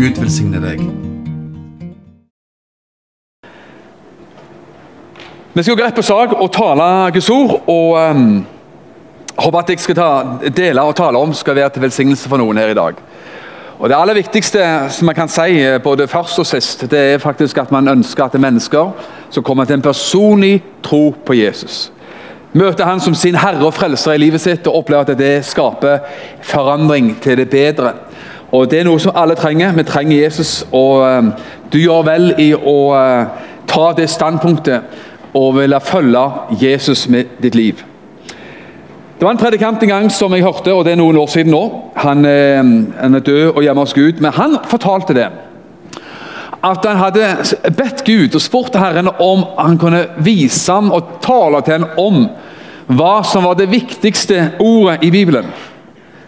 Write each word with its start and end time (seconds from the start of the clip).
Gud 0.01 0.19
velsigne 0.19 0.59
deg. 0.67 0.83
Vi 5.55 5.63
skal 5.63 5.79
gå 5.79 5.83
rett 5.85 5.95
på 5.95 6.03
sak 6.11 6.35
og 6.35 6.51
tale 6.59 7.15
Guds 7.15 7.31
ord. 7.31 7.63
og 7.71 8.11
um, 8.11 8.43
håper 9.39 9.59
at 9.63 9.71
jeg 9.71 9.81
skal 9.81 9.95
ta, 9.95 10.23
dele 10.51 10.83
og 10.83 10.97
tale 10.97 11.19
om 11.23 11.35
skal 11.35 11.55
være 11.55 11.69
til 11.71 11.83
velsignelse 11.87 12.29
for 12.29 12.37
noen 12.43 12.57
her 12.59 12.69
i 12.75 12.81
dag. 12.83 12.95
Og 13.83 13.89
Det 13.89 13.97
aller 13.99 14.15
viktigste 14.15 14.59
som 14.89 15.07
man 15.07 15.15
kan 15.15 15.29
si, 15.29 15.59
eh, 15.59 15.81
både 15.83 16.09
først 16.09 16.39
og 16.39 16.47
sist, 16.47 16.91
det 16.91 16.99
er 16.99 17.19
faktisk 17.19 17.59
at 17.59 17.73
man 17.73 17.89
ønsker 17.89 18.25
at 18.25 18.41
mennesker 18.41 18.91
som 19.31 19.43
kommer 19.43 19.65
til 19.65 19.75
en 19.75 19.83
personlig 19.83 20.63
tro 20.83 21.15
på 21.27 21.33
Jesus. 21.33 21.93
Møte 22.53 22.85
han 22.85 23.01
som 23.01 23.15
sin 23.15 23.35
herre 23.35 23.67
og 23.67 23.75
frelser 23.75 24.13
i 24.13 24.19
livet 24.19 24.41
sitt 24.41 24.67
og 24.67 24.77
oppleve 24.77 25.01
at 25.01 25.19
det 25.19 25.45
skaper 25.45 25.99
forandring 26.43 27.21
til 27.23 27.37
det 27.37 27.51
bedre. 27.51 27.93
Og 28.53 28.71
Det 28.71 28.81
er 28.81 28.85
noe 28.85 29.01
som 29.01 29.13
alle 29.15 29.35
trenger. 29.35 29.73
Vi 29.73 29.83
trenger 29.83 30.23
Jesus. 30.23 30.67
og 30.73 31.19
um, 31.19 31.33
Du 31.73 31.79
gjør 31.79 32.03
vel 32.03 32.35
i 32.39 32.55
å 32.55 32.93
uh, 32.93 33.27
ta 33.67 33.93
det 33.97 34.11
standpunktet 34.11 34.81
og 35.35 35.57
ville 35.57 35.81
følge 35.81 36.31
Jesus 36.61 37.09
med 37.09 37.25
ditt 37.43 37.55
liv. 37.55 37.75
Det 39.23 39.27
var 39.27 39.37
en 39.37 39.39
predikant 39.39 39.83
en 39.83 39.89
gang 39.89 40.07
som 40.11 40.33
jeg 40.35 40.43
hørte, 40.43 40.73
og 40.75 40.81
det 40.83 40.97
er 40.97 40.99
noen 40.99 41.21
år 41.23 41.29
siden 41.31 41.53
nå. 41.55 41.61
Han, 42.03 42.25
eh, 42.27 42.57
han 42.99 43.15
er 43.15 43.23
død 43.23 43.53
og 43.53 43.61
hjemme 43.63 43.85
hos 43.85 43.95
Gud, 43.95 44.19
men 44.19 44.35
han 44.35 44.57
fortalte 44.67 45.15
det. 45.15 45.29
At 46.59 46.89
han 46.89 46.99
hadde 46.99 47.29
bedt 47.71 48.03
Gud 48.03 48.35
og 48.35 48.43
spurt 48.43 48.75
Herren 48.75 49.13
om 49.23 49.47
han 49.61 49.79
kunne 49.79 50.03
vise 50.27 50.67
ham 50.75 50.91
og 50.91 51.23
tale 51.23 51.63
til 51.63 51.79
ham 51.79 52.03
om 52.03 52.27
hva 52.99 53.15
som 53.23 53.47
var 53.47 53.63
det 53.63 53.71
viktigste 53.71 54.57
ordet 54.59 55.07
i 55.07 55.15
Bibelen. 55.15 55.55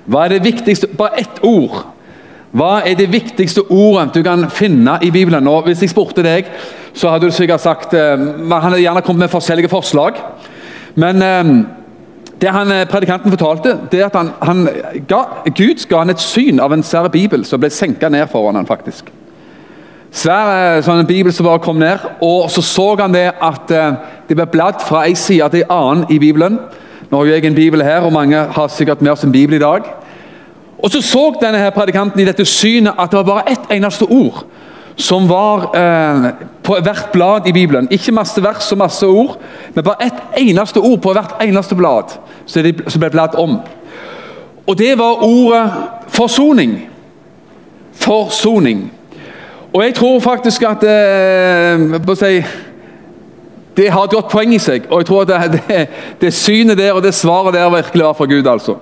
Hva 0.06 0.29
er 0.29 0.36
det 0.36 0.45
viktigste, 0.47 0.95
Bare 0.95 1.19
ett 1.19 1.42
ord. 1.42 1.83
Hva 2.55 2.84
er 2.86 2.95
det 2.95 3.11
viktigste 3.11 3.67
ordet 3.75 4.14
du 4.14 4.23
kan 4.23 4.47
finne 4.51 5.01
i 5.03 5.11
Bibelen? 5.11 5.48
Og 5.51 5.64
Hvis 5.67 5.83
jeg 5.83 5.91
spurte 5.91 6.23
deg, 6.23 6.47
så 6.95 7.11
hadde 7.11 7.27
du 7.27 7.34
sikkert 7.34 7.61
sagt 7.61 7.95
eh, 7.95 8.14
Han 8.14 8.61
hadde 8.70 8.84
gjerne 8.86 9.03
kommet 9.03 9.27
med 9.27 9.34
forskjellige 9.34 9.75
forslag. 9.81 10.14
Men 10.95 11.23
eh, 11.23 11.83
det 12.41 12.51
han, 12.51 12.71
eh, 12.73 12.87
predikanten 12.87 13.31
fortalte, 13.31 13.79
det 13.91 14.01
er 14.01 14.07
at 14.07 14.17
han, 14.17 14.31
han 14.43 14.69
ga, 15.09 15.23
Gud 15.57 15.89
ga 15.89 15.99
han 15.99 16.11
et 16.11 16.21
syn 16.21 16.61
av 16.61 16.73
en 16.73 16.83
svær 16.83 17.09
bibel 17.09 17.45
som 17.45 17.61
ble 17.61 17.71
senka 17.71 18.09
ned 18.09 18.27
foran 18.33 18.59
han 18.59 18.67
faktisk. 18.67 19.11
Svær 20.15 20.83
sånn 20.87 21.07
bibel 21.07 21.33
som 21.35 21.47
bare 21.47 21.63
kom 21.63 21.79
ned, 21.79 21.99
og 22.23 22.51
Så 22.51 22.63
så 22.63 22.95
han 23.01 23.13
det 23.13 23.33
at 23.43 23.69
det 24.29 24.37
ble 24.37 24.47
bladd 24.47 24.83
fra 24.83 25.09
en 25.09 25.17
side 25.17 25.49
til 25.51 25.65
en 25.65 25.71
annen 25.71 26.07
i 26.11 26.19
Bibelen. 26.19 26.59
Nå 27.11 27.19
har 27.19 27.27
jeg 27.27 27.45
en 27.45 27.55
bibel 27.55 27.83
her, 27.83 28.01
og 28.01 28.13
mange 28.13 28.37
har 28.37 28.69
sikkert 28.69 29.03
med 29.03 29.13
oss 29.13 29.25
en 29.25 29.33
bibel 29.33 29.55
i 29.55 29.59
dag. 29.59 29.83
Og 30.79 30.91
Så 30.91 31.03
så 31.03 31.35
denne 31.41 31.59
her 31.59 31.71
predikanten 31.71 32.21
i 32.21 32.25
dette 32.25 32.45
synet 32.45 32.95
at 32.98 33.11
det 33.11 33.17
var 33.17 33.25
bare 33.25 33.51
ett 33.51 33.71
eneste 33.71 34.05
ord 34.05 34.45
som 34.97 35.28
var 35.28 35.70
eh, 35.77 36.31
på 36.62 36.77
hvert 36.83 37.12
blad 37.12 37.47
i 37.47 37.53
Bibelen. 37.53 37.89
Ikke 37.91 38.14
masse 38.14 38.42
vers 38.42 38.73
og 38.73 38.78
masse 38.78 39.06
ord, 39.06 39.39
men 39.75 39.84
bare 39.84 40.06
ett 40.06 40.39
eneste 40.39 40.81
ord 40.81 41.01
på 41.03 41.12
hvert 41.12 41.34
eneste 41.42 41.75
blad 41.75 42.14
som 42.47 43.01
ble 43.01 43.11
bladd 43.11 43.34
om. 43.41 43.59
Og 44.67 44.78
det 44.78 44.98
var 44.98 45.25
ordet 45.25 45.73
forsoning. 46.09 46.77
Forsoning. 47.95 48.86
Og 49.73 49.84
jeg 49.84 49.95
tror 49.95 50.20
faktisk 50.20 50.62
at 50.62 50.84
eh, 50.86 52.14
si, 52.14 52.45
det 53.77 53.91
har 53.91 54.05
et 54.05 54.11
godt 54.11 54.31
poeng 54.31 54.55
i 54.55 54.62
seg. 54.62 54.86
Og 54.91 55.03
jeg 55.03 55.06
tror 55.06 55.23
at 55.23 55.29
det, 55.29 55.61
det, 55.69 55.86
det 56.20 56.35
synet 56.35 56.79
der 56.79 56.92
og 56.92 57.02
det 57.02 57.14
svaret 57.14 57.55
der 57.55 57.70
virkelig 57.70 58.05
var 58.05 58.13
fra 58.13 58.24
Gud. 58.24 58.46
altså. 58.46 58.77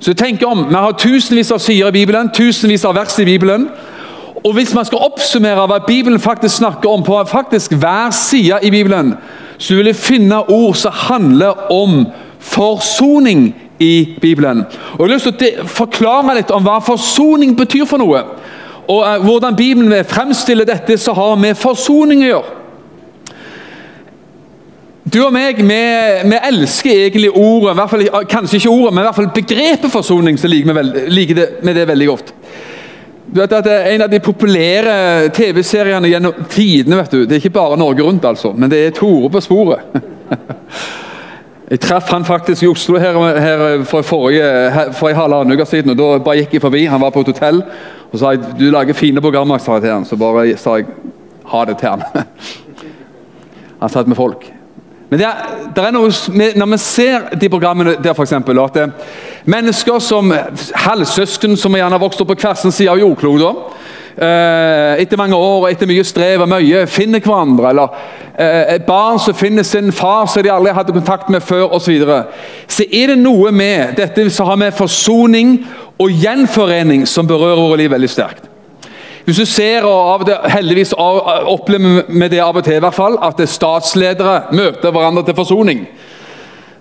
Så 0.00 0.14
tenk 0.14 0.42
om, 0.46 0.68
Vi 0.68 0.74
har 0.74 0.92
tusenvis 0.92 1.50
av 1.50 1.58
sider 1.58 1.88
i 1.88 1.92
Bibelen, 1.92 2.30
tusenvis 2.34 2.84
av 2.84 2.94
vers 2.94 3.18
i 3.18 3.24
Bibelen. 3.24 3.68
Og 4.44 4.52
Hvis 4.52 4.74
man 4.74 4.84
skal 4.84 4.98
oppsummere 5.06 5.66
hva 5.70 5.78
Bibelen 5.86 6.20
faktisk 6.20 6.56
snakker 6.56 6.90
om 6.90 7.02
på 7.06 7.18
faktisk 7.30 7.72
hver 7.78 8.10
side 8.10 8.58
i 8.62 8.70
Bibelen, 8.70 9.14
så 9.58 9.74
vil 9.74 9.86
jeg 9.86 9.96
finne 9.96 10.42
ord 10.50 10.74
som 10.74 10.92
handler 10.92 11.70
om 11.72 12.06
forsoning 12.38 13.54
i 13.78 14.18
Bibelen. 14.20 14.64
Og 14.98 14.98
Jeg 14.98 15.08
har 15.08 15.14
lyst 15.14 15.38
til 15.38 15.62
å 15.62 15.66
forklare 15.66 16.34
litt 16.34 16.50
om 16.50 16.64
hva 16.66 16.80
forsoning 16.82 17.54
betyr 17.56 17.86
for 17.86 18.02
noe. 18.02 18.24
Og 18.90 19.04
uh, 19.06 19.22
Hvordan 19.22 19.56
Bibelen 19.56 20.04
fremstiller 20.04 20.66
dette 20.66 20.98
som 20.98 21.14
har 21.14 21.38
med 21.38 21.54
forsoning 21.58 22.24
å 22.24 22.32
gjøre. 22.32 22.58
Du 25.12 25.18
og 25.26 25.32
meg 25.34 25.58
vi, 25.58 25.78
vi, 26.30 26.36
elsker 26.48 26.90
egentlig 26.90 27.30
ordet, 27.30 27.74
fall, 27.90 28.04
kanskje 28.30 28.60
ikke 28.60 28.70
ordet, 28.70 28.92
men 28.94 29.02
i 29.02 29.06
hvert 29.08 29.18
fall 29.18 29.32
begrepet 29.34 29.90
forsoning. 29.92 30.38
så 30.38 30.48
liker 30.48 31.34
vi, 31.34 31.46
med 31.62 31.74
det 31.74 31.88
veldig 31.88 32.06
godt. 32.06 32.34
Du 33.26 33.40
vet 33.40 33.52
at 33.52 33.64
det 33.64 33.72
er 33.72 33.94
En 33.94 34.02
av 34.02 34.10
de 34.10 34.18
populære 34.20 34.94
TV-seriene 35.36 36.10
gjennom 36.10 36.44
tidene 36.50 36.98
vet 36.98 37.14
du, 37.14 37.24
Det 37.24 37.36
er 37.36 37.44
ikke 37.44 37.54
bare 37.54 37.78
Norge 37.78 38.02
Rundt, 38.02 38.24
altså, 38.24 38.52
men 38.52 38.70
det 38.70 38.86
er 38.86 38.96
Tore 38.96 39.30
på 39.30 39.40
sporet. 39.40 39.80
Jeg 41.72 41.80
traff 41.80 42.10
han 42.12 42.24
faktisk 42.24 42.62
i 42.62 42.68
Oslo 42.68 42.98
her, 43.00 43.16
her 43.40 43.84
for, 43.88 44.04
forrige, 44.04 44.44
for 44.92 45.08
en 45.08 45.16
halvannen 45.16 45.56
uke 45.56 45.64
siden. 45.64 45.90
og 45.90 45.96
Da 45.96 46.18
bare 46.20 46.42
gikk 46.42 46.58
jeg 46.58 46.60
forbi. 46.60 46.82
Han 46.84 47.00
var 47.00 47.14
på 47.14 47.22
et 47.24 47.30
hotell. 47.32 47.62
og 48.12 48.18
sa 48.20 48.34
jeg, 48.34 48.42
du 48.58 48.66
lager 48.68 48.92
fine 48.92 49.20
programmer. 49.24 49.58
sa 49.58 49.78
jeg 49.78 49.86
til 49.86 49.90
han, 49.90 50.04
Så 50.04 50.16
bare 50.20 50.56
sa 50.60 50.74
jeg 50.76 50.86
ha 51.48 51.64
det 51.64 51.78
til 51.78 51.88
han. 51.88 52.02
Han 53.80 53.88
satt 53.88 54.06
med 54.06 54.16
folk. 54.16 54.44
Men 55.12 55.20
det 55.20 55.26
er, 55.28 55.48
det 55.76 55.82
er 55.84 55.92
noe, 55.92 56.08
Når 56.56 56.68
vi 56.70 56.76
ser 56.80 57.24
de 57.36 57.48
programmene 57.52 57.98
der, 58.00 58.16
eksempel, 58.16 58.56
at 58.62 58.78
det, 58.78 58.86
mennesker 59.44 59.98
som 60.00 60.32
halvsøsken 60.86 61.56
som 61.60 61.74
gjerne 61.76 61.92
har 61.92 62.00
vokst 62.00 62.22
opp 62.22 62.30
på 62.32 62.38
hver 62.40 62.56
sin 62.56 62.72
side 62.72 62.88
av 62.88 63.00
jordkloden 63.02 63.58
eh, 64.16 65.02
etter 65.02 65.20
mange 65.20 65.36
år 65.36 65.66
og 65.66 65.66
etter 65.68 65.90
mye 65.90 66.04
strev 66.06 66.46
og 66.46 66.48
mye 66.48 66.86
finner 66.88 67.20
hverandre. 67.20 67.74
Eller 67.74 68.70
et 68.78 68.86
barn 68.88 69.20
som 69.20 69.36
finner 69.36 69.66
sin 69.68 69.92
far 69.92 70.30
som 70.32 70.46
de 70.46 70.52
aldri 70.54 70.72
hadde 70.72 70.96
kontakt 70.96 71.28
med 71.28 71.44
før 71.44 71.74
osv. 71.76 71.84
Så, 71.84 71.92
videre. 71.92 72.22
så 72.64 72.86
er 72.88 73.12
det 73.12 73.18
noe 73.20 73.52
med 73.52 73.92
dette 74.00 74.24
som 74.32 74.48
har 74.48 74.56
med 74.64 74.72
forsoning 74.78 75.58
og 76.00 76.24
gjenforening 76.24 77.04
som 77.04 77.28
berører 77.28 77.60
våre 77.60 77.82
liv 77.82 77.92
veldig 77.92 78.10
sterkt. 78.14 78.48
Hvis 79.24 79.38
du 79.38 79.46
ser, 79.46 79.84
og 79.86 80.24
det, 80.26 80.36
heldigvis 80.50 80.94
opplever 80.98 82.08
vi 82.08 82.28
det 82.32 82.40
av 82.42 82.56
og 82.58 82.64
til, 82.66 82.80
i 82.80 82.82
hvert 82.82 82.96
fall, 82.96 83.18
at 83.22 83.38
statsledere 83.48 84.54
møter 84.56 84.90
hverandre 84.90 85.22
til 85.28 85.36
forsoning. 85.38 85.84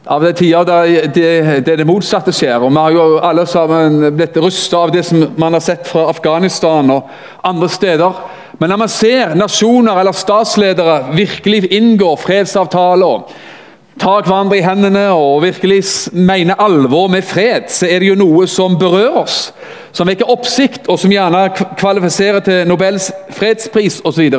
Av 0.09 0.23
det 0.25 0.33
tider 0.39 0.65
der 0.65 0.87
det, 1.13 1.25
det, 1.65 1.75
det 1.77 1.85
motsatte 1.85 2.33
skjer. 2.33 2.63
og 2.65 2.71
Vi 2.71 2.81
har 2.81 2.95
jo 2.95 3.19
alle 3.21 3.45
sammen 3.45 4.07
blitt 4.17 4.37
rusta 4.41 4.79
av 4.87 4.93
det 4.95 5.03
som 5.05 5.27
man 5.37 5.53
har 5.53 5.61
sett 5.61 5.85
fra 5.87 6.07
Afghanistan 6.09 6.89
og 6.89 7.11
andre 7.45 7.69
steder. 7.69 8.23
Men 8.57 8.73
når 8.73 8.81
man 8.81 8.89
ser 8.89 9.35
nasjoner 9.37 10.01
eller 10.01 10.17
statsledere 10.17 11.13
virkelig 11.13 11.69
inngå 11.77 12.15
fredsavtaler, 12.17 13.29
tar 13.99 14.23
hverandre 14.23 14.57
i 14.57 14.63
hendene 14.65 15.07
og 15.11 15.41
virkelig 15.43 15.83
mener 16.13 16.59
alvor 16.61 17.09
med 17.11 17.25
fred, 17.27 17.67
så 17.69 17.89
er 17.89 17.99
det 17.99 18.11
jo 18.11 18.19
noe 18.19 18.47
som 18.47 18.77
berører 18.79 19.23
oss 19.23 19.39
som 19.91 20.07
vekker 20.07 20.29
oppsikt, 20.31 20.87
og 20.87 20.99
som 20.99 21.11
gjerne 21.11 21.49
kvalifiserer 21.79 22.43
til 22.45 22.67
Nobels 22.69 23.09
fredspris 23.35 23.99
osv. 24.07 24.29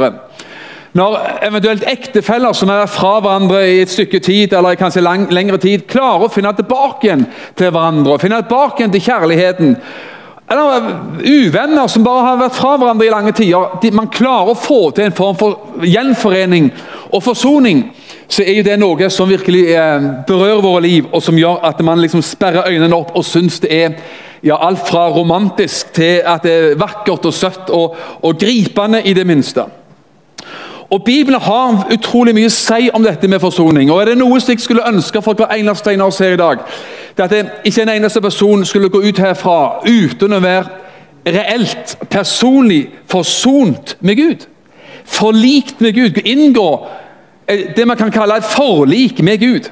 Når 0.97 1.19
eventuelt 1.45 1.85
ektefeller 1.89 2.57
som 2.57 2.73
er 2.73 2.89
fra 2.89 3.19
hverandre 3.21 3.61
i 3.69 3.83
et 3.83 3.93
stykke 3.93 4.21
tid, 4.25 4.53
eller 4.57 4.77
kanskje 4.81 5.05
lang, 5.05 5.27
lengre 5.33 5.61
tid, 5.61 5.85
klarer 5.89 6.27
å 6.27 6.33
finne 6.33 6.53
tilbake 6.57 7.09
igjen 7.09 7.27
til 7.57 7.69
hverandre, 7.69 8.17
og 8.17 8.25
finne 8.25 8.41
tilbake 8.41 8.83
igjen 8.83 8.97
til 8.97 9.07
kjærligheten 9.11 9.77
eller 10.53 10.83
uvenner 11.25 11.87
som 11.89 12.05
bare 12.05 12.27
har 12.27 12.41
vært 12.43 12.57
fra 12.59 12.75
hverandre 12.77 13.07
i 13.07 13.13
lange 13.13 13.33
tider. 13.33 13.93
Man 13.97 14.11
klarer 14.13 14.53
å 14.53 14.59
få 14.59 14.91
til 14.93 15.07
en 15.07 15.15
form 15.17 15.39
for 15.41 15.87
gjenforening 15.89 16.69
og 17.09 17.23
forsoning. 17.25 17.87
Så 18.33 18.45
er 18.47 18.57
jo 18.57 18.65
det 18.65 18.79
noe 18.81 19.09
som 19.13 19.29
virkelig 19.29 19.67
eh, 19.77 20.05
berører 20.27 20.63
våre 20.65 20.81
liv, 20.87 21.09
og 21.13 21.21
som 21.23 21.37
gjør 21.37 21.59
at 21.69 21.81
man 21.85 22.01
liksom 22.01 22.23
sperrer 22.25 22.71
øynene 22.71 22.97
opp 22.97 23.11
og 23.19 23.27
syns 23.29 23.59
det 23.61 23.73
er 23.77 23.99
ja, 24.43 24.57
alt 24.57 24.81
fra 24.89 25.11
romantisk 25.13 25.93
til 25.93 26.23
at 26.25 26.47
det 26.47 26.53
er 26.53 26.79
vakkert 26.81 27.29
og 27.29 27.35
søtt 27.37 27.69
og, 27.71 27.99
og 28.23 28.39
gripende 28.41 29.03
i 29.05 29.13
det 29.13 29.27
minste. 29.29 29.67
Og 30.93 31.05
Bibelen 31.05 31.41
har 31.41 31.87
utrolig 31.93 32.35
mye 32.37 32.49
å 32.49 32.55
si 32.55 32.89
om 32.93 33.05
dette 33.05 33.29
med 33.29 33.41
forsoning. 33.41 33.91
og 33.91 34.01
Er 34.01 34.13
det 34.13 34.19
noe 34.21 34.41
jeg 34.41 34.61
skulle 34.61 34.89
ønske 34.89 35.23
for 35.25 35.37
hver 35.37 35.53
eneste 35.57 35.93
en 35.93 36.05
av 36.05 36.13
oss 36.13 36.21
her 36.25 36.33
i 36.33 36.41
dag, 36.41 36.65
det 37.17 37.25
er 37.25 37.37
at 37.45 37.69
ikke 37.69 37.85
en 37.85 37.95
eneste 37.99 38.21
person 38.21 38.65
skulle 38.65 38.89
gå 38.93 39.03
ut 39.05 39.21
herfra 39.21 39.85
uten 39.85 40.33
å 40.33 40.41
være 40.41 41.33
reelt, 41.37 41.97
personlig 42.11 42.87
forsont 43.13 43.97
med 44.01 44.17
Gud. 44.17 44.49
Forlikt 45.05 45.81
med 45.81 45.95
Gud. 46.01 46.21
Inngå 46.25 46.69
det 47.49 47.87
man 47.87 47.97
kan 47.97 48.13
kalle 48.13 48.37
et 48.37 48.45
forlik 48.45 49.23
med 49.23 49.41
Gud. 49.41 49.71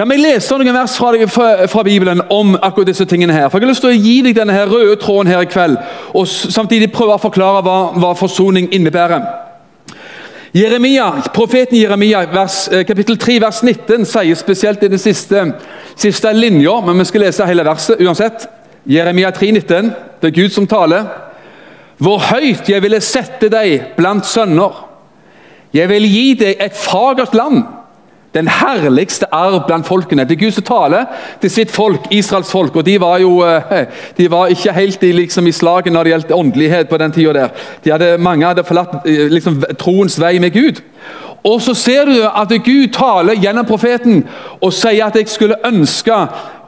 La 0.00 0.06
meg 0.08 0.22
lese 0.22 0.56
noen 0.56 0.72
vers 0.72 0.94
fra, 0.96 1.10
fra, 1.28 1.48
fra, 1.68 1.82
Bibelen 1.84 2.22
om 2.32 2.54
akkurat 2.56 2.88
disse 2.88 3.04
tingene. 3.04 3.34
her. 3.34 3.48
For 3.48 3.58
Jeg 3.58 3.66
har 3.66 3.72
lyst 3.74 3.84
til 3.84 3.90
å 3.90 4.00
gi 4.00 4.22
deg 4.22 4.36
denne 4.38 4.54
her 4.54 4.70
røde 4.70 4.96
tråden 4.96 5.28
her 5.28 5.42
i 5.44 5.50
kveld, 5.50 5.76
og 6.14 6.28
samtidig 6.28 6.92
prøve 6.92 7.18
å 7.18 7.20
forklare 7.20 7.60
hva, 7.66 7.76
hva 7.98 8.14
forsoning 8.16 8.70
innebærer. 8.72 9.26
Jeremia, 10.56 11.10
Profeten 11.34 11.78
Jeremia, 11.78 12.24
vers, 12.32 12.68
eh, 12.72 12.84
kapittel 12.84 13.18
3, 13.18 13.38
vers 13.40 13.62
19, 13.62 14.04
sier 14.04 14.34
spesielt 14.34 14.82
i 14.82 14.88
den 14.88 14.98
siste, 14.98 15.52
siste 15.94 16.32
linja, 16.32 16.80
men 16.80 16.98
vi 16.98 17.04
skal 17.04 17.20
lese 17.20 17.46
hele 17.46 17.64
verset 17.64 18.00
uansett. 18.00 18.48
Jeremia 18.86 19.30
3, 19.30 19.52
19, 19.52 19.94
Det 20.20 20.28
er 20.28 20.42
Gud 20.42 20.50
som 20.50 20.66
taler. 20.66 21.04
Hvor 21.98 22.18
høyt 22.18 22.68
jeg 22.68 22.82
ville 22.82 23.00
sette 23.00 23.48
deg 23.48 23.94
blant 23.96 24.26
sønner. 24.26 24.89
Jeg 25.74 25.88
vil 25.88 26.08
gi 26.10 26.34
deg 26.34 26.62
et 26.64 26.76
fagert 26.76 27.34
land 27.34 27.62
den 28.34 28.48
herligste 28.48 29.26
arv 29.34 29.64
blant 29.66 29.86
folkene. 29.86 30.24
Det 30.24 30.36
er 30.36 30.44
Gud 30.44 30.54
som 30.54 30.64
taler 30.66 31.06
til 31.42 31.50
sitt 31.50 31.70
folk, 31.70 32.06
Israels 32.14 32.50
folk. 32.50 32.76
og 32.76 32.86
De 32.86 33.00
var 33.00 33.18
jo 33.18 33.40
eh, 33.42 33.86
de 34.18 34.30
var 34.30 34.46
ikke 34.46 34.72
helt 34.72 35.02
i, 35.02 35.12
liksom, 35.12 35.46
i 35.46 35.52
slaget 35.52 35.92
når 35.92 36.04
det 36.04 36.12
gjaldt 36.12 36.32
åndelighet 36.32 36.88
på 36.88 36.96
den 36.96 37.12
tida. 37.12 37.48
De 37.84 37.90
hadde, 37.90 38.18
mange 38.18 38.46
hadde 38.46 38.64
forlatt 38.64 39.06
eh, 39.06 39.26
liksom, 39.30 39.62
troens 39.78 40.20
vei 40.20 40.38
med 40.38 40.50
Gud. 40.54 40.82
Og 41.44 41.62
så 41.62 41.74
ser 41.74 42.04
du 42.04 42.22
at 42.22 42.52
Gud 42.64 42.92
taler 42.92 43.40
gjennom 43.40 43.66
profeten 43.66 44.24
og 44.60 44.72
sier 44.72 45.06
at 45.06 45.16
jeg 45.16 45.28
skulle 45.28 45.58
ønske 45.66 46.14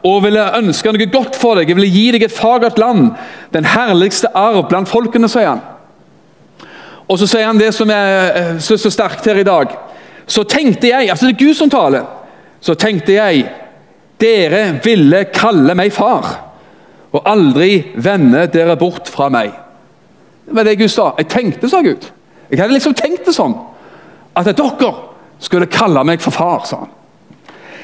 og 0.03 0.23
ville 0.25 0.49
ønske 0.59 0.93
noe 0.93 1.11
godt 1.13 1.37
for 1.39 1.55
deg. 1.55 1.69
Jeg 1.69 1.79
ville 1.79 1.95
gi 1.95 2.07
deg 2.17 2.25
et 2.27 2.35
fagert 2.35 2.79
land, 2.79 3.13
den 3.53 3.69
herligste 3.69 4.33
arv 4.35 4.65
blant 4.69 4.91
folkene, 4.91 5.29
sier 5.31 5.53
han. 5.53 5.63
Og 7.09 7.19
så 7.19 7.27
sier 7.29 7.49
han 7.49 7.59
det 7.61 7.73
som 7.75 7.91
er 7.91 8.39
eh, 8.39 8.53
så, 8.63 8.79
så 8.79 8.91
sterkt 8.93 9.27
her 9.27 9.41
i 9.43 9.47
dag 9.47 9.75
så 10.27 10.45
tenkte 10.49 10.89
jeg 10.89 11.11
altså 11.11 11.29
det 11.29 11.35
er 11.35 11.45
Gud 11.45 11.57
som 11.59 11.71
taler, 11.71 12.07
så 12.63 12.77
tenkte 12.79 13.17
jeg 13.17 13.43
dere 14.23 14.79
ville 14.85 15.25
kalle 15.35 15.75
meg 15.75 15.93
far, 15.95 16.29
og 17.13 17.27
aldri 17.29 17.83
vende 18.01 18.47
dere 18.53 18.79
bort 18.81 19.11
fra 19.11 19.29
meg. 19.33 19.51
Det 20.47 20.55
var 20.57 20.67
det 20.67 20.79
Gud 20.79 20.91
sa. 20.91 21.11
Jeg 21.19 21.29
tenkte, 21.29 21.69
sa 21.69 21.83
Gud. 21.85 22.07
Jeg 22.49 22.61
hadde 22.61 22.77
liksom 22.77 22.95
tenkt 22.97 23.27
det 23.27 23.35
sånn. 23.35 23.55
At 24.39 24.49
dere 24.49 24.93
skulle 25.43 25.69
kalle 25.71 26.05
meg 26.07 26.23
for 26.23 26.35
far, 26.35 26.65
sa 26.69 26.85
han. 26.85 26.95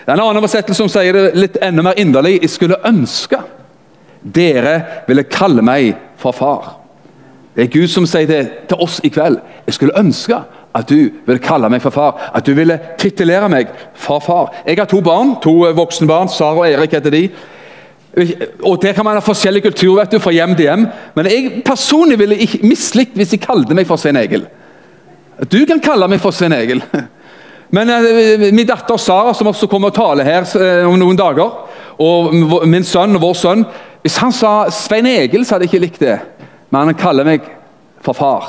Det 0.04 0.14
er 0.14 0.16
en 0.16 0.22
annen 0.24 0.40
oversettelse 0.40 0.78
som 0.78 0.88
sier 0.88 1.12
det 1.12 1.24
litt 1.36 1.58
enda 1.60 1.84
mer 1.84 1.98
inderlig. 2.00 2.38
Jeg 2.40 2.54
skulle 2.54 2.80
ønske 2.88 3.42
dere 4.22 5.04
ville 5.08 5.26
kalle 5.28 5.62
meg 5.64 5.90
for 6.16 6.32
far. 6.32 6.70
Det 7.58 7.64
er 7.64 7.72
Gud 7.75 7.88
som 7.90 8.05
sier 8.06 8.28
det 8.31 8.43
til 8.70 8.78
oss 8.78 9.00
i 9.02 9.08
kveld. 9.10 9.40
Jeg 9.66 9.75
skulle 9.75 9.99
ønske 9.99 10.37
at 10.78 10.87
du 10.87 11.08
ville 11.26 11.43
kalle 11.43 11.66
meg 11.72 11.82
for 11.82 11.90
far. 11.90 12.28
At 12.31 12.46
du 12.46 12.52
ville 12.55 12.76
titulere 13.02 13.49
meg 13.50 13.72
for 13.99 14.22
far. 14.22 14.52
Jeg 14.62 14.78
har 14.78 14.87
to 14.87 15.00
barn, 15.02 15.32
to 15.43 15.56
voksne 15.75 16.06
barn. 16.06 16.31
Sara 16.31 16.60
og 16.62 16.69
Erik 16.69 16.94
heter 16.94 17.10
de. 17.10 17.25
Og 18.62 18.78
Der 18.82 18.94
kan 18.94 19.05
man 19.05 19.19
ha 19.19 19.25
forskjellig 19.26 19.64
kultur 19.66 19.99
vet 19.99 20.14
du, 20.14 20.20
fra 20.22 20.31
hjem 20.31 20.55
til 20.55 20.69
hjem. 20.69 20.87
Men 21.19 21.26
jeg 21.32 21.64
personlig 21.66 22.20
ville 22.22 22.38
ikke 22.38 22.62
mislikt 22.62 23.19
hvis 23.19 23.34
de 23.34 23.43
kalte 23.43 23.75
meg 23.75 23.90
for 23.90 23.99
Svein 23.99 24.22
Egil. 24.22 24.46
Du 25.50 25.58
kan 25.66 25.82
kalle 25.82 26.06
meg 26.06 26.22
for 26.22 26.31
Svein 26.31 26.54
Egil. 26.54 26.84
Men 27.75 27.90
uh, 27.90 28.49
min 28.54 28.70
datter 28.70 29.02
Sara, 29.02 29.34
som 29.34 29.50
også 29.50 29.66
kommer 29.66 29.90
og 29.90 29.99
taler 29.99 30.25
her 30.25 30.46
uh, 30.46 30.87
om 30.87 30.94
noen 30.94 31.19
dager, 31.19 31.58
og 31.99 32.66
min 32.70 32.87
sønn 32.87 33.19
og 33.19 33.25
vår 33.25 33.34
sønn 33.34 33.64
Hvis 34.04 34.16
han 34.22 34.31
sa 34.32 34.70
Svein 34.70 35.11
Egil, 35.11 35.43
så 35.43 35.56
hadde 35.56 35.66
jeg 35.66 35.75
ikke 35.75 35.87
likt 35.88 36.04
det. 36.06 36.20
Men 36.70 36.90
han 36.90 36.98
kaller 36.98 37.24
meg 37.24 37.44
for 38.04 38.16
far. 38.16 38.48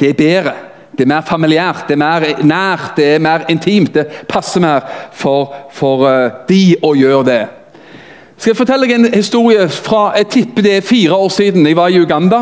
Det 0.00 0.10
er 0.10 0.18
bedre. 0.18 0.54
Det 0.96 1.04
er 1.04 1.12
mer 1.12 1.24
familiært, 1.28 1.88
det 1.88 1.92
er 1.92 2.00
mer 2.00 2.24
nært, 2.40 2.94
det 2.96 3.06
er 3.14 3.18
mer 3.20 3.44
intimt. 3.52 3.94
Det 3.94 4.24
passer 4.28 4.60
mer 4.64 4.84
for, 5.12 5.52
for 5.76 6.06
uh, 6.08 6.44
de 6.48 6.76
å 6.80 6.94
gjøre 6.96 7.24
det. 7.26 7.40
Skal 8.36 8.52
jeg 8.52 8.58
fortelle 8.58 8.86
deg 8.88 8.94
en 8.96 9.10
historie 9.12 9.66
fra 9.72 10.06
jeg 10.16 10.30
tipper 10.32 10.64
det 10.64 10.76
er 10.78 10.86
fire 10.86 11.18
år 11.20 11.28
siden. 11.32 11.68
Jeg 11.68 11.76
var 11.76 11.92
i 11.92 12.00
Uganda. 12.00 12.40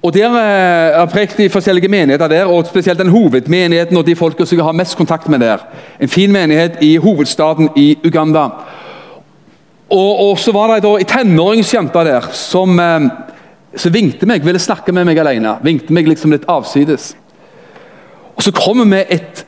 Og 0.00 0.14
Der 0.16 0.32
uh, 0.32 0.96
har 0.96 1.12
prekt 1.12 1.40
i 1.40 1.50
forskjellige 1.52 1.92
menigheter 1.92 2.28
der, 2.28 2.48
og 2.48 2.66
spesielt 2.66 2.98
den 2.98 3.12
hovedmenigheten 3.12 3.96
og 3.96 4.06
de 4.06 4.16
folka 4.16 4.46
som 4.46 4.56
jeg 4.56 4.64
har 4.64 4.76
mest 4.76 4.96
kontakt 4.96 5.28
med 5.28 5.44
der. 5.44 5.66
En 6.00 6.08
fin 6.08 6.32
menighet 6.32 6.80
i 6.80 6.96
hovedstaden 6.96 7.68
i 7.76 7.98
Uganda. 8.04 8.48
Og, 9.90 10.30
og 10.30 10.38
så 10.38 10.52
var 10.52 10.72
det 10.72 10.88
ei 10.88 11.04
tenåringsjente 11.04 12.04
der 12.06 12.32
som 12.32 12.80
uh, 12.80 13.10
så 13.76 13.90
vinkte 13.94 14.26
meg, 14.26 14.44
ville 14.44 14.58
snakke 14.58 14.92
med 14.92 15.06
meg 15.06 15.18
alene. 15.22 15.54
Vinkte 15.62 15.94
meg 15.94 16.08
liksom 16.10 16.32
litt 16.34 16.46
avsides. 16.50 17.12
Og 18.34 18.42
så 18.42 18.52
kommer 18.56 18.88
vi 18.88 19.02
et 19.14 19.44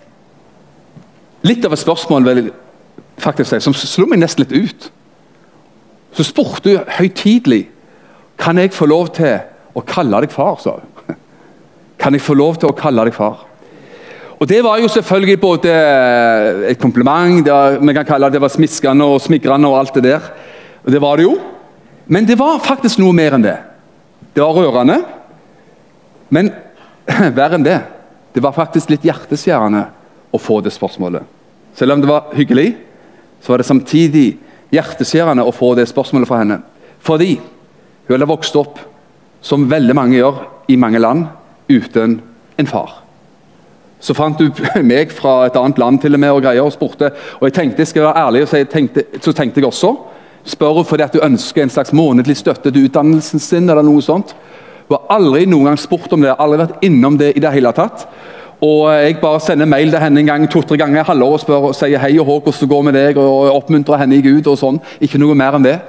litt 1.48 1.64
av 1.66 1.74
et 1.74 1.82
spørsmål 1.82 2.26
vel, 2.28 2.42
faktisk, 3.22 3.58
som 3.64 3.74
slo 3.74 4.06
meg 4.10 4.22
nesten 4.22 4.44
litt 4.44 4.54
ut. 4.54 4.90
Så 6.12 6.26
spurte 6.28 6.76
hun 6.76 6.92
høytidelig 6.98 7.64
kan 8.42 8.58
jeg 8.58 8.74
få 8.74 8.88
lov 8.90 9.10
til 9.16 9.38
å 9.74 9.82
kalle 9.86 10.22
deg 10.24 10.32
far. 10.34 10.58
sa 10.60 10.76
hun. 10.78 11.16
Kan 12.02 12.16
jeg 12.16 12.24
få 12.24 12.34
lov 12.34 12.56
til 12.58 12.72
å 12.72 12.76
kalle 12.76 13.04
deg 13.06 13.14
far? 13.14 13.46
Og 14.42 14.48
Det 14.48 14.58
var 14.64 14.80
jo 14.82 14.88
selvfølgelig 14.90 15.40
både 15.40 15.72
et 16.66 16.78
kompliment, 16.78 17.44
det 17.44 17.52
var, 17.52 17.76
vi 17.78 17.94
kan 17.94 18.06
kalle 18.06 18.26
det, 18.26 18.34
det 18.34 18.42
var 18.42 18.50
smiskende 18.50 19.06
og 19.06 19.20
smigrende 19.22 19.68
og 19.70 19.78
alt 19.78 19.94
det 19.94 20.02
der. 20.08 20.24
Og 20.82 20.90
Det 20.92 21.00
var 21.00 21.16
det 21.16 21.28
jo. 21.28 21.36
Men 22.06 22.26
det 22.26 22.38
var 22.38 22.58
faktisk 22.58 22.98
noe 22.98 23.14
mer 23.14 23.36
enn 23.36 23.44
det. 23.46 23.54
Det 24.34 24.40
var 24.40 24.56
rørende, 24.56 25.02
men 26.32 26.48
verre 27.36 27.58
enn 27.58 27.66
det. 27.66 27.80
Det 28.32 28.40
var 28.40 28.56
faktisk 28.56 28.92
litt 28.92 29.04
hjerteskjærende 29.04 29.82
å 30.32 30.40
få 30.40 30.62
det 30.64 30.72
spørsmålet. 30.72 31.26
Selv 31.76 31.92
om 31.92 32.00
det 32.00 32.08
var 32.08 32.32
hyggelig, 32.36 32.70
så 33.42 33.52
var 33.52 33.60
det 33.60 33.68
samtidig 33.68 34.26
hjerteskjærende 34.72 35.44
å 35.44 35.52
få 35.52 35.74
det 35.76 35.84
spørsmålet 35.90 36.30
fra 36.30 36.40
henne. 36.40 36.58
Fordi 37.04 37.34
hun 37.36 38.14
hadde 38.14 38.30
vokst 38.30 38.56
opp, 38.56 38.80
som 39.42 39.68
veldig 39.68 39.96
mange 39.98 40.16
gjør 40.16 40.40
i 40.72 40.78
mange 40.80 41.00
land, 41.02 41.26
uten 41.68 42.20
en 42.56 42.70
far. 42.70 43.02
Så 44.02 44.14
fant 44.16 44.38
du 44.38 44.48
meg 44.92 45.12
fra 45.12 45.42
et 45.46 45.58
annet 45.60 45.80
land 45.82 46.00
til 46.00 46.16
og 46.16 46.22
med 46.24 46.32
og 46.32 46.40
greier 46.46 46.64
og 46.64 46.72
spurte. 46.72 47.12
Og 47.40 47.50
jeg 47.50 47.58
tenkte, 47.58 47.86
skal 47.86 48.02
jeg 48.02 48.08
være 48.08 48.24
ærlig 48.24 48.46
og 48.46 48.50
si, 48.54 48.64
tenkte, 48.70 49.04
så 49.20 49.36
tenkte 49.36 49.60
jeg 49.60 49.68
også 49.68 49.92
Spør 50.44 50.72
hun 50.80 50.84
fordi 50.84 51.04
at 51.06 51.14
du 51.14 51.22
ønsker 51.22 51.62
en 51.62 51.70
slags 51.70 51.92
månedlig 51.92 52.36
støtte 52.36 52.70
til 52.70 52.88
utdannelsen 52.88 53.40
sin. 53.40 53.70
eller 53.70 53.82
noe 53.82 54.02
sånt. 54.02 54.34
Hun 54.88 54.96
har 54.96 55.16
aldri 55.16 55.46
noen 55.46 55.64
gang 55.64 55.78
spurt 55.78 56.12
om 56.12 56.22
det, 56.22 56.34
aldri 56.38 56.58
vært 56.58 56.84
innom 56.84 57.18
det 57.18 57.32
i 57.36 57.40
det 57.40 57.52
hele 57.52 57.72
tatt. 57.72 58.06
Og 58.62 58.92
Jeg 58.92 59.16
bare 59.20 59.40
sender 59.40 59.66
mail 59.66 59.90
til 59.90 59.98
henne 59.98 60.20
en 60.20 60.26
gang, 60.26 60.50
to-tre 60.50 60.76
ganger 60.76 61.00
i 61.00 61.06
halvåret 61.06 61.32
og 61.32 61.40
spør 61.40 61.68
og 61.68 61.74
sier 61.74 61.98
hei 61.98 62.18
og 62.18 62.26
hå, 62.26 62.40
hvordan 62.40 62.60
det 62.60 62.68
går 62.68 62.82
med 62.82 62.92
deg, 62.94 63.16
og 63.16 63.56
oppmuntrer 63.56 63.98
henne 63.98 64.16
i 64.16 64.22
Gud. 64.22 64.46
og 64.46 64.58
sånn. 64.58 64.80
Ikke 65.00 65.18
noe 65.18 65.34
mer 65.34 65.54
enn 65.54 65.64
det. 65.64 65.80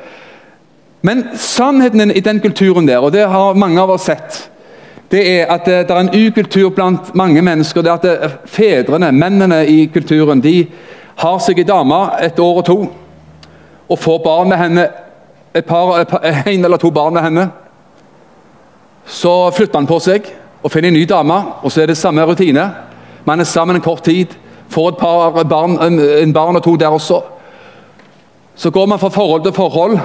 Men 1.02 1.24
sannheten 1.36 2.12
i 2.12 2.20
den 2.20 2.40
kulturen 2.40 2.88
der, 2.88 2.98
og 2.98 3.12
det 3.12 3.28
har 3.28 3.54
mange 3.54 3.82
av 3.82 3.90
oss 3.90 4.06
sett, 4.06 4.50
det 5.12 5.22
er 5.30 5.52
at 5.52 5.66
det, 5.66 5.88
det 5.88 5.92
er 5.92 6.00
en 6.00 6.28
ukultur 6.28 6.70
blant 6.70 7.16
mange 7.16 7.42
mennesker. 7.42 7.82
det 7.82 7.90
er 7.92 7.94
at 7.94 8.04
det, 8.04 8.32
Fedrene, 8.46 9.12
mennene 9.12 9.66
i 9.68 9.86
kulturen, 9.86 10.42
de 10.42 10.68
har 11.16 11.40
seg 11.40 11.60
ei 11.60 11.64
dame 11.64 12.00
et 12.22 12.40
år 12.40 12.58
og 12.58 12.66
to 12.66 12.78
og 13.90 14.00
får 14.00 14.24
barn 14.24 14.50
med 14.50 14.58
henne, 14.58 14.88
et 15.56 15.66
par, 15.66 15.98
et 16.00 16.08
par, 16.08 16.24
en 16.48 16.66
eller 16.66 16.78
to 16.78 16.90
barn 16.90 17.14
med 17.14 17.22
henne. 17.22 17.50
Så 19.06 19.52
flytter 19.52 19.80
han 19.80 19.88
på 19.88 20.00
seg 20.00 20.30
og 20.64 20.72
finner 20.72 20.90
en 20.90 20.98
ny 20.98 21.04
dame, 21.10 21.36
og 21.62 21.72
så 21.72 21.84
er 21.84 21.92
det 21.92 21.98
samme 21.98 22.24
rutine. 22.26 22.70
Man 23.26 23.40
er 23.40 23.48
sammen 23.48 23.76
en 23.76 23.82
kort 23.82 24.04
tid, 24.04 24.34
får 24.70 24.90
et 24.90 24.98
par 24.98 25.44
barn, 25.44 25.78
en, 25.82 26.00
en 26.00 26.34
barn 26.34 26.56
og 26.56 26.64
to 26.64 26.76
der 26.76 26.88
også. 26.88 27.22
Så 28.56 28.72
går 28.72 28.86
man 28.86 29.00
fra 29.00 29.10
forhold 29.10 29.44
til 29.44 29.54
forhold. 29.54 30.00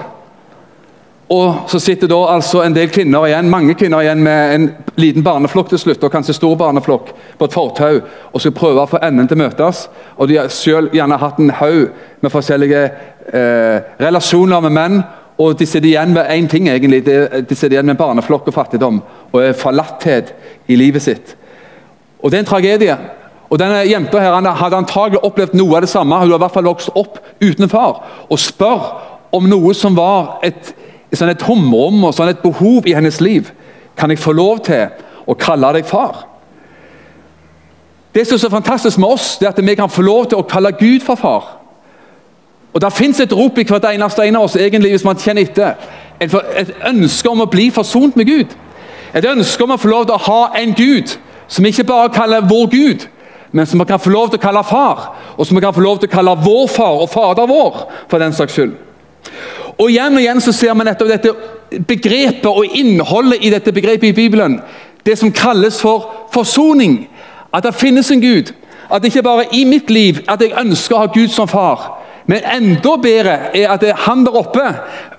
Og 1.28 1.68
så 1.68 1.78
sitter 1.80 2.08
da 2.08 2.16
altså 2.32 2.62
en 2.64 2.72
del 2.72 2.88
kvinner 2.88 3.26
igjen, 3.28 3.50
mange 3.52 3.74
kvinner 3.76 4.00
igjen 4.00 4.22
med 4.24 4.54
en 4.54 4.68
liten 4.96 5.24
barneflokk 5.24 5.68
til 5.68 5.80
slutt, 5.82 6.04
og 6.04 6.12
kanskje 6.12 6.38
stor 6.38 6.54
barneflokk, 6.56 7.10
på 7.38 7.44
et 7.44 7.52
fortau 7.52 7.98
og 8.32 8.40
skal 8.40 8.54
prøve 8.56 8.80
å 8.80 8.88
få 8.88 9.00
endene 9.04 9.28
til 9.28 9.36
å 9.36 9.42
møtes. 9.42 9.82
Og 10.16 10.30
de 10.30 10.38
har 10.40 10.48
selv 10.52 10.96
gjerne 10.96 11.20
hatt 11.20 11.40
en 11.42 11.52
haug 11.60 11.90
med 12.24 12.32
forskjellige 12.32 12.80
eh, 12.86 13.90
relasjoner 14.00 14.64
med 14.64 14.76
menn. 14.78 15.02
Og 15.38 15.52
de 15.58 15.68
sitter 15.68 15.90
igjen 15.90 16.16
med 16.16 16.32
én 16.32 16.48
ting, 16.50 16.66
egentlig. 16.72 17.04
De, 17.06 17.18
de 17.44 17.54
sitter 17.54 17.76
igjen 17.76 17.92
med 17.92 18.00
barneflokk 18.00 18.48
og 18.48 18.56
fattigdom 18.56 19.02
og 19.28 19.52
forlatthet 19.60 20.32
i 20.66 20.80
livet 20.80 21.04
sitt. 21.04 21.36
Og 22.24 22.32
det 22.32 22.40
er 22.40 22.46
en 22.46 22.50
tragedie. 22.54 22.96
Og 23.48 23.60
denne 23.60 23.84
Jenta 23.88 24.20
her, 24.20 24.32
hadde 24.32 24.80
antagelig 24.80 25.20
opplevd 25.24 25.54
noe 25.60 25.76
av 25.76 25.84
det 25.84 25.92
samme. 25.92 26.16
Hun 26.16 26.32
har 26.32 26.40
i 26.40 26.42
hvert 26.42 26.56
fall 26.56 26.68
vokst 26.72 26.90
opp 26.96 27.20
uten 27.44 27.68
far. 27.68 28.00
Og 28.32 28.40
spør 28.40 28.90
om 29.36 29.46
noe 29.48 29.76
som 29.76 29.96
var 29.96 30.40
et 30.42 30.72
sånn 31.16 31.32
et 31.32 31.40
tomrom 31.40 32.02
og 32.04 32.14
sånn 32.14 32.28
et 32.28 32.42
behov 32.42 32.86
i 32.86 32.94
hennes 32.96 33.20
liv. 33.24 33.48
Kan 33.96 34.10
jeg 34.10 34.20
få 34.20 34.34
lov 34.36 34.60
til 34.66 34.88
å 35.26 35.36
kalle 35.38 35.72
deg 35.78 35.86
far? 35.88 36.26
Det 38.14 38.26
som 38.26 38.34
er 38.34 38.42
så 38.42 38.50
fantastisk 38.50 38.98
med 38.98 39.08
oss, 39.08 39.36
det 39.38 39.46
er 39.46 39.54
at 39.54 39.66
vi 39.66 39.74
kan 39.74 39.90
få 39.90 40.02
lov 40.02 40.26
til 40.28 40.40
å 40.40 40.46
kalle 40.48 40.72
Gud 40.72 41.04
for 41.06 41.14
far. 41.14 41.54
Og 42.72 42.80
Det 42.80 42.92
fins 42.92 43.20
et 43.20 43.32
rop 43.32 43.58
i 43.58 43.64
hvert 43.64 43.84
eneste 43.84 44.24
en 44.26 44.36
av 44.36 44.42
oss, 44.42 44.56
egentlig, 44.56 44.90
hvis 44.90 45.04
man 45.04 45.16
kjenner 45.16 45.42
etter. 45.42 45.74
Et, 46.20 46.34
et 46.56 46.74
ønske 46.88 47.30
om 47.30 47.40
å 47.40 47.50
bli 47.50 47.70
forsont 47.70 48.16
med 48.16 48.26
Gud. 48.26 48.56
Et 49.14 49.24
ønske 49.24 49.64
om 49.64 49.72
å 49.72 49.78
få 49.80 49.88
lov 49.88 50.06
til 50.06 50.14
å 50.14 50.24
ha 50.26 50.42
en 50.60 50.74
Gud 50.76 51.16
som 51.48 51.64
ikke 51.64 51.84
bare 51.88 52.12
kaller 52.12 52.44
vår 52.48 52.66
Gud, 52.70 53.06
men 53.52 53.66
som 53.66 53.80
vi 53.80 53.86
kan 53.88 54.00
få 54.00 54.10
lov 54.12 54.28
til 54.28 54.38
å 54.38 54.42
kalle 54.42 54.64
far. 54.64 55.14
Og 55.36 55.46
som 55.46 55.56
vi 55.56 55.64
kan 55.64 55.74
få 55.74 55.80
lov 55.80 55.98
til 55.98 56.10
å 56.10 56.12
kalle 56.12 56.36
vår 56.44 56.66
far 56.68 57.00
og 57.02 57.08
fader 57.10 57.48
vår, 57.48 57.80
for 58.08 58.20
den 58.20 58.36
saks 58.36 58.58
skyld. 58.58 58.76
Og 59.78 59.90
Igjen 59.90 60.16
og 60.18 60.22
igjen 60.22 60.40
så 60.42 60.52
ser 60.52 60.74
vi 60.74 60.86
nettopp 60.86 61.10
dette 61.12 61.34
begrepet 61.86 62.48
og 62.50 62.78
innholdet 62.78 63.44
i 63.44 63.52
dette 63.54 63.72
begrepet 63.72 64.10
i 64.10 64.16
Bibelen. 64.16 64.58
Det 65.06 65.18
som 65.18 65.32
kalles 65.32 65.80
for 65.80 66.26
forsoning. 66.34 67.04
At 67.54 67.64
det 67.64 67.76
finnes 67.78 68.10
en 68.10 68.20
Gud. 68.20 68.52
At 68.90 69.02
det 69.02 69.12
ikke 69.12 69.22
bare 69.22 69.46
i 69.52 69.64
mitt 69.64 69.90
liv 69.90 70.24
at 70.28 70.42
jeg 70.42 70.56
ønsker 70.58 70.96
å 70.96 71.04
ha 71.04 71.12
Gud 71.14 71.30
som 71.32 71.48
far. 71.48 71.94
Men 72.28 72.44
enda 72.44 72.96
bedre 73.00 73.36
er 73.56 73.70
at 73.72 73.84
han 74.04 74.24
der 74.26 74.34
oppe 74.36 74.64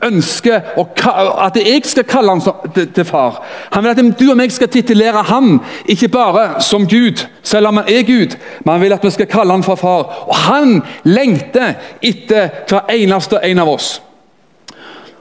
ønsker 0.06 0.76
at 0.78 1.56
jeg 1.58 1.82
skal 1.90 2.06
kalle 2.06 2.36
ham 2.36 2.76
til 2.76 3.06
far. 3.06 3.40
Han 3.74 3.84
vil 3.84 3.96
at 3.96 4.20
du 4.20 4.28
og 4.30 4.38
meg 4.38 4.54
skal 4.54 4.70
titulere 4.70 5.24
ham, 5.26 5.56
ikke 5.90 6.12
bare 6.14 6.62
som 6.62 6.86
Gud, 6.86 7.26
selv 7.42 7.72
om 7.72 7.82
han 7.82 7.90
er 7.90 8.06
Gud, 8.06 8.36
men 8.62 8.76
han 8.76 8.84
vil 8.84 8.94
at 8.94 9.08
vi 9.08 9.14
skal 9.16 9.32
kalle 9.32 9.58
ham 9.58 9.66
for 9.66 9.76
far. 9.76 10.06
Og 10.30 10.36
han 10.36 10.84
lengter 11.04 11.80
etter 12.02 12.54
hver 12.70 12.94
eneste 12.94 13.42
en 13.42 13.66
av 13.66 13.74
oss. 13.74 13.90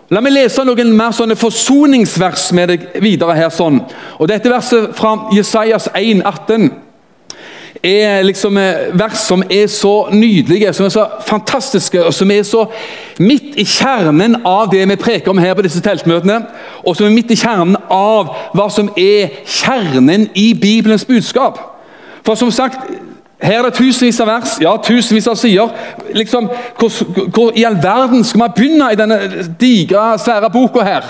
La 0.09 0.23
meg 0.25 0.33
lese 0.33 0.65
noen 0.65 0.95
mer 0.97 1.13
sånne 1.13 1.37
forsoningsvers 1.37 2.47
med 2.57 2.71
deg 2.73 2.85
videre 3.05 3.35
her. 3.37 3.51
sånn. 3.53 3.83
Og 4.19 4.29
Dette 4.29 4.49
verset 4.49 4.95
fra 4.97 5.29
Jesajas 5.37 5.91
1, 5.93 6.23
18 6.25 6.71
er 7.85 8.25
liksom 8.25 8.57
eh, 8.59 8.89
vers 8.99 9.21
som 9.21 9.43
er 9.51 9.67
så 9.71 10.09
nydelige, 10.11 10.73
som 10.73 10.87
er 10.87 10.91
så 10.91 11.05
fantastiske, 11.27 12.01
og 12.05 12.15
som 12.15 12.31
er 12.31 12.43
så 12.43 12.65
midt 13.19 13.59
i 13.61 13.65
kjernen 13.69 14.41
av 14.49 14.71
det 14.73 14.89
vi 14.89 14.97
preker 14.97 15.31
om 15.31 15.39
her 15.39 15.55
på 15.55 15.63
disse 15.63 15.83
teltmøtene. 15.85 16.41
Og 16.85 16.97
som 16.97 17.07
er 17.07 17.15
midt 17.15 17.31
i 17.31 17.39
kjernen 17.39 17.77
av 17.93 18.33
hva 18.57 18.71
som 18.73 18.89
er 18.97 19.45
kjernen 19.45 20.31
i 20.35 20.55
Bibelens 20.55 21.05
budskap. 21.05 21.61
For 22.25 22.35
som 22.35 22.51
sagt, 22.51 22.81
her 23.41 23.59
er 23.59 23.69
det 23.69 23.75
tusenvis 23.79 24.21
av 24.21 24.27
vers, 24.27 24.57
ja, 24.61 24.73
tusenvis 24.83 25.29
av 25.31 25.37
sider. 25.39 25.71
Liksom, 26.15 26.49
hvor, 26.79 26.91
hvor 27.35 27.53
i 27.55 27.65
all 27.65 27.79
verden 27.83 28.25
skal 28.25 28.43
man 28.43 28.55
begynne 28.57 28.91
i 28.93 28.99
denne 28.99 29.19
digre, 29.61 30.19
svære 30.19 30.51
boka 30.51 30.83
her? 30.83 31.07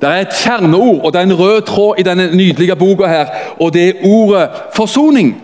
Det 0.00 0.08
er 0.08 0.24
et 0.24 0.34
kjerneord, 0.34 1.04
og 1.04 1.12
det 1.12 1.20
er 1.20 1.28
en 1.28 1.38
rød 1.38 1.62
tråd 1.68 1.94
i 1.98 2.02
denne 2.02 2.36
nydelige 2.36 2.76
boka, 2.76 3.06
her, 3.06 3.26
og 3.60 3.74
det 3.74 3.88
er 3.88 4.04
ordet 4.04 4.48
forsoning. 4.74 5.34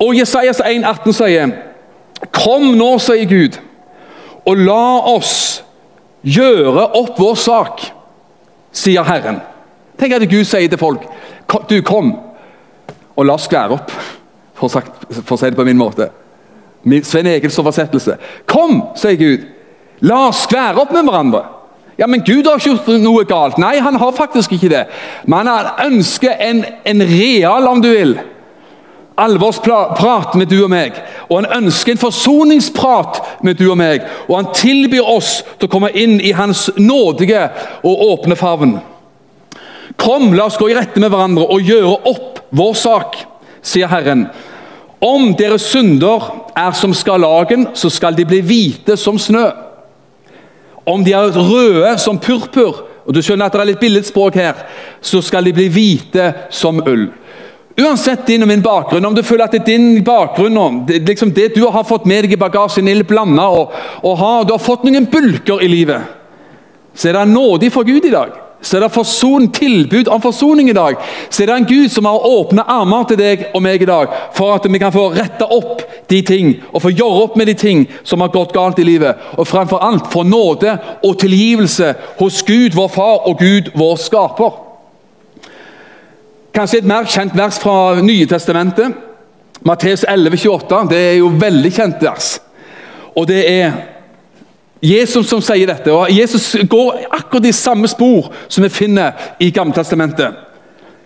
Og 0.00 0.18
Jesajas 0.18 0.60
1,18 0.60 1.12
sier 1.12 1.54
Kom 2.32 2.70
nå, 2.76 2.96
sier 2.98 3.28
Gud, 3.28 3.58
og 4.46 4.56
la 4.56 4.84
oss 5.12 5.62
gjøre 6.24 6.86
opp 6.96 7.18
vår 7.20 7.34
sak, 7.40 7.82
sier 8.72 9.04
Herren. 9.04 9.40
Tenk 9.98 10.16
at 10.16 10.28
Gud 10.28 10.44
sier 10.44 10.68
til 10.68 10.80
folk 10.80 11.04
Du, 11.70 11.78
kom, 11.86 12.10
og 13.16 13.26
la 13.26 13.36
oss 13.36 13.46
skvære 13.48 13.76
opp, 13.76 13.92
for, 14.56 14.72
sagt, 14.72 15.04
for 15.22 15.36
å 15.36 15.40
si 15.40 15.50
det 15.50 15.58
på 15.58 15.66
min 15.66 15.80
måte. 15.80 16.10
Svein 17.04 17.28
Egils 17.30 17.58
oversettelse. 17.58 18.16
Kom, 18.48 18.80
sier 18.98 19.18
Gud, 19.20 19.46
la 20.06 20.26
oss 20.28 20.44
skvære 20.46 20.82
opp 20.82 20.94
med 20.94 21.08
hverandre. 21.08 21.42
Ja, 21.96 22.06
men 22.06 22.24
Gud 22.24 22.46
har 22.46 22.60
ikke 22.60 22.74
gjort 22.74 22.88
noe 23.00 23.24
galt. 23.28 23.58
Nei, 23.58 23.78
han 23.80 23.96
har 23.96 24.16
faktisk 24.16 24.52
ikke 24.52 24.70
det. 24.72 24.84
Men 25.24 25.48
han 25.48 25.86
ønsker 25.88 26.36
en, 26.44 26.64
en 26.84 27.04
real, 27.08 27.68
om 27.70 27.80
du 27.80 27.88
vil, 27.88 28.18
alvorsprat 29.16 30.34
med 30.36 30.50
du 30.52 30.58
og 30.60 30.70
meg. 30.70 30.98
Og 31.30 31.40
han 31.40 31.64
ønsker 31.64 31.94
en 31.94 32.02
forsoningsprat 32.02 33.22
med 33.46 33.56
du 33.56 33.70
og 33.70 33.78
meg. 33.80 34.04
Og 34.28 34.36
han 34.36 34.52
tilbyr 34.54 35.08
oss 35.08 35.38
til 35.56 35.70
å 35.70 35.72
komme 35.72 35.92
inn 35.96 36.18
i 36.20 36.34
hans 36.36 36.68
nådige 36.76 37.46
og 37.80 38.04
åpne 38.10 38.36
favn. 38.36 38.76
Kom, 39.96 40.34
la 40.36 40.50
oss 40.50 40.60
gå 40.60 40.68
i 40.68 40.76
rette 40.76 41.00
med 41.00 41.08
hverandre 41.08 41.46
og 41.48 41.64
gjøre 41.64 41.96
opp 42.12 42.42
vår 42.56 42.74
sak, 42.76 43.16
sier 43.66 43.90
Herren. 43.90 44.26
Om 45.02 45.34
deres 45.36 45.66
synder 45.68 46.30
er 46.56 46.72
som 46.76 46.94
skarlagen, 46.96 47.68
så 47.76 47.90
skal 47.92 48.16
de 48.16 48.24
bli 48.28 48.40
hvite 48.44 48.96
som 48.96 49.18
snø. 49.20 49.50
Om 50.86 51.04
de 51.04 51.12
er 51.12 51.34
røde 51.34 51.96
som 51.98 52.18
purpur, 52.22 52.84
og 53.06 53.14
du 53.14 53.20
skjønner 53.22 53.46
at 53.46 53.54
det 53.54 53.60
er 53.62 53.70
litt 53.72 53.82
billedspråk 53.82 54.38
her, 54.38 54.64
så 55.04 55.20
skal 55.22 55.46
de 55.46 55.54
bli 55.54 55.68
hvite 55.70 56.30
som 56.54 56.80
ull. 56.80 57.08
Uansett 57.76 58.24
din 58.26 58.40
og 58.40 58.48
min 58.48 58.64
bakgrunn, 58.64 59.04
om 59.04 59.14
du 59.14 59.20
føler 59.26 59.44
at 59.44 59.52
det 59.52 59.60
er 59.60 59.76
din 59.76 60.04
bakgrunn 60.04 60.86
det, 60.88 61.02
liksom 61.04 61.34
det 61.36 61.50
du 61.54 61.66
har 61.68 61.84
fått 61.84 62.06
med 62.08 62.24
deg 62.24 62.32
i 62.32 62.40
bagasjen, 62.40 62.88
er 62.88 63.02
litt 63.02 63.10
blanda, 63.10 63.50
og, 63.52 63.74
og 64.00 64.16
har, 64.16 64.46
du 64.46 64.54
har 64.54 64.62
fått 64.62 64.86
noen 64.86 65.10
bulker 65.12 65.60
i 65.60 65.68
livet, 65.68 66.14
så 66.96 67.10
er 67.10 67.18
det 67.18 67.28
nådig 67.34 67.68
for 67.74 67.84
Gud 67.84 68.08
i 68.08 68.14
dag 68.14 68.45
så 68.66 68.76
er 68.76 68.82
det 68.82 68.94
forson, 68.94 69.46
tilbud 69.54 70.08
om 70.10 70.22
forsoning 70.22 70.70
i 70.70 70.74
dag. 70.76 70.98
Så 71.30 71.42
er 71.42 71.50
det 71.50 71.56
en 71.60 71.68
Gud 71.68 71.88
som 71.94 72.08
har 72.08 72.26
åpne 72.26 72.64
armer 72.66 73.06
til 73.06 73.20
deg 73.20 73.44
og 73.54 73.62
meg 73.62 73.82
i 73.82 73.88
dag, 73.88 74.10
for 74.34 74.56
at 74.56 74.66
vi 74.66 74.80
kan 74.82 74.94
få 74.94 75.08
rette 75.14 75.46
opp 75.46 75.84
de 76.10 76.20
ting, 76.26 76.52
og 76.72 76.82
få 76.82 76.90
gjøre 76.90 77.22
opp 77.28 77.38
med 77.38 77.46
de 77.50 77.54
ting 77.54 77.86
som 78.04 78.24
har 78.24 78.34
gått 78.34 78.54
galt 78.56 78.82
i 78.82 78.86
livet. 78.86 79.22
Og 79.38 79.46
framfor 79.46 79.82
alt 79.86 80.10
få 80.10 80.26
nåde 80.26 80.76
og 81.06 81.18
tilgivelse 81.22 81.94
hos 82.18 82.42
Gud, 82.46 82.74
vår 82.74 82.90
far, 82.94 83.28
og 83.30 83.38
Gud, 83.38 83.70
vår 83.78 83.96
skaper. 84.02 84.62
Kanskje 86.56 86.82
et 86.82 86.88
mer 86.88 87.06
kjent 87.06 87.36
vers 87.36 87.58
fra 87.60 88.00
Nye 88.02 88.26
testamentet. 88.26 88.94
Matteus 89.66 90.04
11, 90.08 90.38
28. 90.42 90.86
Det 90.90 91.02
er 91.10 91.18
jo 91.20 91.30
veldig 91.38 91.72
kjent 91.74 92.02
vers. 92.02 92.36
Og 93.16 93.28
det 93.28 93.42
er 93.50 93.76
Jesus 94.82 95.28
som 95.28 95.40
sier 95.40 95.66
dette, 95.66 95.92
og 95.92 96.10
Jesus 96.12 96.50
går 96.68 97.06
akkurat 97.10 97.48
i 97.48 97.52
samme 97.56 97.88
spor 97.88 98.28
som 98.48 98.64
vi 98.64 98.68
finner 98.68 99.12
i 99.40 99.50
Gammeltestamentet. 99.50 100.34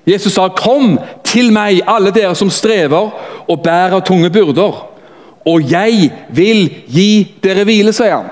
Jesus 0.07 0.33
sa, 0.33 0.49
'Kom 0.49 0.99
til 1.25 1.53
meg, 1.53 1.83
alle 1.87 2.11
dere 2.11 2.35
som 2.35 2.50
strever 2.50 3.11
og 3.49 3.62
bærer 3.62 4.00
tunge 4.00 4.31
byrder.' 4.31 4.87
'Og 5.47 5.71
jeg 5.71 6.12
vil 6.29 6.71
gi 6.87 7.35
dere 7.43 7.65
hvile', 7.65 7.93
sier 7.93 8.17
han. 8.17 8.31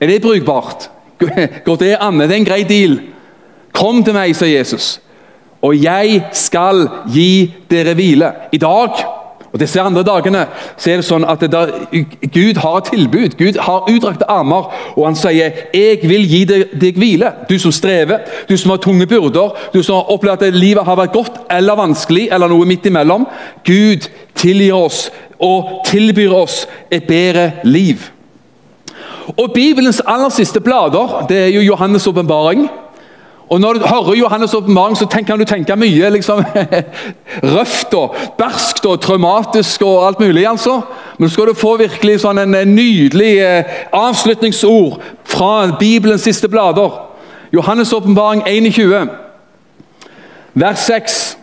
Er 0.00 0.06
det 0.06 0.22
brukbart? 0.22 0.90
Går 1.64 1.76
det 1.76 1.96
an? 2.00 2.20
Det 2.20 2.30
er 2.30 2.36
en 2.36 2.44
grei 2.44 2.62
deal. 2.62 3.00
Kom 3.72 4.04
til 4.04 4.14
meg, 4.14 4.36
sier 4.36 4.58
Jesus, 4.58 5.00
og 5.62 5.82
jeg 5.82 6.22
skal 6.32 6.88
gi 7.12 7.54
dere 7.70 7.94
hvile. 7.94 8.32
I 8.52 8.56
dag 8.58 9.15
og 9.56 9.60
Disse 9.60 9.80
andre 9.80 10.02
dagene 10.04 10.42
så 10.76 10.90
er 10.92 11.00
det 11.00 11.06
sånn 11.06 11.24
at 11.24 11.40
det 11.40 11.48
der, 11.54 11.70
Gud 12.34 12.58
har 12.60 12.74
et 12.76 12.90
tilbud. 12.92 13.36
Gud 13.38 13.56
har 13.64 13.86
utdrakte 13.88 14.28
armer, 14.28 14.68
og 14.96 15.06
han 15.06 15.16
sier 15.16 15.52
'Jeg 15.72 15.98
vil 16.02 16.28
gi 16.28 16.44
deg, 16.44 16.80
deg, 16.80 16.96
hvile'. 16.96 17.32
Du 17.48 17.58
som 17.58 17.72
strever, 17.72 18.18
du 18.48 18.56
som 18.56 18.70
har 18.70 18.76
tunge 18.76 19.06
byrder, 19.06 19.56
du 19.72 19.82
som 19.82 19.94
har 19.94 20.12
opplevd 20.12 20.42
at 20.42 20.54
livet 20.54 20.84
har 20.84 20.96
vært 20.96 21.12
godt 21.12 21.32
eller 21.50 21.74
vanskelig, 21.74 22.28
eller 22.32 22.48
noe 22.48 22.66
midt 22.66 22.86
imellom. 22.86 23.26
Gud 23.64 24.08
tilgir 24.34 24.74
oss 24.74 25.10
og 25.40 25.82
tilbyr 25.86 26.32
oss 26.32 26.68
et 26.90 27.04
bedre 27.04 27.52
liv. 27.64 27.96
Og 29.38 29.52
Bibelens 29.54 30.02
aller 30.06 30.28
siste 30.28 30.60
blader 30.60 31.26
det 31.28 31.38
er 31.38 31.48
jo 31.62 31.74
Johannes' 31.74 32.08
åpenbaring. 32.08 32.68
Og 33.48 33.60
Når 33.60 33.72
du 33.72 33.86
hører 33.86 34.14
Johannes' 34.14 34.56
åpenbaring, 34.56 34.96
så 34.96 35.06
kan 35.06 35.38
du 35.38 35.44
tenke 35.44 35.76
mye 35.76 36.10
liksom, 36.10 36.44
røft 37.56 37.94
og 37.94 38.14
berskt 38.38 38.86
og 38.86 39.00
traumatisk 39.00 39.82
og 39.82 40.06
alt 40.06 40.20
mulig. 40.20 40.46
altså. 40.48 40.80
Men 41.18 41.28
så 41.28 41.32
skal 41.32 41.46
du 41.46 41.54
få 41.54 41.76
virkelig 41.76 42.20
sånn 42.20 42.38
en 42.42 42.56
nydelig 42.74 43.38
eh, 43.38 43.64
avslutningsord 43.92 44.98
fra 45.24 45.76
Bibelens 45.78 46.26
siste 46.26 46.48
blader. 46.48 46.90
Johannes' 47.54 47.94
åpenbaring 47.94 48.42
21, 48.46 49.08
vers 50.54 50.78
6. 50.78 51.38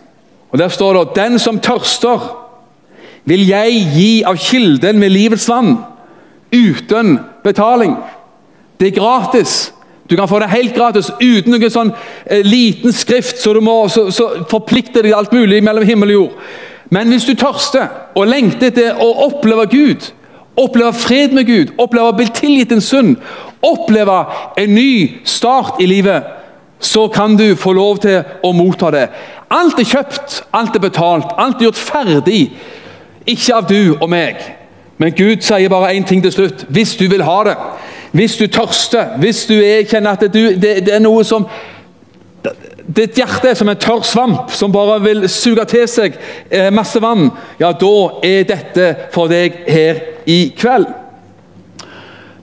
Og 0.52 0.58
Der 0.58 0.68
står 0.68 0.92
det 0.92 1.16
Den 1.16 1.38
som 1.38 1.58
tørster, 1.58 2.20
vil 3.24 3.48
jeg 3.48 3.88
gi 3.94 4.22
av 4.22 4.36
kilden 4.36 4.98
med 4.98 5.10
livets 5.10 5.48
vann, 5.48 5.78
uten 6.52 7.18
betaling. 7.44 7.96
Det 8.80 8.88
er 8.88 9.00
gratis. 9.00 9.73
Du 10.10 10.16
kan 10.16 10.28
få 10.28 10.38
det 10.38 10.50
helt 10.52 10.74
gratis 10.76 11.08
uten 11.20 11.54
noen 11.54 11.72
sånn 11.72 11.92
eh, 12.26 12.44
liten 12.44 12.92
skrift 12.92 13.40
så 13.40 13.54
du 13.56 13.62
må 13.64 13.86
så, 13.88 14.10
så 14.12 14.44
forplikte 14.50 15.02
deg 15.04 15.16
alt 15.16 15.32
mulig 15.32 15.62
mellom 15.64 15.86
himmel 15.88 16.12
og 16.12 16.18
jord. 16.18 16.36
Men 16.92 17.08
hvis 17.08 17.24
du 17.24 17.32
tørster 17.38 18.12
og 18.14 18.28
lengter 18.28 18.68
etter 18.68 19.00
å 19.00 19.08
oppleve 19.26 19.64
Gud, 19.72 20.10
oppleve 20.60 20.92
fred 20.92 21.32
med 21.34 21.48
Gud, 21.48 21.72
oppleve 21.80 22.12
å 22.12 22.16
bli 22.18 22.28
tilgitt 22.36 22.74
en 22.76 22.84
synd, 22.84 23.16
oppleve 23.64 24.18
en 24.60 24.74
ny 24.76 25.22
start 25.24 25.80
i 25.80 25.88
livet, 25.88 26.28
så 26.84 27.06
kan 27.08 27.36
du 27.36 27.54
få 27.56 27.72
lov 27.72 28.02
til 28.04 28.20
å 28.44 28.52
motta 28.52 28.90
det. 28.92 29.06
Alt 29.54 29.80
er 29.80 29.88
kjøpt, 29.88 30.42
alt 30.52 30.76
er 30.76 30.84
betalt, 30.84 31.32
alt 31.40 31.62
er 31.62 31.70
gjort 31.70 31.80
ferdig. 31.80 32.42
Ikke 33.24 33.56
av 33.56 33.68
du 33.70 33.94
og 33.94 34.08
meg, 34.12 34.42
men 35.00 35.14
Gud 35.16 35.42
sier 35.42 35.72
bare 35.72 35.94
én 35.96 36.04
ting 36.06 36.20
til 36.22 36.34
slutt. 36.34 36.66
Hvis 36.68 36.92
du 37.00 37.06
vil 37.08 37.24
ha 37.24 37.38
det, 37.48 37.56
hvis 38.14 38.36
du 38.38 38.46
tørster, 38.46 39.16
hvis 39.18 39.44
du 39.50 39.56
er, 39.58 39.82
kjenner 39.90 40.14
at 40.14 40.26
du, 40.30 40.54
det, 40.54 40.76
det, 40.86 40.92
er 40.94 41.02
noe 41.02 41.24
som 41.26 41.48
Ditt 42.84 43.16
hjerte 43.16 43.48
er 43.48 43.56
som 43.56 43.70
en 43.72 43.78
tørr 43.80 44.02
svamp 44.04 44.52
som 44.52 44.72
bare 44.72 44.98
vil 45.00 45.24
suge 45.32 45.64
til 45.70 45.86
seg 45.88 46.18
eh, 46.52 46.68
masse 46.68 47.00
vann. 47.00 47.30
Ja, 47.56 47.70
da 47.72 47.94
er 48.20 48.44
dette 48.44 48.90
for 49.14 49.32
deg 49.32 49.56
her 49.64 50.02
i 50.28 50.52
kveld. 50.52 50.84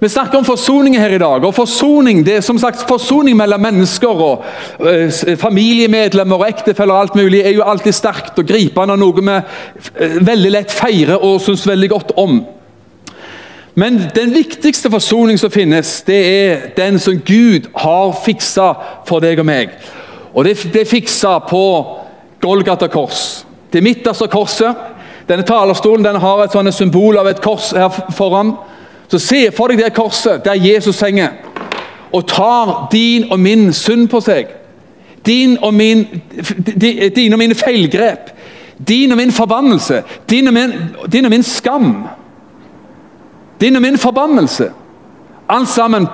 Vi 0.01 0.09
snakker 0.09 0.39
om 0.39 0.47
forsoning 0.47 0.95
her 0.97 1.13
i 1.13 1.19
dag. 1.21 1.43
og 1.45 1.53
Forsoning 1.53 2.23
det 2.25 2.39
er 2.39 2.41
som 2.41 2.57
sagt 2.57 2.87
forsoning 2.89 3.37
mellom 3.37 3.61
mennesker 3.61 4.23
og 4.25 4.47
eh, 4.81 5.37
familiemedlemmer 5.37 6.41
og 6.41 6.47
ektefeller 6.49 6.95
og 6.95 7.03
alt 7.05 7.19
mulig 7.21 7.43
er 7.45 7.53
jo 7.53 7.67
alltid 7.69 7.93
sterkt 7.93 8.41
og 8.41 8.49
gripende 8.49 8.97
og 8.97 9.03
noe 9.03 9.21
vi 9.21 9.35
eh, 9.37 10.17
veldig 10.25 10.55
lett 10.57 10.73
feirer 10.73 11.21
og 11.21 11.37
syns 11.45 11.67
veldig 11.69 11.91
godt 11.93 12.17
om. 12.17 12.41
Men 13.81 14.01
den 14.15 14.33
viktigste 14.33 14.91
forsoning 14.93 15.39
som 15.39 15.51
finnes, 15.51 16.01
det 16.05 16.17
er 16.29 16.57
den 16.77 16.99
som 16.99 17.17
Gud 17.25 17.65
har 17.73 18.11
fiksa 18.25 18.67
for 19.07 19.23
deg 19.23 19.39
og 19.41 19.47
meg. 19.49 19.71
Og 20.33 20.45
Det 20.45 20.53
ble 20.69 20.83
fiksa 20.85 21.39
på 21.49 21.63
Golgata 22.41 22.87
kors. 22.87 23.41
Det 23.73 23.81
midterste 23.83 24.27
korset. 24.27 24.75
Denne 25.29 25.47
talerstolen 25.47 26.05
den 26.05 26.21
har 26.21 26.43
et 26.43 26.53
sånne 26.53 26.71
symbol 26.71 27.17
av 27.17 27.31
et 27.31 27.41
kors 27.41 27.71
her 27.73 27.89
foran. 28.13 28.53
Så 29.09 29.19
Se 29.19 29.41
for 29.51 29.73
deg 29.73 29.81
det 29.81 29.95
korset 29.97 30.45
der 30.45 30.61
Jesus 30.61 31.01
henger 31.01 31.41
og 32.13 32.27
tar 32.27 32.87
din 32.91 33.31
og 33.31 33.39
min 33.39 33.73
synd 33.73 34.09
på 34.11 34.21
seg. 34.21 34.45
Din 35.25 35.57
og 35.61 35.73
min, 35.73 36.05
dine 37.15 37.33
og 37.35 37.39
mine 37.39 37.55
feilgrep. 37.55 38.29
Din 38.87 39.11
og 39.11 39.17
min 39.17 39.31
forbannelse. 39.31 40.03
Din 40.29 40.47
og 40.47 40.53
min, 40.53 40.73
din 41.11 41.25
og 41.25 41.31
min 41.31 41.43
skam. 41.43 41.95
Din 43.61 43.75
og 43.75 43.81
min 43.81 43.97
forbannelse. 43.97 44.71
Alt 45.49 45.69
sammen 45.69 46.07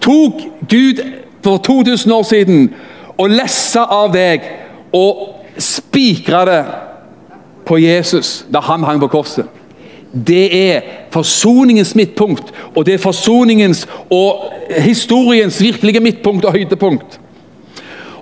tok 0.00 0.32
Gud 0.70 1.02
for 1.42 1.56
2000 1.56 2.12
år 2.12 2.22
siden 2.22 2.74
og 3.18 3.30
lessa 3.30 3.84
av 3.90 4.12
deg 4.14 4.44
og 4.94 5.28
spikra 5.58 6.44
det 6.48 6.62
på 7.66 7.78
Jesus 7.78 8.44
da 8.52 8.62
han 8.64 8.84
hang 8.84 9.00
på 9.00 9.10
korset. 9.12 9.46
Det 10.14 10.44
er 10.70 10.80
forsoningens 11.10 11.94
midtpunkt, 11.94 12.52
og 12.76 12.86
det 12.86 12.94
er 12.94 13.02
forsoningens 13.02 13.88
og 14.10 14.44
historiens 14.78 15.60
virkelige 15.62 16.00
midtpunkt 16.00 16.44
og 16.44 16.52
høydepunkt. 16.52 17.20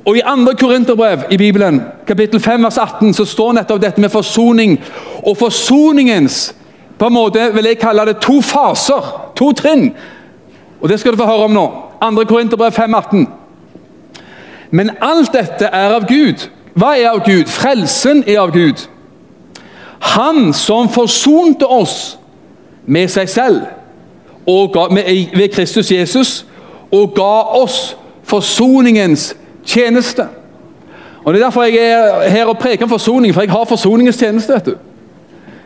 Og 0.04 0.16
I 0.16 0.20
2. 0.20 0.54
Korinterbrev 0.60 1.18
i 1.30 1.36
Bibelen, 1.36 1.82
kapittel 2.06 2.40
5, 2.40 2.62
vers 2.62 2.78
18, 2.78 3.14
så 3.14 3.24
står 3.24 3.52
nettopp 3.52 3.82
dette 3.82 4.00
med 4.00 4.10
forsoning. 4.10 4.80
Og 5.22 5.36
forsoningens 5.36 6.54
på 7.02 7.06
en 7.06 7.14
måte 7.14 7.48
vil 7.54 7.66
jeg 7.66 7.80
kalle 7.82 8.04
det 8.06 8.20
to 8.22 8.36
faser, 8.40 9.30
to 9.34 9.48
trinn. 9.52 9.88
Og 10.80 10.88
Det 10.88 11.00
skal 11.00 11.12
du 11.12 11.16
få 11.16 11.26
høre 11.26 11.44
om 11.44 11.50
nå. 11.50 11.70
2. 12.02 12.24
Korinterbrev 12.24 12.70
5,18. 12.70 13.26
Men 14.70 14.90
alt 15.00 15.32
dette 15.32 15.64
er 15.64 15.94
av 15.94 16.06
Gud. 16.06 16.46
Hva 16.74 16.92
er 16.98 17.08
av 17.10 17.24
Gud? 17.26 17.50
Frelsen 17.50 18.22
er 18.26 18.38
av 18.40 18.52
Gud. 18.54 18.86
Han 20.14 20.52
som 20.52 20.88
forsonte 20.88 21.66
oss 21.66 22.18
med 22.86 23.10
seg 23.10 23.28
selv 23.28 23.66
ga, 24.46 24.86
med, 24.94 25.10
ved 25.34 25.48
Kristus 25.54 25.90
Jesus 25.90 26.46
og 26.92 27.14
ga 27.18 27.58
oss 27.58 27.96
forsoningens 28.22 29.36
tjeneste. 29.64 30.28
Og 31.24 31.34
Det 31.34 31.40
er 31.40 31.44
derfor 31.44 31.62
jeg 31.62 31.76
er 31.76 32.28
her 32.28 32.46
og 32.46 32.58
preker 32.58 32.84
om 32.84 32.90
forsoning, 32.90 33.34
for 33.34 33.42
jeg 33.42 33.50
har 33.50 33.64
forsoningens 33.64 34.16
tjeneste. 34.18 34.52
vet 34.54 34.66
du. 34.66 34.91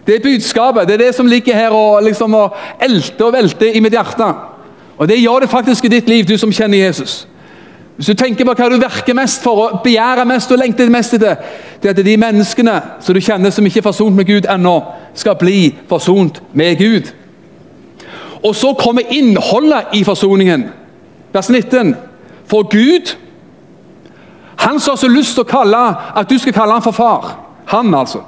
Det 0.06 0.14
er 0.14 0.22
budskapet. 0.22 0.88
Det 0.88 0.94
er 0.94 1.04
det 1.06 1.14
som 1.14 1.26
ligger 1.26 1.54
her 1.54 1.70
og 1.70 2.02
liksom 2.02 2.34
og 2.34 2.56
elter 2.80 3.24
og 3.24 3.32
velter 3.32 3.74
i 3.74 3.80
mitt 3.80 3.92
hjerte. 3.92 4.34
Og 4.98 5.08
Det 5.08 5.20
gjør 5.20 5.40
det 5.40 5.50
faktisk 5.50 5.84
i 5.84 5.88
ditt 5.88 6.08
liv, 6.08 6.24
du 6.24 6.38
som 6.38 6.52
kjenner 6.52 6.78
Jesus. 6.78 7.28
Hvis 7.96 8.06
du 8.06 8.14
tenker 8.14 8.44
på 8.44 8.52
hva 8.52 8.68
du 8.68 8.76
verker 8.76 9.16
mest 9.16 9.42
for 9.42 9.60
og 9.62 9.78
begjærer 9.84 10.28
mest 10.28 10.50
og 10.52 10.58
lengter 10.60 10.90
mest 10.92 11.14
etter, 11.16 11.36
det 11.82 11.88
er 11.88 11.94
at 11.94 12.04
de 12.04 12.16
menneskene 12.20 12.74
som 13.00 13.16
du 13.16 13.20
kjenner 13.20 13.50
som 13.50 13.66
ikke 13.66 13.80
er 13.80 13.86
forsont 13.86 14.16
med 14.16 14.28
Gud 14.28 14.48
ennå, 14.52 14.74
skal 15.14 15.36
bli 15.40 15.74
forsont 15.88 16.42
med 16.52 16.76
Gud. 16.78 17.08
Og 18.44 18.54
så 18.54 18.74
kommer 18.78 19.02
innholdet 19.10 19.96
i 19.96 20.04
forsoningen. 20.04 20.66
Vers 21.32 21.48
19. 21.48 21.96
For 22.46 22.62
Gud 22.62 23.16
Han 24.56 24.80
som 24.80 24.92
har 24.92 24.96
så 24.96 25.08
lyst 25.08 25.34
til 25.36 25.44
å 25.44 25.48
kalle 25.50 25.80
at 26.16 26.30
du 26.30 26.38
skal 26.40 26.54
kalle 26.56 26.72
ham 26.72 26.82
for 26.82 26.96
far. 26.96 27.26
Han, 27.68 27.94
altså. 27.94 28.22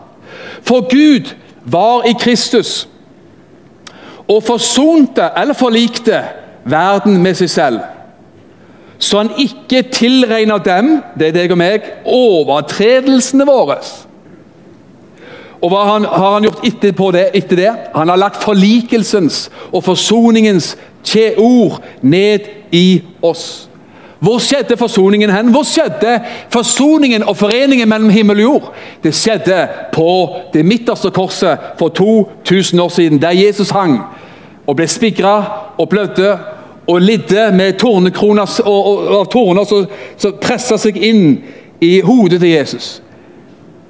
For 0.63 0.85
Gud 0.91 1.31
var 1.71 2.07
i 2.09 2.15
Kristus 2.21 2.89
og 4.29 4.43
forsonte 4.45 5.31
eller 5.37 5.57
forlikte 5.57 6.21
verden 6.69 7.17
med 7.23 7.39
seg 7.39 7.51
selv. 7.51 7.79
Så 8.99 9.23
han 9.23 9.31
ikke 9.39 9.83
tilregner 9.95 10.59
dem, 10.59 10.99
det 11.19 11.31
er 11.31 11.37
deg 11.37 11.55
og 11.55 11.61
meg, 11.61 11.87
overtredelsene 12.05 13.47
våre. 13.47 13.79
Og 15.59 15.73
hva 15.73 15.85
har 15.87 16.35
han 16.35 16.47
gjort 16.47 16.66
etter 16.66 16.92
det, 17.14 17.25
etter 17.35 17.59
det? 17.59 17.71
Han 17.95 18.11
har 18.11 18.21
lagt 18.21 18.42
forlikelsens 18.42 19.49
og 19.73 19.85
forsoningens 19.87 20.77
ord 21.38 21.81
ned 22.03 22.47
i 22.75 23.03
oss. 23.23 23.67
Hvor 24.20 24.38
skjedde 24.42 24.76
forsoningen 24.76 25.31
hen? 25.31 25.50
Hvor 25.54 25.62
skjedde 25.62 26.20
forsoningen 26.50 27.22
og 27.22 27.37
foreningen 27.37 27.88
mellom 27.88 28.11
himmel 28.11 28.37
og 28.37 28.42
jord? 28.42 28.72
Det 29.02 29.14
skjedde 29.14 29.68
på 29.92 30.37
det 30.52 30.64
midterste 30.66 31.11
korset 31.11 31.59
for 31.78 31.88
2000 31.88 32.81
år 32.81 32.88
siden, 32.88 33.22
der 33.22 33.31
Jesus 33.31 33.70
hang 33.70 34.00
og 34.66 34.76
ble 34.76 34.88
spigra 34.88 35.37
og 35.78 35.88
blødde 35.88 36.38
og 36.88 37.00
lidde 37.00 37.52
med 37.52 37.72
tornekroner 37.78 38.61
og 38.66 39.31
torner 39.31 39.64
som 40.16 40.38
pressa 40.42 40.78
seg 40.81 40.96
inn 40.96 41.38
i 41.81 42.00
hodet 42.00 42.40
til 42.40 42.50
Jesus. 42.50 43.02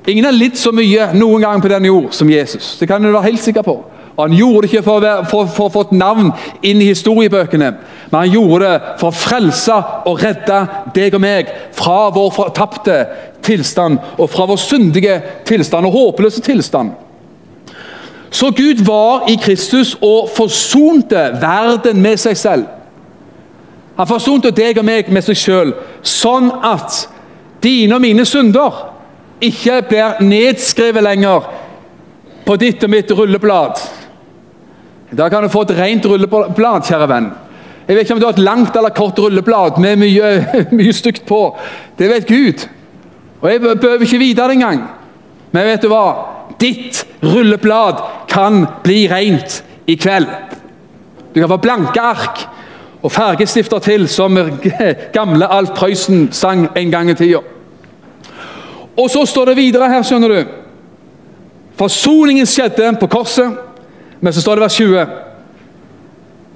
Ingen 0.08 0.24
har 0.24 0.32
lidd 0.32 0.56
så 0.56 0.72
mye 0.72 1.10
noen 1.14 1.42
gang 1.44 1.62
på 1.62 1.70
denne 1.70 1.88
jord 1.88 2.12
som 2.16 2.30
Jesus. 2.30 2.76
Det 2.80 2.88
kan 2.88 3.02
du 3.02 3.10
være 3.12 3.30
helt 3.30 3.42
sikker 3.42 3.62
på. 3.62 3.76
Han 4.18 4.32
gjorde 4.34 4.66
det 4.66 4.72
ikke 4.72 4.82
for 4.82 5.04
å, 5.38 5.68
få 5.70 5.82
et 5.84 5.92
navn 5.94 6.32
inn 6.66 6.80
i 6.82 6.88
historiebøkene, 6.90 7.68
men 8.10 8.16
han 8.18 8.32
gjorde 8.32 8.64
det 8.64 8.94
for 8.98 9.12
å 9.12 9.14
frelse 9.14 9.76
og 10.10 10.22
redde 10.24 10.56
deg 10.96 11.14
og 11.14 11.22
meg 11.22 11.52
fra 11.76 12.08
vår 12.14 12.32
fortapte 12.34 12.96
tilstand 13.46 14.00
og 14.16 14.26
fra 14.32 14.48
vår 14.50 14.58
syndige 14.58 15.20
tilstand 15.46 15.86
og 15.86 15.94
håpløse 15.94 16.42
tilstand. 16.42 16.96
Så 18.30 18.50
Gud 18.50 18.82
var 18.84 19.28
i 19.30 19.38
Kristus 19.40 19.94
og 20.02 20.26
forsonte 20.34 21.22
verden 21.38 22.02
med 22.02 22.18
seg 22.18 22.36
selv. 22.36 22.66
Han 23.96 24.10
forsonte 24.10 24.50
deg 24.54 24.82
og 24.82 24.86
meg 24.86 25.12
med 25.14 25.24
seg 25.26 25.38
selv, 25.38 25.78
sånn 26.02 26.50
at 26.66 27.04
dine 27.62 27.94
og 27.94 28.02
mine 28.02 28.26
synder 28.26 28.82
ikke 29.42 29.78
blir 29.88 30.20
nedskrevet 30.26 31.06
lenger 31.06 31.48
på 32.46 32.58
ditt 32.58 32.82
og 32.82 32.90
mitt 32.90 33.14
rulleblad. 33.14 33.78
I 35.12 35.16
dag 35.16 35.30
kan 35.30 35.42
du 35.42 35.48
få 35.48 35.62
et 35.64 35.76
rent 35.78 36.06
rulleblad, 36.06 36.84
kjære 36.84 37.08
venn. 37.08 37.28
Jeg 37.88 37.96
vet 37.96 38.04
ikke 38.04 38.14
om 38.14 38.20
du 38.20 38.26
har 38.26 38.34
et 38.36 38.44
langt 38.44 38.74
eller 38.76 38.92
kort 38.92 39.18
rulleblad 39.18 39.78
med 39.80 39.96
mye, 40.02 40.32
mye 40.78 40.92
stygt 40.92 41.24
på. 41.26 41.40
Det 41.98 42.10
vet 42.10 42.28
Gud. 42.28 42.66
Og 43.40 43.50
jeg 43.52 43.60
behøver 43.62 44.04
ikke 44.04 44.20
vite 44.20 44.42
det 44.42 44.58
engang. 44.58 44.82
Men 45.52 45.64
vet 45.70 45.82
du 45.82 45.88
hva? 45.88 46.04
Ditt 46.60 47.06
rulleblad 47.22 48.02
kan 48.28 48.66
bli 48.84 49.06
rent 49.08 49.62
i 49.88 49.96
kveld. 49.96 50.28
Du 51.32 51.40
kan 51.40 51.48
få 51.48 51.56
blanke 51.62 52.02
ark 52.02 52.42
og 53.02 53.12
fargestifter 53.12 53.78
til, 53.78 54.08
som 54.08 54.36
gamle 55.16 55.48
Alf 55.48 55.72
Prøysen 55.78 56.28
sang 56.32 56.66
en 56.76 56.90
gang 56.92 57.10
i 57.10 57.14
tida. 57.16 57.40
Og 58.98 59.08
så 59.10 59.22
står 59.26 59.52
det 59.52 59.56
videre 59.56 59.88
her, 59.88 60.02
skjønner 60.02 60.34
du. 60.34 60.52
Forsoningen 61.78 62.46
skjedde 62.50 62.90
på 63.00 63.06
korset. 63.06 63.67
Men 64.20 64.32
så 64.32 64.40
står 64.40 64.54
det 64.54 64.62
vers 64.62 64.74
20. 64.74 65.06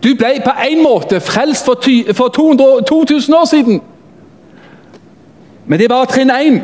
Du 0.03 0.15
ble 0.19 0.41
på 0.45 0.51
en 0.69 0.83
måte 0.83 1.21
frelst 1.21 1.65
for, 1.65 1.75
ty, 1.75 2.03
for 2.13 2.29
200, 2.29 2.85
2000 2.89 3.35
år 3.35 3.45
siden. 3.45 3.83
Men 5.67 5.79
det 5.79 5.85
er 5.85 5.95
bare 5.95 6.07
trinn 6.07 6.31
1. 6.31 6.63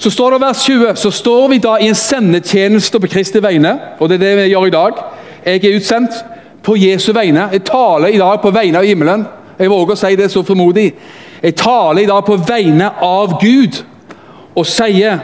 Så 0.00 0.10
står 0.10 0.30
det 0.30 0.40
vers 0.40 0.62
20, 0.64 0.96
så 0.96 1.10
står 1.10 1.48
vi 1.48 1.58
da 1.58 1.74
i 1.76 1.88
en 1.88 1.94
sendetjeneste 1.94 3.00
på 3.00 3.10
Kristi 3.10 3.42
vegne. 3.42 3.74
Og 3.98 4.08
det 4.08 4.20
er 4.20 4.24
det 4.24 4.36
vi 4.36 4.52
gjør 4.52 4.66
i 4.66 4.70
dag. 4.70 5.02
Jeg 5.46 5.64
er 5.64 5.76
utsendt 5.76 6.24
på 6.62 6.76
Jesu 6.76 7.12
vegne. 7.12 7.48
Jeg 7.52 7.64
taler 7.64 8.08
i 8.08 8.18
dag 8.18 8.40
på 8.40 8.50
vegne 8.50 8.78
av 8.78 8.86
himmelen. 8.86 9.26
Jeg 9.58 9.70
våger 9.70 9.92
å 9.92 10.00
si 10.00 10.16
det 10.16 10.30
så 10.32 10.42
formodig. 10.46 10.92
Jeg 11.42 11.56
taler 11.56 12.02
i 12.02 12.08
dag 12.08 12.24
på 12.24 12.36
vegne 12.36 12.90
av 13.02 13.36
Gud 13.42 13.82
og 14.54 14.66
sier 14.66 15.18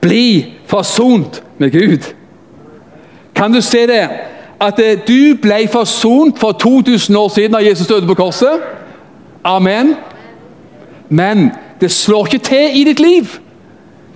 'bli 0.00 0.54
forsont 0.66 1.42
med 1.58 1.70
Gud'. 1.72 2.19
Kan 3.34 3.52
du 3.52 3.60
se 3.60 3.86
det? 3.86 4.08
At 4.60 4.78
eh, 4.78 4.98
du 5.08 5.36
ble 5.42 5.68
forsont 5.72 6.38
for 6.38 6.52
2000 6.52 7.16
år 7.16 7.28
siden 7.28 7.52
da 7.52 7.68
Jesus 7.68 7.86
døde 7.86 8.06
på 8.06 8.14
korset. 8.14 8.60
Amen. 9.44 9.94
Men 11.08 11.50
det 11.80 11.90
slår 11.90 12.26
ikke 12.26 12.44
til 12.44 12.80
i 12.80 12.84
ditt 12.84 13.00
liv 13.00 13.26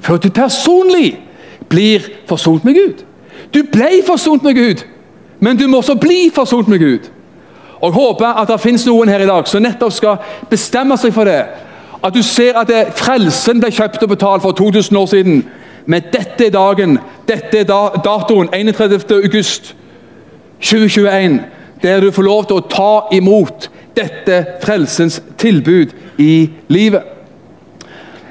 før 0.05 0.17
du 0.17 0.29
personlig 0.31 1.21
blir 1.69 2.01
forsont 2.29 2.65
med 2.65 2.75
Gud. 2.75 3.05
Du 3.55 3.63
ble 3.73 4.03
forsont 4.07 4.43
med 4.43 4.55
Gud, 4.55 4.85
men 5.41 5.57
du 5.57 5.69
må 5.69 5.77
også 5.77 5.95
bli 5.95 6.31
forsont 6.35 6.69
med 6.69 6.79
Gud. 6.79 7.11
Og 7.81 7.89
Jeg 7.89 7.93
håper 7.93 8.27
at 8.27 8.49
det 8.49 8.61
finnes 8.61 8.87
noen 8.87 9.09
her 9.09 9.21
i 9.21 9.27
dag 9.29 9.49
som 9.49 9.63
nettopp 9.63 9.93
skal 9.93 10.17
bestemme 10.51 10.97
seg 10.97 11.13
for 11.13 11.29
det. 11.29 11.43
At 12.05 12.15
du 12.15 12.23
ser 12.23 12.57
at 12.61 12.71
frelsen 12.97 13.61
ble 13.61 13.71
kjøpt 13.73 14.03
og 14.03 14.09
betalt 14.09 14.43
for 14.43 14.53
2000 14.53 14.97
år 14.97 15.07
siden. 15.07 15.45
Men 15.87 16.03
dette 16.13 16.47
er 16.47 16.55
dagen, 16.55 16.99
dette 17.29 17.59
er 17.59 17.65
datoen, 18.05 18.49
31. 18.53 19.05
august 19.25 19.75
2021. 20.61 21.41
der 21.83 22.01
du 22.01 22.11
får 22.11 22.23
lov 22.23 22.47
til 22.49 22.57
å 22.57 22.69
ta 22.71 22.93
imot 23.13 23.69
dette 23.97 24.39
frelsens 24.63 25.19
tilbud 25.37 25.93
i 26.19 26.49
livet. 26.73 27.03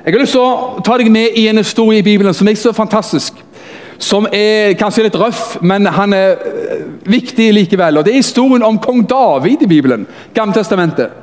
Jeg 0.06 0.14
har 0.14 0.20
lyst 0.20 0.34
til 0.36 0.42
å 0.42 0.82
ta 0.84 0.98
deg 0.98 1.12
med 1.14 1.38
i 1.38 1.46
en 1.48 1.62
historie 1.62 2.02
i 2.02 2.06
Bibelen 2.06 2.34
som 2.34 2.48
er 2.50 2.58
så 2.60 2.74
fantastisk. 2.74 3.38
Som 4.02 4.26
er 4.34 4.74
kanskje 4.76 5.06
litt 5.06 5.16
røff, 5.16 5.60
men 5.62 5.86
han 5.86 6.16
er 6.18 6.34
eh, 6.34 6.82
viktig 7.08 7.52
likevel. 7.54 7.98
Og 7.98 8.06
Det 8.06 8.12
er 8.12 8.24
historien 8.24 8.66
om 8.66 8.82
kong 8.82 9.06
David 9.08 9.62
i 9.64 9.70
Bibelen. 9.70 10.08
Gamle 10.34 10.58
testamentet. 10.58 11.14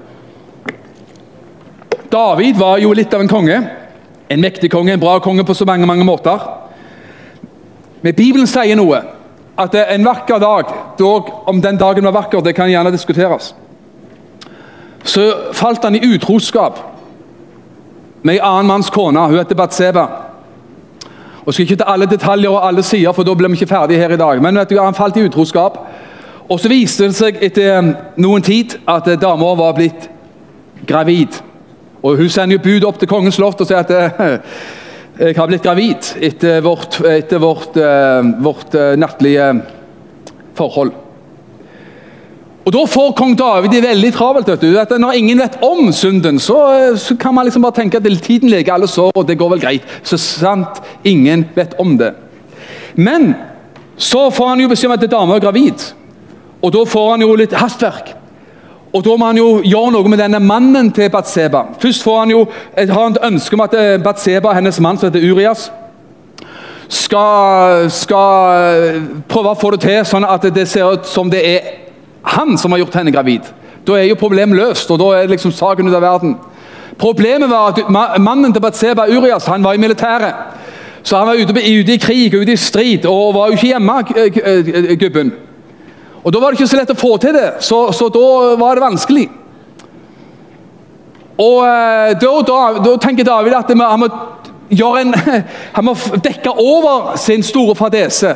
David 2.10 2.56
var 2.56 2.78
jo 2.78 2.94
litt 2.96 3.12
av 3.14 3.20
en 3.20 3.28
konge. 3.28 3.58
En 4.30 4.40
mektig 4.40 4.70
konge, 4.70 4.92
en 4.92 5.00
bra 5.00 5.18
konge 5.18 5.44
på 5.44 5.54
så 5.54 5.64
mange 5.66 5.86
mange 5.86 6.04
måter. 6.04 6.38
Men 8.02 8.14
Bibelen 8.14 8.46
sier 8.46 8.78
noe. 8.78 9.02
At 9.58 9.74
det 9.74 9.80
er 9.82 9.98
en 9.98 10.06
vakker 10.06 10.38
dag, 10.40 10.70
dog 10.98 11.28
om 11.50 11.58
den 11.60 11.76
dagen 11.76 12.06
var 12.06 12.14
vakker, 12.16 12.40
det 12.40 12.54
kan 12.56 12.70
gjerne 12.70 12.92
diskuteres, 12.94 13.54
så 15.04 15.52
falt 15.52 15.84
han 15.84 15.96
i 15.96 16.14
utroskap 16.14 16.78
med 18.22 18.34
en 18.38 18.44
annen 18.44 18.66
manns 18.66 18.90
kone. 18.92 19.20
Hun 19.20 19.38
heter 19.38 19.56
Batseba. 19.56 20.06
Og 21.44 21.54
skal 21.54 21.64
ikke 21.64 21.76
ta 21.80 21.88
alle 21.92 22.06
detaljer 22.06 22.52
og 22.52 22.66
alle 22.66 22.82
sider, 22.84 23.12
for 23.16 23.24
da 23.24 23.34
blir 23.34 23.48
vi 23.48 23.60
ikke 23.60 23.74
ferdige 23.74 24.00
her 24.00 24.12
i 24.12 24.20
dag. 24.20 24.42
Men 24.42 24.60
vet 24.60 24.70
du, 24.70 24.78
han 24.80 24.94
falt 24.94 25.16
i 25.16 25.24
utroskap. 25.24 25.78
Og 26.48 26.60
så 26.60 26.68
viste 26.68 27.08
det 27.08 27.16
seg 27.16 27.40
etter 27.42 27.92
noen 28.20 28.44
tid 28.44 28.76
at 28.88 29.08
dama 29.20 29.54
var 29.56 29.76
blitt 29.76 30.08
gravid. 30.86 31.40
Og 32.02 32.16
Hun 32.16 32.32
sender 32.32 32.56
jo 32.56 32.64
bud 32.64 32.86
opp 32.88 33.00
til 33.00 33.10
kongens 33.10 33.36
slott 33.36 33.60
og 33.60 33.68
sier 33.68 33.82
at 33.82 33.90
jeg 35.20 35.36
har 35.36 35.50
blitt 35.50 35.66
gravid 35.66 36.14
etter 36.24 36.62
vårt, 36.64 36.96
etter 37.04 37.42
vårt, 37.42 37.76
vårt 38.40 38.76
nattlige 38.96 39.50
forhold. 40.56 40.94
Og 42.64 42.72
Da 42.72 42.84
får 42.86 43.14
kong 43.18 43.34
David 43.38 43.72
det 43.72 43.82
veldig 43.82 44.12
travelt. 44.14 44.48
vet 44.48 44.60
du. 44.60 44.78
At 44.78 44.90
Når 44.90 45.12
ingen 45.18 45.38
vet 45.38 45.58
om 45.62 45.92
synden, 45.92 46.38
så, 46.38 46.96
så 46.96 47.16
kan 47.16 47.34
man 47.34 47.44
liksom 47.44 47.62
bare 47.62 47.80
tenke 47.80 47.96
at 47.96 48.22
tiden 48.22 48.50
leker 48.50 48.72
alle 48.72 48.88
sår, 48.88 49.12
og 49.14 49.26
det 49.26 49.38
går 49.38 49.50
vel 49.50 49.60
greit. 49.60 49.82
Så 50.02 50.16
sant 50.16 50.80
ingen 51.04 51.44
vet 51.54 51.74
om 51.78 51.96
det. 51.98 52.14
Men 52.94 53.34
så 53.96 54.30
får 54.30 54.48
han 54.48 54.60
jo 54.60 54.68
beskjed 54.68 54.90
om 54.90 54.96
at 54.96 55.10
dama 55.10 55.36
er 55.36 55.44
gravid, 55.44 55.82
og 56.62 56.72
da 56.72 56.84
får 56.84 57.10
han 57.10 57.20
jo 57.20 57.34
litt 57.36 57.52
hastverk. 57.52 58.14
Og 58.92 59.04
Da 59.04 59.16
må 59.16 59.26
han 59.26 59.38
jo 59.38 59.60
gjøre 59.62 59.92
noe 59.94 60.08
med 60.10 60.18
denne 60.18 60.40
mannen 60.42 60.90
til 60.92 61.10
Batseba. 61.10 61.62
Først 61.78 62.02
får 62.02 62.18
han 62.18 62.30
jo, 62.30 62.40
har 62.76 63.02
han 63.02 63.12
et 63.14 63.26
ønske 63.28 63.54
om 63.54 63.62
at 63.62 63.76
Batseba 64.02 64.48
og 64.50 64.56
hennes 64.58 64.80
mann 64.80 64.98
som 64.98 65.10
heter 65.10 65.30
Urias, 65.30 65.68
skal, 66.90 67.86
skal 67.94 68.56
eh, 68.58 69.02
prøve 69.30 69.52
å 69.52 69.58
få 69.58 69.70
det 69.76 69.84
til 69.84 70.00
sånn 70.08 70.26
at 70.26 70.48
det 70.50 70.66
ser 70.66 70.90
ut 70.90 71.06
som 71.06 71.30
det 71.30 71.42
er 71.46 71.68
han 72.34 72.56
som 72.58 72.74
har 72.74 72.82
gjort 72.82 72.98
henne 72.98 73.12
gravid. 73.14 73.46
Da 73.86 73.94
er 73.96 74.08
jo 74.10 74.18
problemet 74.18 74.58
løst, 74.58 74.90
og 74.90 74.98
da 74.98 75.12
er 75.20 75.30
liksom 75.30 75.54
saken 75.54 75.86
ut 75.88 75.94
av 75.94 76.02
verden. 76.02 76.34
Problemet 77.00 77.48
var 77.50 77.70
at 77.70 78.18
mannen 78.20 78.52
til 78.52 78.62
Batseba, 78.62 79.06
Urias, 79.08 79.46
han 79.48 79.64
var 79.64 79.78
i 79.78 79.80
militæret. 79.80 80.34
Så 81.02 81.16
han 81.16 81.30
var 81.30 81.38
ute, 81.38 81.54
ute 81.54 81.94
i 81.94 82.02
krig 82.02 82.34
ute 82.34 82.52
i 82.52 82.60
strid 82.60 83.06
og 83.08 83.34
var 83.38 83.48
jo 83.48 83.56
ikke 83.56 83.70
hjemme, 83.70 83.94
eh, 84.16 84.98
gubben. 85.00 85.32
Og 86.24 86.32
Da 86.32 86.40
var 86.40 86.50
det 86.50 86.60
ikke 86.60 86.68
så 86.68 86.80
lett 86.80 86.92
å 86.92 86.98
få 86.98 87.16
til 87.20 87.32
det, 87.34 87.48
så, 87.64 87.92
så 87.96 88.08
da 88.12 88.56
var 88.60 88.76
det 88.76 88.84
vanskelig. 88.84 89.28
Og 91.40 91.62
eh, 91.64 92.12
da, 92.20 92.32
da, 92.44 92.58
da 92.84 92.96
tenker 93.00 93.24
David 93.24 93.56
at 93.56 93.72
han 93.72 94.02
må, 94.02 94.10
en, 95.00 95.14
han 95.76 95.86
må 95.88 95.96
dekke 96.20 96.52
over 96.52 97.16
sin 97.20 97.44
store 97.46 97.76
fadese. 97.78 98.34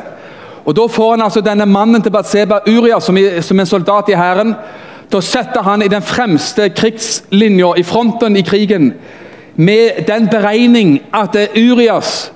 Og 0.65 0.73
Da 0.73 0.87
får 0.89 1.11
han 1.11 1.21
altså 1.21 1.43
denne 1.45 1.67
mannen 1.69 2.01
til 2.01 2.11
Batseba, 2.11 2.63
Uria, 2.65 2.99
som, 2.99 3.17
som 3.41 3.59
en 3.59 3.69
soldat 3.69 4.09
i 4.09 4.17
hæren, 4.17 4.55
til 5.09 5.19
å 5.19 5.25
sette 5.25 5.61
han 5.61 5.83
i 5.85 5.91
den 5.91 6.01
fremste 6.01 6.71
krigslinja, 6.73 7.75
i 7.77 7.83
fronten 7.85 8.37
i 8.37 8.41
krigen, 8.41 8.95
med 9.55 10.01
den 10.07 10.25
beregning 10.27 10.97
at 11.13 11.37
Urias 11.53 12.31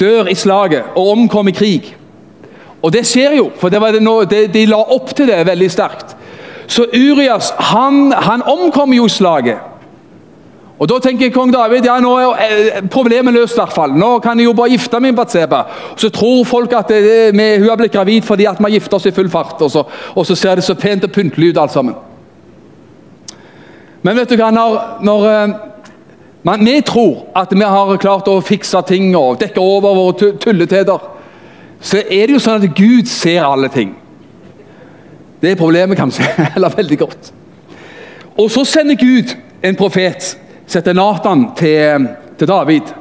dør 0.00 0.26
i 0.28 0.34
slaget 0.34 0.96
og 0.98 1.12
omkommer 1.12 1.54
i 1.54 1.56
krig. 1.56 1.94
Og 2.84 2.92
det 2.92 3.06
skjer 3.08 3.38
jo, 3.38 3.48
for 3.56 3.72
det 3.72 3.80
det 3.94 4.02
noe, 4.04 4.26
det, 4.28 4.50
de 4.52 4.66
la 4.68 4.82
opp 4.92 5.14
til 5.16 5.30
det 5.30 5.46
veldig 5.48 5.70
sterkt. 5.72 6.16
Så 6.68 6.84
Urias 6.92 7.52
han, 7.72 8.12
han 8.12 8.42
omkom 8.42 8.92
jo 8.92 9.08
slaget. 9.08 9.70
Og 10.78 10.88
Da 10.90 10.98
tenker 10.98 11.30
kong 11.30 11.52
David 11.54 11.86
ja, 11.86 11.94
nå 12.02 12.12
er 12.18 12.54
eh, 12.74 12.80
problemet 12.90 13.32
løst. 13.32 13.54
I 13.54 13.62
hvert 13.62 13.76
fall. 13.76 13.92
Nå 13.96 14.18
kan 14.20 14.38
jeg 14.38 14.48
jo 14.48 14.56
bare 14.58 14.74
gifte 14.74 14.98
meg 15.00 15.14
med 15.14 15.20
Batseba. 15.20 15.62
Så 15.96 16.10
tror 16.12 16.42
folk 16.44 16.72
at 16.74 16.90
det, 16.90 17.30
vi, 17.36 17.46
hun 17.60 17.68
har 17.70 17.78
blitt 17.78 17.94
gravid 17.94 18.26
fordi 18.26 18.48
at 18.50 18.58
vi 18.58 18.66
har 18.66 18.74
gifter 18.74 18.98
oss 18.98 19.06
i 19.06 19.14
full 19.14 19.30
fart. 19.30 19.62
Og 19.62 19.70
så, 19.70 19.84
og 20.14 20.26
så, 20.26 20.34
ser 20.34 20.58
det 20.58 20.66
så 20.66 20.74
pent 20.74 21.06
og 21.06 21.14
pyntelig 21.14 21.52
ut 21.52 21.62
alt 21.62 21.72
sammen. 21.72 21.94
Men 24.02 24.18
vet 24.18 24.34
du 24.34 24.36
hva, 24.36 24.50
når, 24.52 24.76
når 25.06 25.28
eh, 25.30 25.56
man, 26.44 26.66
vi 26.66 26.80
tror 26.84 27.30
at 27.38 27.54
vi 27.54 27.64
har 27.64 27.96
klart 28.02 28.28
å 28.28 28.40
fikse 28.44 28.82
ting 28.90 29.14
og 29.16 29.38
dekke 29.40 29.62
over 29.62 29.96
våre 29.96 30.34
tulleteder 30.42 31.13
så 31.80 32.00
er 32.02 32.26
det 32.26 32.36
jo 32.36 32.42
sånn 32.42 32.62
at 32.62 32.76
Gud 32.76 33.08
ser 33.10 33.44
alle 33.44 33.68
ting. 33.72 33.94
Det 35.40 35.52
er 35.52 35.60
problemet, 35.60 35.98
kanskje. 35.98 36.24
Eller 36.56 36.76
veldig 36.76 36.98
godt. 36.98 37.32
Og 38.38 38.50
så 38.50 38.64
sender 38.64 38.98
Gud 38.98 39.34
en 39.62 39.76
profet, 39.76 40.38
setter 40.66 40.96
Nathan 40.96 41.50
til, 41.56 42.08
til 42.38 42.48
David. 42.48 42.92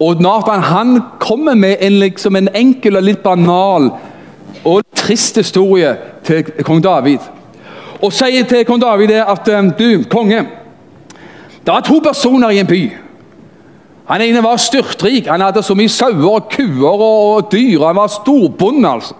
Og 0.00 0.20
Nathan 0.22 0.62
han 0.62 1.00
kommer 1.20 1.54
med 1.54 1.76
en, 1.80 1.98
liksom 2.00 2.36
en 2.36 2.48
enkel 2.54 2.96
og 2.96 3.06
litt 3.06 3.22
banal 3.24 3.90
og 4.66 4.82
trist 4.96 5.36
historie 5.36 5.94
til 6.24 6.48
kong 6.66 6.82
David. 6.84 7.22
Og 8.02 8.12
sier 8.12 8.44
til 8.48 8.64
kong 8.68 8.80
David 8.82 9.14
at 9.22 9.48
du, 9.78 10.04
konge, 10.10 10.42
det 11.66 11.74
er 11.74 11.84
to 11.86 12.00
personer 12.04 12.50
i 12.50 12.60
en 12.60 12.68
by. 12.68 12.82
Han 14.06 14.22
ene 14.22 14.42
var 14.42 14.56
styrtrik. 14.56 15.26
Han 15.26 15.42
hadde 15.42 15.62
så 15.66 15.74
mye 15.74 15.90
sauer 15.90 16.28
og 16.30 16.50
kuer 16.52 17.02
og 17.02 17.48
dyr. 17.52 17.82
Han 17.86 17.96
var 17.96 18.12
storbonde. 18.12 18.88
altså. 18.88 19.14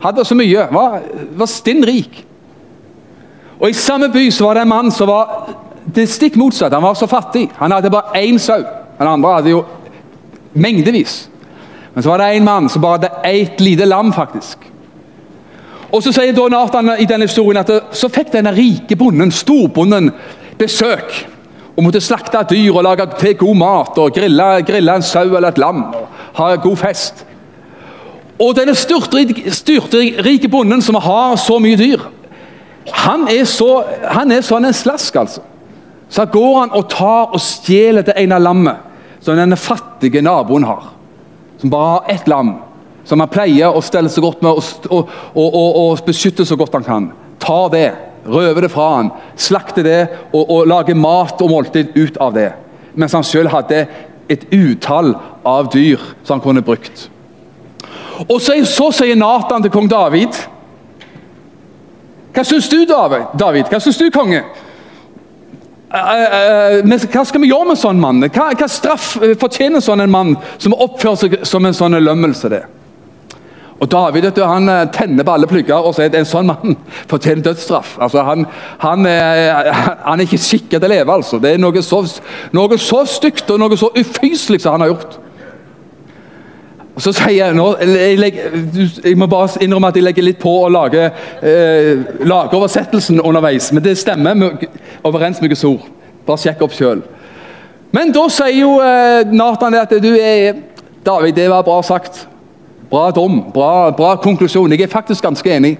Hadde 0.00 0.24
så 0.24 0.34
mye. 0.34 0.66
Var, 0.72 1.00
var 1.36 1.50
stinn 1.50 1.84
rik. 1.86 2.24
Og 3.60 3.70
I 3.70 3.76
samme 3.76 4.08
by 4.08 4.30
så 4.32 4.44
var 4.44 4.56
det 4.56 4.62
en 4.62 4.72
mann 4.72 4.90
som 4.90 5.08
var 5.08 5.50
det 5.94 6.08
stikk 6.08 6.38
motsatt. 6.40 6.72
Han 6.72 6.82
var 6.82 6.94
så 6.96 7.06
fattig. 7.06 7.50
Han 7.58 7.72
hadde 7.72 7.90
bare 7.92 8.22
én 8.22 8.38
sau. 8.38 8.62
Den 8.98 9.08
andre 9.08 9.34
hadde 9.34 9.50
jo 9.50 9.64
mengdevis. 10.52 11.28
Men 11.94 12.02
så 12.02 12.10
var 12.10 12.18
det 12.18 12.36
en 12.36 12.44
mann 12.44 12.68
som 12.68 12.82
bare 12.82 12.98
hadde 12.98 13.10
ett 13.28 13.60
lite 13.60 13.84
lam, 13.84 14.12
faktisk. 14.12 14.58
Og 15.92 16.02
Så 16.02 16.12
sier 16.12 16.32
Don 16.32 16.50
Nathan 16.50 16.92
i 16.98 17.04
denne 17.04 17.26
historien 17.26 17.60
at 17.60 17.70
så 17.92 18.08
fikk 18.08 18.32
denne 18.32 18.52
rike 18.54 18.96
bonden, 18.96 19.32
storbonden, 19.34 20.12
besøk 20.58 21.26
og 21.80 21.86
måtte 21.86 22.02
slakte 22.04 22.42
dyr 22.50 22.76
og 22.76 22.84
lage 22.84 23.06
til 23.16 23.38
god 23.40 23.56
mat 23.56 23.98
og 24.02 24.12
grille, 24.12 24.48
grille 24.68 24.94
en 25.00 25.04
sau 25.06 25.24
eller 25.24 25.48
et 25.48 25.58
lam 25.58 25.86
og 25.94 26.08
ha 26.36 26.54
god 26.60 26.76
fest. 26.76 27.24
Og 28.40 28.52
denne 28.56 28.74
styrtrike, 28.76 29.48
styrtrike 29.52 30.48
bonden 30.48 30.84
som 30.84 30.98
har 31.00 31.38
så 31.40 31.56
mye 31.60 31.78
dyr, 31.80 32.04
han 32.92 33.24
er, 33.32 33.46
så, 33.48 33.84
han 34.12 34.32
er 34.32 34.44
sånn 34.44 34.68
en 34.68 34.76
slask, 34.76 35.16
altså. 35.16 35.42
Så 36.10 36.24
går 36.28 36.54
han 36.58 36.72
og 36.76 36.88
tar 36.92 37.32
og 37.32 37.40
stjeler 37.40 38.04
det 38.04 38.16
ene 38.18 38.40
lammet 38.40 39.20
som 39.24 39.38
denne 39.38 39.56
fattige 39.60 40.24
naboen 40.24 40.66
har. 40.68 40.90
Som 41.60 41.72
bare 41.72 41.94
har 41.94 42.12
ett 42.16 42.28
lam, 42.28 42.54
som 43.08 43.20
han 43.20 43.32
pleier 43.32 43.72
å 43.72 43.84
stelle 43.84 44.12
seg 44.12 44.24
godt 44.24 44.44
med 44.44 44.52
og, 44.52 44.92
og, 44.92 45.12
og, 45.36 45.80
og 45.84 46.04
beskytte 46.04 46.44
så 46.48 46.58
godt 46.60 46.76
han 46.80 46.88
kan. 46.88 47.10
Tar 47.40 47.68
det 47.72 47.86
røver 48.26 48.66
det 48.66 48.72
fra 48.72 48.88
han, 48.96 49.10
slakte 49.36 49.84
det 49.86 50.00
og, 50.32 50.42
og 50.42 50.68
lage 50.68 50.94
mat 50.94 51.40
og 51.40 51.50
måltid 51.50 51.96
ut 51.96 52.20
av 52.20 52.34
det. 52.36 52.50
Mens 52.94 53.14
han 53.16 53.26
selv 53.26 53.52
hadde 53.54 53.84
et 54.30 54.46
utall 54.54 55.14
av 55.46 55.70
dyr 55.72 56.00
som 56.22 56.36
han 56.36 56.44
kunne 56.44 56.62
brukt. 56.62 57.08
Og 58.28 58.40
Så, 58.42 58.56
så 58.68 58.90
sier 58.92 59.16
Nathan 59.16 59.62
til 59.64 59.72
kong 59.72 59.86
David 59.88 60.34
Hva 62.34 62.42
syns 62.44 62.68
du, 62.68 62.82
David? 62.84 63.70
Hva 63.70 63.80
syns 63.80 63.98
du, 63.98 64.10
konge? 64.12 64.42
Eh, 65.90 66.10
eh, 66.10 66.76
eh, 66.78 67.06
hva 67.10 67.24
skal 67.26 67.42
vi 67.42 67.48
gjøre 67.50 67.66
med 67.66 67.74
en 67.74 67.80
sånn 67.80 68.02
mann? 68.02 68.22
Hva, 68.28 68.52
hva 68.54 68.68
straff 68.70 69.16
fortjener 69.40 69.82
sånn 69.82 70.04
en 70.04 70.12
mann 70.12 70.36
som 70.58 70.76
oppfører 70.76 71.18
seg 71.18 71.34
som 71.48 71.66
en 71.66 71.74
sånn 71.74 71.98
lømmelse? 71.98 72.52
det? 72.52 72.62
Og 73.80 73.88
David 73.88 74.28
du, 74.36 74.42
han 74.44 74.68
eh, 74.68 74.86
tenner 74.92 75.24
på 75.24 75.32
alle 75.32 75.48
plugger 75.48 75.86
og 75.88 75.94
sier 75.96 76.10
at 76.10 76.18
en 76.18 76.28
sånn 76.28 76.50
mann 76.50 76.76
fortjener 77.10 77.46
dødsstraff. 77.46 77.96
Altså, 78.04 78.24
han, 78.26 78.44
han, 78.82 79.08
er, 79.08 79.70
han 80.08 80.20
er 80.20 80.26
ikke 80.26 80.42
skikket 80.42 80.78
til 80.78 80.90
å 80.90 80.92
leve. 80.92 81.16
altså. 81.16 81.40
Det 81.40 81.54
er 81.54 81.62
noe 81.62 81.82
så, 81.84 82.02
noe 82.56 82.78
så 82.80 83.02
stygt 83.08 83.50
og 83.50 83.62
noe 83.62 83.80
så 83.80 83.92
ufyselig 83.96 84.60
som 84.60 84.76
han 84.76 84.84
har 84.84 84.92
gjort. 84.94 85.18
Og 87.00 87.04
så 87.06 87.14
sier 87.16 87.36
jeg, 87.38 87.54
nå, 87.56 87.64
jeg, 87.80 88.16
legger, 88.20 88.56
jeg, 89.06 89.16
må 89.16 89.24
bare 89.30 89.62
innrømme 89.64 89.88
at 89.88 89.96
jeg 89.96 90.04
legger 90.04 90.26
litt 90.26 90.40
på 90.42 90.50
å 90.66 90.68
lage, 90.68 91.06
eh, 91.40 92.02
lage 92.28 92.58
oversettelsen 92.58 93.22
underveis. 93.22 93.70
Men 93.72 93.86
det 93.86 93.94
stemmer 93.96 94.36
med, 94.36 94.66
overens 95.08 95.40
med 95.40 95.54
Guds 95.54 95.64
ord. 95.64 95.86
Bare 96.26 96.42
sjekk 96.42 96.66
opp 96.66 96.76
sjøl. 96.76 97.00
Men 97.96 98.12
da 98.12 98.26
sier 98.28 98.58
jo 98.58 98.74
eh, 98.84 99.22
Nathan 99.32 99.78
at 99.80 99.94
du 100.02 100.10
er 100.12 100.60
David, 101.06 101.38
det 101.38 101.48
var 101.48 101.64
bra 101.64 101.78
sagt. 101.80 102.26
Bra 102.90 103.10
dom, 103.10 103.44
bra, 103.54 103.90
bra 103.90 104.16
konklusjon. 104.16 104.72
Jeg 104.72 104.80
er 104.80 104.86
faktisk 104.86 105.22
ganske 105.22 105.56
enig. 105.56 105.78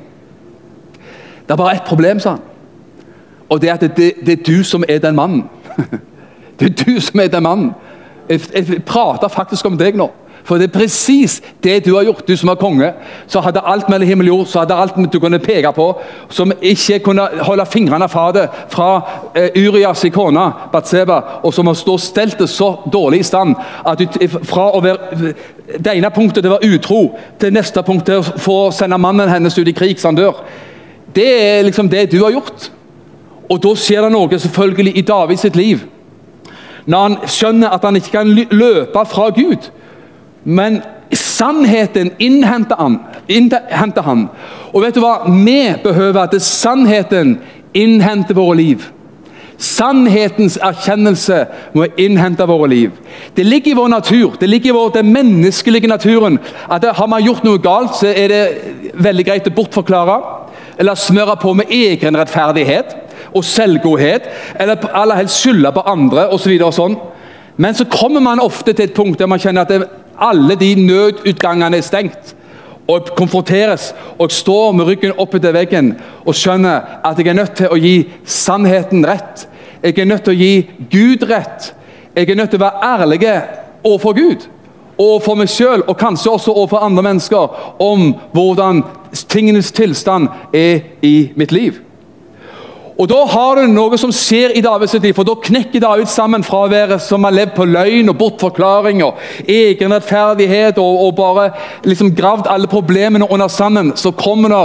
Det 1.42 1.50
er 1.50 1.56
bare 1.56 1.74
ett 1.74 1.84
problem, 1.84 2.20
sa 2.20 2.30
han. 2.30 2.40
Og 3.48 3.60
det 3.60 3.68
er 3.68 3.74
at 3.74 3.96
det, 3.96 4.12
det 4.26 4.38
er 4.38 4.42
du 4.46 4.62
som 4.64 4.84
er 4.88 4.98
den 4.98 5.14
mannen. 5.14 5.44
Det 6.60 6.66
er 6.68 6.84
du 6.84 7.00
som 7.00 7.20
er 7.20 7.26
den 7.26 7.42
mannen. 7.42 7.70
Jeg, 8.28 8.40
jeg 8.54 8.84
prater 8.84 9.28
faktisk 9.28 9.64
om 9.66 9.78
deg 9.80 9.96
nå. 9.96 10.10
For 10.44 10.58
det 10.58 10.70
er 10.70 10.78
presis 10.78 11.38
det 11.62 11.84
du 11.84 11.94
har 11.94 12.04
gjort, 12.08 12.24
du 12.28 12.36
som 12.36 12.48
var 12.48 12.58
konge. 12.60 12.92
Så 13.30 13.42
hadde 13.44 13.62
alt 13.64 13.88
mellom 13.88 14.08
himmel 14.08 14.30
og 14.30 14.36
jord, 14.36 14.46
så 14.46 14.62
hadde 14.62 14.78
alt 14.78 14.98
du 15.12 15.18
kunne 15.20 15.38
peke 15.38 15.72
på, 15.76 15.86
som 16.28 16.52
ikke 16.62 16.98
kunne 17.04 17.28
holde 17.46 17.66
fingrene 17.66 18.08
fra 18.08 18.30
det, 18.32 18.46
fra 18.72 18.88
eh, 19.34 19.50
Urias 19.66 20.04
kone, 20.14 20.46
Batseba, 20.72 21.20
og 21.42 21.54
som 21.54 21.66
har 21.66 21.78
stått 21.78 22.06
stelt 22.08 22.42
så 22.48 22.72
dårlig 22.92 23.20
i 23.20 23.28
stand 23.28 23.54
at 23.86 24.00
du, 24.00 24.28
fra 24.48 24.70
å 24.74 24.82
være 24.84 25.34
det 25.78 25.94
ene 25.94 26.10
punktet 26.10 26.42
det 26.42 26.50
var 26.50 26.64
utro, 26.66 27.16
til 27.38 27.54
neste 27.54 27.82
punkt 27.86 28.10
for 28.40 28.66
å 28.66 28.74
sende 28.74 28.98
mannen 28.98 29.30
hennes 29.30 29.58
ut 29.58 29.68
i 29.68 29.76
krig 29.76 30.00
så 30.00 30.10
han 30.10 30.18
dør. 30.18 30.42
Det 31.14 31.30
er 31.42 31.64
liksom 31.66 31.88
det 31.90 32.10
du 32.12 32.20
har 32.22 32.34
gjort. 32.34 32.70
Og 33.50 33.58
da 33.62 33.72
skjer 33.74 34.06
det 34.06 34.12
noe 34.14 34.38
selvfølgelig 34.38 34.94
i 34.96 35.06
Davids 35.06 35.46
liv. 35.58 35.82
Når 36.86 37.02
han 37.06 37.16
skjønner 37.28 37.74
at 37.74 37.84
han 37.84 37.98
ikke 37.98 38.14
kan 38.14 38.30
løpe 38.50 39.04
fra 39.10 39.28
Gud 39.34 39.70
men 40.44 40.80
sannheten 41.12 42.10
innhenter 42.18 42.76
han. 42.78 42.98
innhenter 43.28 44.02
han. 44.02 44.28
Og 44.72 44.82
vet 44.82 44.94
du 44.94 45.00
hva? 45.00 45.26
Vi 45.26 45.74
behøver 45.82 46.22
at 46.22 46.42
sannheten 46.42 47.38
innhenter 47.74 48.34
våre 48.34 48.56
liv. 48.56 48.86
Sannhetens 49.60 50.56
erkjennelse 50.56 51.42
må 51.76 51.84
innhente 52.00 52.46
våre 52.48 52.68
liv. 52.70 52.94
Det 53.36 53.44
ligger 53.44 53.70
i 53.70 53.76
vår 53.76 53.88
natur, 53.92 54.38
det 54.40 54.48
ligger 54.48 54.70
i 54.70 54.72
vår, 54.72 54.88
den 54.94 55.12
menneskelige 55.12 55.88
naturen 55.88 56.38
at 56.70 56.84
Har 56.96 57.06
man 57.06 57.22
gjort 57.22 57.44
noe 57.44 57.58
galt, 57.58 57.94
så 57.96 58.06
er 58.08 58.28
det 58.28 58.94
veldig 58.94 59.24
greit 59.26 59.46
å 59.46 59.54
bortforklare. 59.54 60.16
Eller 60.78 60.94
smøre 60.94 61.36
på 61.36 61.52
med 61.54 61.68
egen 61.68 62.16
rettferdighet 62.16 62.96
og 63.34 63.44
selvgodhet. 63.44 64.30
Eller 64.56 64.80
aller 64.94 65.20
helst 65.20 65.42
skylde 65.42 65.72
på 65.72 65.84
andre 65.84 66.28
osv. 66.32 66.56
Så 66.56 66.72
sånn. 66.72 66.96
Men 67.56 67.74
så 67.74 67.84
kommer 67.84 68.20
man 68.20 68.40
ofte 68.40 68.72
til 68.72 68.88
et 68.88 68.94
punkt 68.94 69.18
der 69.18 69.30
man 69.30 69.40
kjenner 69.40 69.66
at 69.66 69.88
alle 70.20 70.56
de 70.60 70.74
nødutgangene 70.74 71.76
er 71.76 71.86
stengt. 71.86 72.36
Og 72.90 73.10
konfronteres 73.16 73.92
og 74.18 74.32
står 74.32 74.72
med 74.72 74.88
ryggen 74.88 75.12
opp 75.18 75.36
til 75.36 75.54
veggen 75.54 75.92
og 76.24 76.34
skjønner 76.34 77.00
at 77.06 77.18
jeg 77.18 77.30
er 77.30 77.38
nødt 77.38 77.58
til 77.58 77.70
å 77.70 77.78
gi 77.78 77.96
sannheten 78.24 79.06
rett. 79.06 79.46
Jeg 79.82 79.98
er 79.98 80.08
nødt 80.10 80.24
til 80.26 80.34
å 80.34 80.40
gi 80.40 80.54
Gud 80.90 81.28
rett. 81.30 81.74
Jeg 82.16 82.30
er 82.30 82.40
nødt 82.40 82.50
til 82.50 82.60
å 82.60 82.66
være 82.66 82.96
ærlig 82.96 83.20
overfor 83.84 84.16
Gud 84.18 84.48
overfor 85.00 85.38
meg 85.38 85.50
sjøl 85.50 85.84
og 85.88 85.98
kanskje 86.00 86.32
også 86.34 86.54
overfor 86.54 86.84
andre 86.84 87.04
mennesker 87.06 87.60
om 87.82 88.10
hvordan 88.34 88.82
tingenes 89.30 89.72
tilstand 89.72 90.28
er 90.54 90.82
i 91.02 91.30
mitt 91.36 91.52
liv. 91.52 91.80
Og 93.00 93.08
Da 93.08 93.20
har 93.32 93.56
du 93.56 93.70
noe 93.72 93.96
som 93.96 94.12
skjer 94.12 94.52
i 94.58 94.60
Davids 94.60 94.92
liv, 95.00 95.14
for 95.16 95.24
da 95.24 95.32
knekker 95.40 95.80
David 95.80 96.10
sammen 96.12 96.44
fra 96.44 96.66
å 96.66 96.70
være 96.70 96.98
som 97.00 97.24
har 97.24 97.32
levd 97.32 97.54
på 97.56 97.64
løgn 97.64 98.12
og 98.12 98.18
bortforklaring 98.20 99.00
og 99.06 99.22
egen 99.48 99.94
rettferdighet 99.94 100.78
og, 100.82 101.06
og 101.06 101.14
bare 101.16 101.46
liksom 101.88 102.12
gravd 102.16 102.50
alle 102.52 102.68
problemene 102.68 103.24
under 103.30 103.48
sanden. 103.48 103.94
Så 103.96 104.12
kommer 104.12 104.52
det 104.52 104.60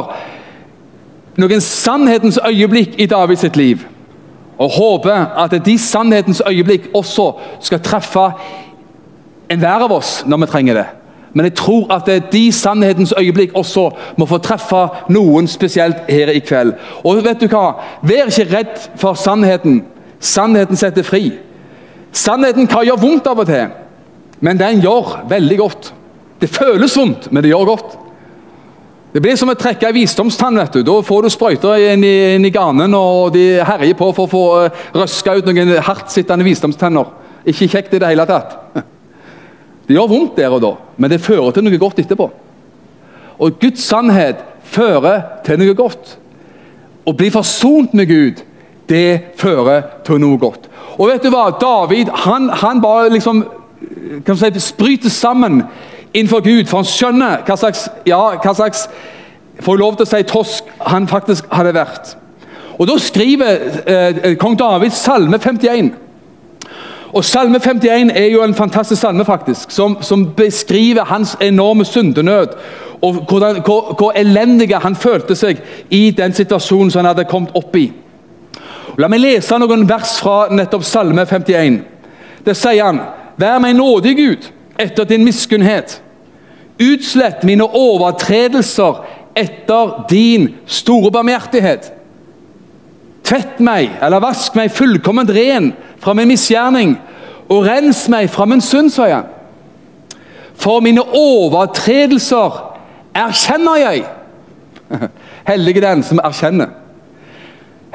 noen 1.45 1.63
sannhetens 1.63 2.41
øyeblikk 2.43 2.99
i 2.99 3.07
Davids 3.11 3.47
liv. 3.55 3.87
Og 4.59 4.71
håper 4.71 5.31
at 5.39 5.55
de 5.65 5.77
sannhetens 5.79 6.43
øyeblikk 6.43 6.91
også 6.95 7.31
skal 7.63 7.83
treffe 7.83 8.27
enhver 9.51 9.87
av 9.87 9.95
oss 9.95 10.23
når 10.27 10.43
vi 10.43 10.51
trenger 10.51 10.81
det. 10.81 10.87
Men 11.35 11.49
jeg 11.49 11.57
tror 11.59 11.89
at 11.91 12.05
det 12.07 12.15
er 12.15 12.29
de 12.31 12.43
sannhetens 12.55 13.13
øyeblikk 13.19 13.57
også 13.59 13.89
må 14.17 14.27
få 14.29 14.37
treffe 14.39 14.85
noen 15.11 15.49
spesielt 15.51 16.07
her 16.07 16.31
i 16.31 16.39
kveld. 16.39 16.71
Og 17.03 17.19
vet 17.25 17.43
du 17.43 17.49
hva? 17.51 17.73
Vær 18.07 18.31
ikke 18.31 18.47
redd 18.53 18.85
for 19.01 19.19
sannheten. 19.19 19.81
Sannheten 20.23 20.79
setter 20.79 21.03
fri. 21.03 21.33
Sannheten 22.15 22.71
kan 22.71 22.87
gjøre 22.87 23.03
vondt 23.03 23.27
av 23.27 23.43
og 23.43 23.49
til, 23.49 23.67
men 24.39 24.59
den 24.59 24.79
gjør 24.85 25.27
veldig 25.27 25.59
godt. 25.59 25.91
Det 26.39 26.49
føles 26.51 26.95
vondt, 26.95 27.27
men 27.31 27.43
det 27.43 27.51
gjør 27.51 27.67
godt. 27.73 27.97
Det 29.11 29.21
blir 29.23 29.35
som 29.39 29.51
å 29.51 29.59
trekke 29.59 29.87
en 29.87 29.95
visdomstann. 29.95 30.57
vet 30.59 30.73
du. 30.73 30.81
Da 30.83 30.97
får 31.03 31.23
du 31.23 31.29
sprøyter 31.31 31.83
inn 31.91 32.03
i, 32.03 32.15
inn 32.35 32.47
i 32.47 32.51
ganen, 32.51 32.95
og 32.95 33.31
de 33.35 33.61
herjer 33.63 33.95
på 33.95 34.11
for 34.15 34.27
å 34.27 34.31
få 34.31 34.43
eh, 34.63 34.81
røska 34.95 35.35
ut 35.35 35.47
noen 35.47 35.71
hardtsittende 35.83 36.47
visdomstenner. 36.47 37.13
Ikke 37.47 37.67
kjekt 37.67 37.95
i 37.95 37.99
det 38.03 38.11
hele 38.11 38.27
tatt. 38.27 38.59
Det 39.85 39.95
gjør 39.95 40.09
vondt 40.09 40.37
der 40.39 40.53
og 40.53 40.61
da, 40.63 40.73
men 40.97 41.11
det 41.11 41.21
fører 41.21 41.53
til 41.53 41.65
noe 41.65 41.79
godt 41.81 42.01
etterpå. 42.01 42.29
Og 43.39 43.59
Guds 43.61 43.83
sannhet 43.85 44.41
fører 44.65 45.21
til 45.45 45.59
noe 45.61 45.75
godt. 45.77 46.15
Å 47.05 47.13
bli 47.13 47.29
forsont 47.33 47.93
med 47.93 48.09
Gud, 48.09 48.41
det 48.89 49.35
fører 49.37 49.83
til 50.05 50.21
noe 50.21 50.39
godt. 50.41 50.69
Og 50.97 51.09
vet 51.11 51.25
du 51.25 51.29
hva? 51.33 51.49
David 51.59 52.09
han, 52.25 52.49
han 52.49 52.81
bare 52.81 53.11
liksom 53.13 53.43
kan 54.25 54.37
si, 54.39 54.51
spryter 54.63 55.11
sammen 55.11 55.63
innenfor 56.15 56.41
Gud, 56.45 56.65
for 56.69 56.81
han 56.81 56.89
skjønner 56.89 57.43
hva 57.45 57.57
slags, 57.59 57.89
ja, 58.07 58.21
hva 58.39 58.53
slags 58.55 58.85
får 59.63 59.79
lov 59.79 59.97
til 59.97 60.07
å 60.07 60.09
si 60.09 60.21
tosk 60.29 60.71
han 60.87 61.09
faktisk 61.11 61.49
hadde 61.53 61.75
vært. 61.75 62.15
Og 62.79 62.87
Da 62.89 62.97
skriver 62.99 63.61
eh, 63.87 64.33
kong 64.39 64.57
David 64.59 64.95
salme 64.95 65.39
51. 65.39 65.93
Og 67.15 67.25
Salme 67.25 67.59
51 67.59 68.11
er 68.11 68.25
jo 68.25 68.43
en 68.43 68.53
fantastisk 68.53 69.01
salme 69.01 69.25
faktisk, 69.25 69.71
som, 69.71 69.97
som 70.01 70.25
beskriver 70.35 71.05
hans 71.07 71.37
enorme 71.41 71.85
syndenød. 71.85 72.47
Og 73.01 73.13
hvordan, 73.13 73.61
hvor, 73.65 73.93
hvor 73.97 74.11
elendig 74.11 74.75
han 74.75 74.95
følte 74.95 75.35
seg 75.35 75.61
i 75.89 76.09
den 76.11 76.33
situasjonen 76.33 76.91
som 76.91 76.99
han 76.99 77.13
hadde 77.13 77.29
kommet 77.29 77.55
opp 77.55 77.75
i. 77.79 77.85
La 78.99 79.07
meg 79.11 79.23
lese 79.23 79.59
noen 79.59 79.87
vers 79.87 80.17
fra 80.23 80.49
nettopp 80.51 80.83
Salme 80.83 81.23
51. 81.25 81.79
Det 82.45 82.55
sier 82.55 82.83
han 82.83 82.99
Vær 83.39 83.59
meg 83.59 83.75
nådig, 83.75 84.13
Gud, 84.15 84.51
etter 84.79 85.07
din 85.07 85.25
miskunnhet. 85.27 85.97
Utslett 86.79 87.43
mine 87.43 87.63
overtredelser 87.67 89.01
etter 89.35 89.91
din 90.09 90.53
store 90.67 91.11
barmhjertighet. 91.11 91.91
Tvett 93.27 93.59
meg, 93.59 93.97
eller 94.03 94.23
vask 94.23 94.55
meg 94.55 94.71
fullkomment 94.71 95.31
ren 95.35 95.73
fra 95.99 96.13
min 96.15 96.29
misgjerning, 96.29 96.95
og 97.49 97.65
rens 97.65 98.07
meg 98.09 98.29
fra 98.29 98.45
min 98.45 98.61
synd, 98.61 98.89
sa 98.89 99.09
jeg. 99.09 99.23
For 100.55 100.79
mine 100.79 101.01
overtredelser 101.01 102.57
erkjenner 103.15 103.75
jeg. 103.81 104.05
Hellige 105.51 105.81
den 105.83 106.03
som 106.03 106.19
erkjenner. 106.23 106.73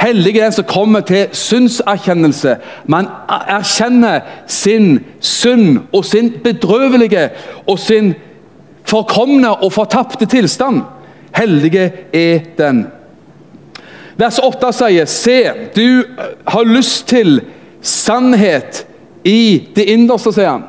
Hellige 0.01 0.41
den 0.41 0.53
som 0.53 0.65
kommer 0.65 1.01
til 1.01 1.29
syndserkjennelse. 1.33 2.57
Man 2.87 3.09
erkjenner 3.29 4.21
sin 4.47 5.01
synd 5.21 5.79
og 5.93 6.05
sin 6.05 6.33
bedrøvelige 6.45 7.29
og 7.67 7.79
sin 7.79 8.15
forkomne 8.85 9.55
og 9.55 9.73
fortapte 9.73 10.27
tilstand. 10.27 10.83
Hellige 11.37 11.93
er 12.13 12.41
den. 12.59 12.87
Vers 14.17 14.39
8 14.39 14.73
sier, 14.73 15.05
Se, 15.09 15.37
du 15.77 16.05
har 16.49 16.65
lyst 16.65 17.09
til 17.09 17.41
sannhet 17.81 18.87
i 19.25 19.69
det 19.75 19.85
innerste, 19.93 20.33
sier 20.33 20.55
han. 20.55 20.65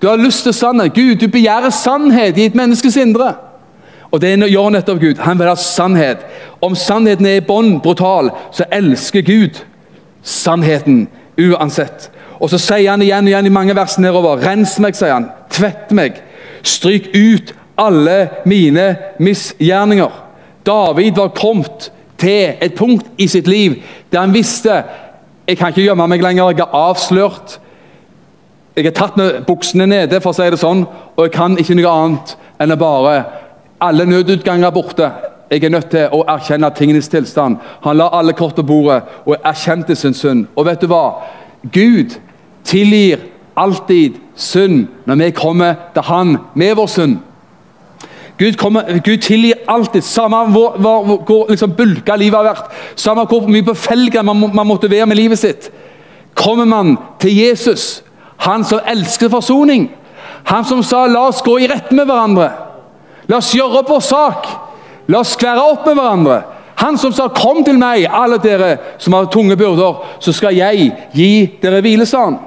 Du 0.00 0.08
har 0.08 0.20
lyst 0.20 0.44
til 0.44 0.54
sannhet. 0.54 0.94
Gud, 0.94 1.14
du 1.20 1.28
begjærer 1.32 1.72
sannhet 1.72 2.38
i 2.38 2.46
et 2.48 2.54
menneskes 2.54 2.96
indre. 3.00 3.34
Og 4.12 4.20
det 4.20 4.36
gjør 4.50 4.70
nettopp 4.70 5.00
Gud. 5.00 5.22
Han 5.24 5.38
vil 5.38 5.48
ha 5.50 5.56
sannhet. 5.58 6.24
Om 6.62 6.76
sannheten 6.78 7.26
er 7.26 7.40
i 7.40 7.46
bånn 7.46 7.78
brutal, 7.84 8.30
så 8.54 8.68
elsker 8.72 9.24
Gud 9.26 9.62
sannheten 10.22 11.06
uansett. 11.40 12.10
Og 12.40 12.50
så 12.52 12.60
sier 12.60 12.90
han 12.92 13.02
igjen 13.02 13.26
og 13.26 13.32
igjen 13.32 13.48
i 13.48 13.52
mange 13.52 13.76
vers 13.76 13.96
nedover. 14.00 14.40
Rens 14.44 14.76
meg, 14.82 14.96
sier 14.96 15.16
han. 15.16 15.30
Tvett 15.52 15.92
meg. 15.96 16.20
Stryk 16.66 17.10
ut 17.16 17.54
alle 17.80 18.42
mine 18.48 18.88
misgjerninger. 19.22 20.22
David 20.66 21.16
var 21.16 21.34
kommet 21.36 21.90
til 22.18 22.56
et 22.60 22.74
punkt 22.74 23.06
i 23.20 23.28
sitt 23.28 23.46
liv 23.46 23.76
der 24.12 24.22
han 24.24 24.34
visste 24.34 24.80
jeg 25.48 25.58
kan 25.58 25.68
ikke 25.68 25.82
gjemme 25.82 26.06
meg 26.08 26.22
lenger. 26.22 26.50
Jeg 26.50 26.60
er 26.60 26.74
avslørt. 26.74 27.60
Jeg 28.76 28.84
har 28.84 28.96
tatt 28.96 29.46
buksene 29.46 29.86
nede, 29.86 30.20
for 30.20 30.34
å 30.34 30.36
si 30.36 30.48
det 30.52 30.58
sånn, 30.60 30.82
og 31.16 31.22
jeg 31.24 31.32
kan 31.32 31.56
ikke 31.58 31.78
noe 31.78 31.92
annet 31.92 32.36
enn 32.60 32.74
å 32.74 32.80
bare 32.80 33.18
Alle 33.80 34.06
nødutganger 34.08 34.66
er 34.66 34.72
borte. 34.72 35.06
Jeg 35.50 35.64
er 35.64 35.70
nødt 35.70 35.90
til 35.92 36.08
å 36.08 36.22
erkjenne 36.32 36.70
tingenes 36.72 37.10
tilstand. 37.12 37.58
Han 37.84 37.98
la 37.98 38.06
alle 38.08 38.32
kort 38.32 38.56
på 38.56 38.64
bordet 38.64 39.02
og 39.26 39.36
erkjente 39.44 39.94
sin 39.94 40.14
synd. 40.16 40.46
Og 40.56 40.64
vet 40.64 40.80
du 40.80 40.86
hva? 40.88 41.20
Gud 41.72 42.16
tilgir 42.64 43.20
alltid 43.56 44.16
synd 44.34 44.86
når 45.04 45.20
vi 45.20 45.30
kommer 45.36 45.74
til 45.92 46.02
Han 46.08 46.38
med 46.54 46.74
vår 46.76 46.86
synd. 46.86 47.18
Gud, 48.38 48.56
kommer, 48.56 48.98
Gud 49.04 49.18
tilgir 49.24 49.54
alltid, 49.68 50.02
samme 50.02 50.36
hvor, 50.52 50.76
hvor, 50.76 51.04
hvor 51.26 51.46
liksom 51.48 51.72
bulka 51.72 52.16
livet 52.16 52.36
har 52.36 52.44
vært, 52.50 52.72
samme 52.96 53.24
hvor 53.24 53.46
mye 53.48 53.64
på 53.64 53.74
felgen 53.74 54.26
man, 54.28 54.50
man, 54.54 54.66
måtte 54.68 54.90
være 54.90 55.06
med 55.08 55.16
livet 55.16 55.40
sitt. 55.40 55.70
Kommer 56.36 56.68
man 56.68 56.96
til 57.20 57.32
Jesus, 57.36 58.02
han 58.44 58.64
som 58.64 58.84
elsker 58.86 59.32
forsoning, 59.32 59.88
han 60.44 60.64
som 60.64 60.82
sa 60.82 61.06
'la 61.06 61.28
oss 61.28 61.42
gå 61.42 61.58
i 61.58 61.66
rette 61.66 61.94
med 61.94 62.06
hverandre', 62.06 62.50
la 63.28 63.36
oss 63.36 63.54
gjøre 63.54 63.80
opp 63.80 63.88
vår 63.90 64.04
sak, 64.04 64.46
la 65.08 65.18
oss 65.18 65.32
skvære 65.32 65.64
opp 65.72 65.86
med 65.86 65.94
hverandre. 65.94 66.42
Han 66.76 66.98
som 66.98 67.12
sa 67.12 67.28
'Kom 67.28 67.64
til 67.64 67.78
meg, 67.78 68.06
alle 68.12 68.38
dere 68.38 68.78
som 68.98 69.12
har 69.12 69.24
tunge 69.24 69.56
byrder, 69.56 69.94
så 70.20 70.32
skal 70.32 70.54
jeg 70.54 70.92
gi 71.14 71.58
dere 71.62 71.80
hvile', 71.80 72.06
sa 72.06 72.24
han. 72.24 72.38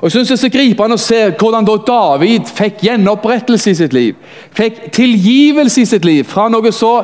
Og 0.00 0.10
synes 0.10 0.28
Det 0.28 0.34
er 0.34 0.40
så 0.40 0.48
gripende 0.48 0.94
å 0.94 1.02
se 1.02 1.30
hvordan 1.30 1.66
da 1.66 1.76
David 1.86 2.50
fikk 2.54 2.84
gjenopprettelse 2.86 3.70
i 3.70 3.74
sitt 3.74 3.92
liv. 3.92 4.14
Fikk 4.54 4.92
tilgivelse 4.92 5.80
i 5.80 5.86
sitt 5.86 6.04
liv 6.04 6.24
fra 6.24 6.48
noe 6.48 6.72
så 6.72 7.02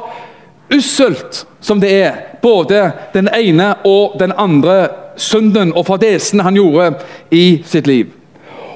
usselt 0.75 1.47
som 1.61 1.81
det 1.81 1.91
er. 1.93 2.13
Både 2.43 2.93
den 3.15 3.29
ene 3.35 3.75
og 3.85 4.19
den 4.21 4.33
andre 4.39 4.89
synden 5.17 5.73
og 5.75 5.87
fadesen 5.87 6.41
han 6.41 6.57
gjorde 6.57 6.93
i 7.31 7.63
sitt 7.67 7.87
liv. 7.87 8.07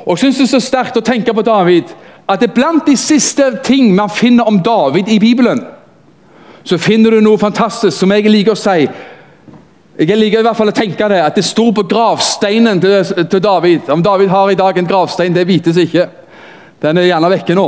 Og 0.06 0.18
jeg 0.22 0.32
Det 0.32 0.40
er 0.40 0.46
så 0.46 0.60
sterkt 0.60 0.96
å 0.96 1.00
tenke 1.00 1.34
på 1.34 1.42
David 1.42 1.84
at 2.28 2.40
det 2.40 2.50
er 2.50 2.54
blant 2.54 2.86
de 2.86 2.96
siste 2.96 3.44
ting 3.64 3.94
man 3.94 4.10
finner 4.10 4.44
om 4.44 4.62
David 4.62 5.08
i 5.08 5.18
Bibelen, 5.18 5.64
så 6.64 6.78
finner 6.78 7.10
du 7.10 7.20
noe 7.20 7.38
fantastisk 7.38 7.96
som 7.98 8.12
jeg 8.12 8.28
liker 8.28 8.52
å 8.52 8.58
si. 8.58 8.88
Jeg 9.98 10.14
liker 10.14 10.38
i 10.38 10.46
hvert 10.46 10.54
fall 10.54 10.70
å 10.70 10.76
tenke 10.76 11.08
det, 11.10 11.18
at 11.18 11.34
det 11.34 11.42
sto 11.42 11.72
på 11.74 11.82
gravsteinen 11.90 12.78
til, 12.78 13.24
til 13.26 13.40
David. 13.42 13.88
Om 13.90 14.02
David 14.02 14.30
har 14.30 14.50
i 14.52 14.58
dag 14.58 14.78
en 14.78 14.86
gravstein, 14.86 15.34
det 15.34 15.48
vites 15.48 15.80
ikke. 15.82 16.04
Den 16.78 17.00
er 17.00 17.08
gjerne 17.08 17.30
vekke 17.32 17.56
nå. 17.58 17.66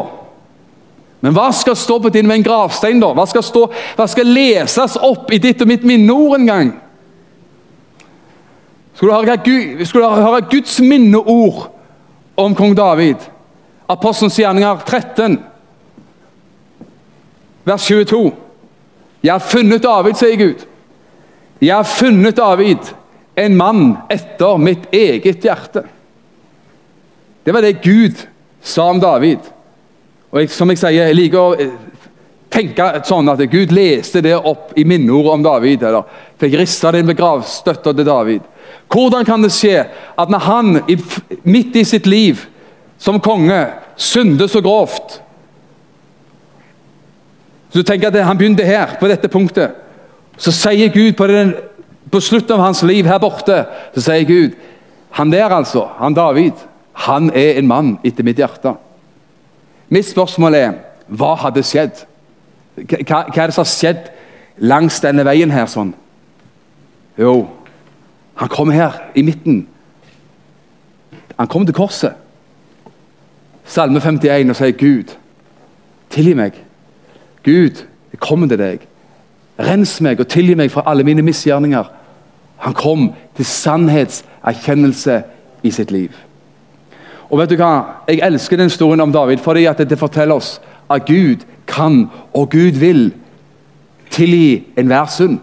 Men 1.20 1.34
hva 1.34 1.48
skal 1.52 1.74
stå 1.76 1.98
på 2.00 2.12
din 2.14 2.28
med 2.28 2.38
en 2.38 2.46
gravstein, 2.46 3.02
da? 3.02 3.10
Hva 3.18 3.26
skal, 3.28 3.42
stå, 3.44 3.64
hva 3.98 4.06
skal 4.08 4.30
leses 4.30 4.94
opp 5.02 5.32
i 5.34 5.40
ditt 5.42 5.60
og 5.60 5.68
mitt 5.72 5.82
minneord 5.84 6.38
en 6.38 6.46
gang? 6.52 6.70
Skulle 8.94 9.10
du 9.10 9.26
høre, 9.26 9.36
du 9.42 10.22
høre 10.22 10.46
Guds 10.52 10.78
minneord 10.84 11.66
om 12.38 12.54
kong 12.54 12.78
David? 12.78 13.26
Apostelens 13.90 14.38
gjerninger 14.38 14.86
13, 14.86 15.38
vers 17.66 17.90
22. 17.90 18.24
Jeg 19.26 19.34
har 19.34 19.48
funnet 19.50 19.82
David, 19.82 20.14
sier 20.20 20.38
Gud. 20.38 20.69
Jeg 21.60 21.76
har 21.76 21.84
funnet 21.84 22.36
David, 22.36 22.92
en 23.36 23.56
mann 23.56 23.84
etter 24.12 24.60
mitt 24.60 24.88
eget 24.94 25.44
hjerte. 25.44 25.84
Det 27.44 27.52
var 27.54 27.64
det 27.64 27.82
Gud 27.84 28.16
sa 28.62 28.90
om 28.90 29.00
David. 29.00 29.44
Og 30.30 30.40
jeg, 30.40 30.50
som 30.54 30.70
jeg 30.70 30.80
sier, 30.80 30.96
jeg 31.08 31.16
liker 31.16 31.40
å 31.40 31.54
eh, 31.58 31.72
tenke 32.52 32.88
sånn 33.06 33.28
at 33.32 33.42
Gud 33.50 33.72
leste 33.74 34.22
det 34.24 34.36
opp 34.36 34.74
i 34.78 34.84
minneordet 34.88 35.36
om 35.36 35.44
David. 35.44 35.82
eller 35.82 36.28
fikk 36.40 36.56
rista 36.60 36.92
det 36.92 37.02
inn 37.02 37.10
ved 37.10 37.18
gravstøtta 37.18 37.94
til 37.94 38.06
David. 38.06 38.46
Hvordan 38.90 39.24
kan 39.24 39.42
det 39.42 39.52
skje 39.54 39.84
at 40.18 40.30
når 40.30 40.46
han 40.46 40.80
midt 41.42 41.76
i 41.76 41.84
sitt 41.84 42.06
liv 42.06 42.46
som 42.98 43.20
konge 43.20 43.66
synder 43.96 44.48
så 44.48 44.62
grovt 44.64 45.20
så 47.70 47.78
du 47.78 47.86
tenker 47.86 48.10
at 48.10 48.24
Han 48.26 48.38
begynte 48.38 48.66
her, 48.66 48.96
på 48.98 49.08
dette 49.08 49.28
punktet. 49.30 49.76
Så 50.40 50.52
sier 50.56 50.88
Gud 50.92 51.12
på, 51.18 51.26
den, 51.28 51.54
på 52.10 52.20
slutten 52.24 52.56
av 52.56 52.64
hans 52.64 52.82
liv 52.86 53.08
her 53.08 53.20
borte 53.20 53.64
så 53.94 54.04
sier 54.08 54.28
Gud, 54.28 54.58
Han 55.10 55.32
der, 55.32 55.50
altså, 55.50 55.88
han 55.98 56.14
David, 56.14 56.52
han 56.92 57.32
er 57.34 57.58
en 57.58 57.66
mann 57.66 57.88
etter 58.04 58.22
mitt 58.22 58.38
hjerte. 58.38 58.76
Mitt 59.90 60.06
spørsmål 60.06 60.54
er 60.54 60.76
hva 61.10 61.32
hadde 61.34 61.64
skjedd? 61.66 62.04
Hva, 62.76 63.24
hva 63.26 63.42
er 63.42 63.50
det 63.50 63.56
som 63.56 63.64
har 63.64 63.72
skjedd 63.72 64.04
langs 64.62 65.00
denne 65.02 65.24
veien 65.26 65.50
her? 65.50 65.66
sånn? 65.66 65.90
Jo, 67.18 67.48
han 68.38 68.52
kom 68.54 68.70
her 68.70 69.00
i 69.18 69.24
midten. 69.26 69.64
Han 71.34 71.50
kom 71.50 71.66
til 71.66 71.74
korset. 71.74 72.14
Salme 73.66 74.00
51 74.00 74.50
og 74.50 74.56
sier, 74.56 74.72
'Gud, 74.72 75.16
tilgi 76.10 76.34
meg.' 76.34 76.62
Gud, 77.42 77.82
jeg 78.12 78.20
kommer 78.20 78.48
til 78.48 78.58
deg. 78.58 78.86
Rens 79.60 79.98
meg 80.00 80.20
og 80.20 80.28
tilgi 80.28 80.54
meg 80.56 80.70
for 80.72 80.88
alle 80.88 81.04
mine 81.04 81.22
misgjerninger. 81.22 81.84
Han 82.64 82.74
kom 82.76 83.10
til 83.36 83.44
sannhetserkjennelse 83.44 85.22
i 85.62 85.70
sitt 85.70 85.90
liv. 85.90 86.16
Og 87.30 87.38
vet 87.38 87.52
du 87.52 87.56
hva? 87.60 88.02
Jeg 88.08 88.22
elsker 88.26 88.56
den 88.56 88.70
historien 88.70 89.00
om 89.00 89.12
David 89.12 89.38
fordi 89.44 89.64
at 89.70 89.78
det 89.78 89.98
forteller 89.98 90.40
oss 90.40 90.58
at 90.90 91.06
Gud 91.06 91.44
kan 91.66 92.08
og 92.34 92.50
Gud 92.50 92.80
vil 92.80 93.12
tilgi 94.10 94.64
enhver 94.78 95.06
synd. 95.06 95.38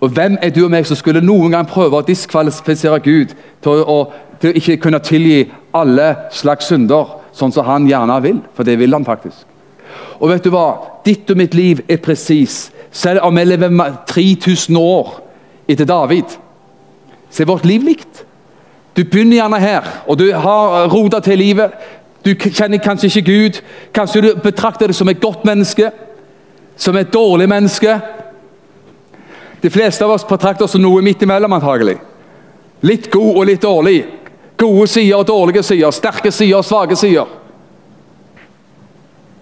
Og 0.00 0.08
Hvem 0.08 0.38
er 0.42 0.50
du 0.50 0.64
og 0.64 0.70
meg 0.70 0.86
som 0.86 0.96
skulle 0.96 1.24
noen 1.24 1.52
gang 1.52 1.68
prøve 1.68 1.98
å 1.98 2.06
diskvalifisere 2.06 3.00
Gud 3.04 3.32
til 3.64 3.82
å, 3.84 3.98
til 4.40 4.52
å 4.52 4.60
ikke 4.60 4.76
kunne 4.76 5.00
tilgi 5.04 5.46
alle 5.74 6.14
slags 6.32 6.68
synder, 6.68 7.16
sånn 7.32 7.52
som 7.52 7.64
han 7.64 7.88
gjerne 7.88 8.18
vil? 8.24 8.40
For 8.54 8.64
det 8.64 8.78
vil 8.80 8.92
han 8.92 9.04
faktisk. 9.04 9.55
Og 10.20 10.30
vet 10.30 10.44
du 10.44 10.50
hva? 10.54 10.66
Ditt 11.04 11.30
og 11.30 11.38
mitt 11.38 11.54
liv 11.54 11.82
er 11.88 12.00
presis. 12.02 12.70
Selv 12.90 13.24
om 13.26 13.38
jeg 13.38 13.50
lever 13.50 13.96
3000 14.08 14.78
år 14.80 15.12
etter 15.68 15.88
David, 15.88 16.36
så 17.30 17.42
er 17.42 17.50
vårt 17.50 17.66
liv 17.68 17.84
likt. 17.84 18.24
Du 18.96 19.04
begynner 19.04 19.36
gjerne 19.36 19.60
her, 19.60 19.88
og 20.08 20.18
du 20.18 20.30
har 20.32 20.88
rota 20.88 21.20
til 21.20 21.38
livet. 21.38 21.74
Du 22.24 22.32
kjenner 22.34 22.80
kanskje 22.82 23.10
ikke 23.10 23.26
Gud. 23.26 23.60
Kanskje 23.94 24.22
du 24.24 24.28
betrakter 24.42 24.88
det 24.88 24.96
som 24.96 25.08
et 25.08 25.20
godt 25.20 25.44
menneske, 25.44 25.90
som 26.76 26.96
et 26.96 27.12
dårlig 27.12 27.48
menneske. 27.48 27.98
De 29.60 29.70
fleste 29.70 30.04
av 30.04 30.14
oss 30.14 30.24
betrakter 30.26 30.64
oss 30.64 30.72
som 30.76 30.82
noe 30.82 31.04
midt 31.04 31.22
imellom, 31.22 31.52
antagelig. 31.52 31.98
Litt 32.86 33.10
god 33.12 33.32
og 33.36 33.46
litt 33.48 33.62
dårlig. 33.62 33.98
Gode 34.56 34.86
sider 34.88 35.20
og 35.20 35.28
dårlige 35.28 35.62
sider. 35.62 35.92
Sterke 35.92 36.32
sider 36.32 36.60
og 36.60 36.64
svake 36.64 36.96
sider. 36.96 37.28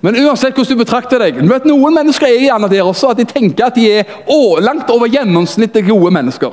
Men 0.04 0.18
uansett 0.20 0.52
hvordan 0.52 0.76
du 0.76 0.82
betrakter 0.82 1.22
deg 1.22 1.38
du 1.40 1.48
vet 1.48 1.64
Noen 1.68 1.96
mennesker 1.96 2.28
er 2.28 2.42
gjerne 2.44 2.68
der 2.68 2.84
også, 2.84 3.14
at 3.14 3.22
de 3.22 3.24
tenker 3.28 3.70
at 3.70 3.78
de 3.78 3.86
er 3.88 4.60
langt 4.60 4.90
over 4.92 5.08
gjennomsnittet 5.08 5.86
gode 5.88 6.12
mennesker. 6.12 6.52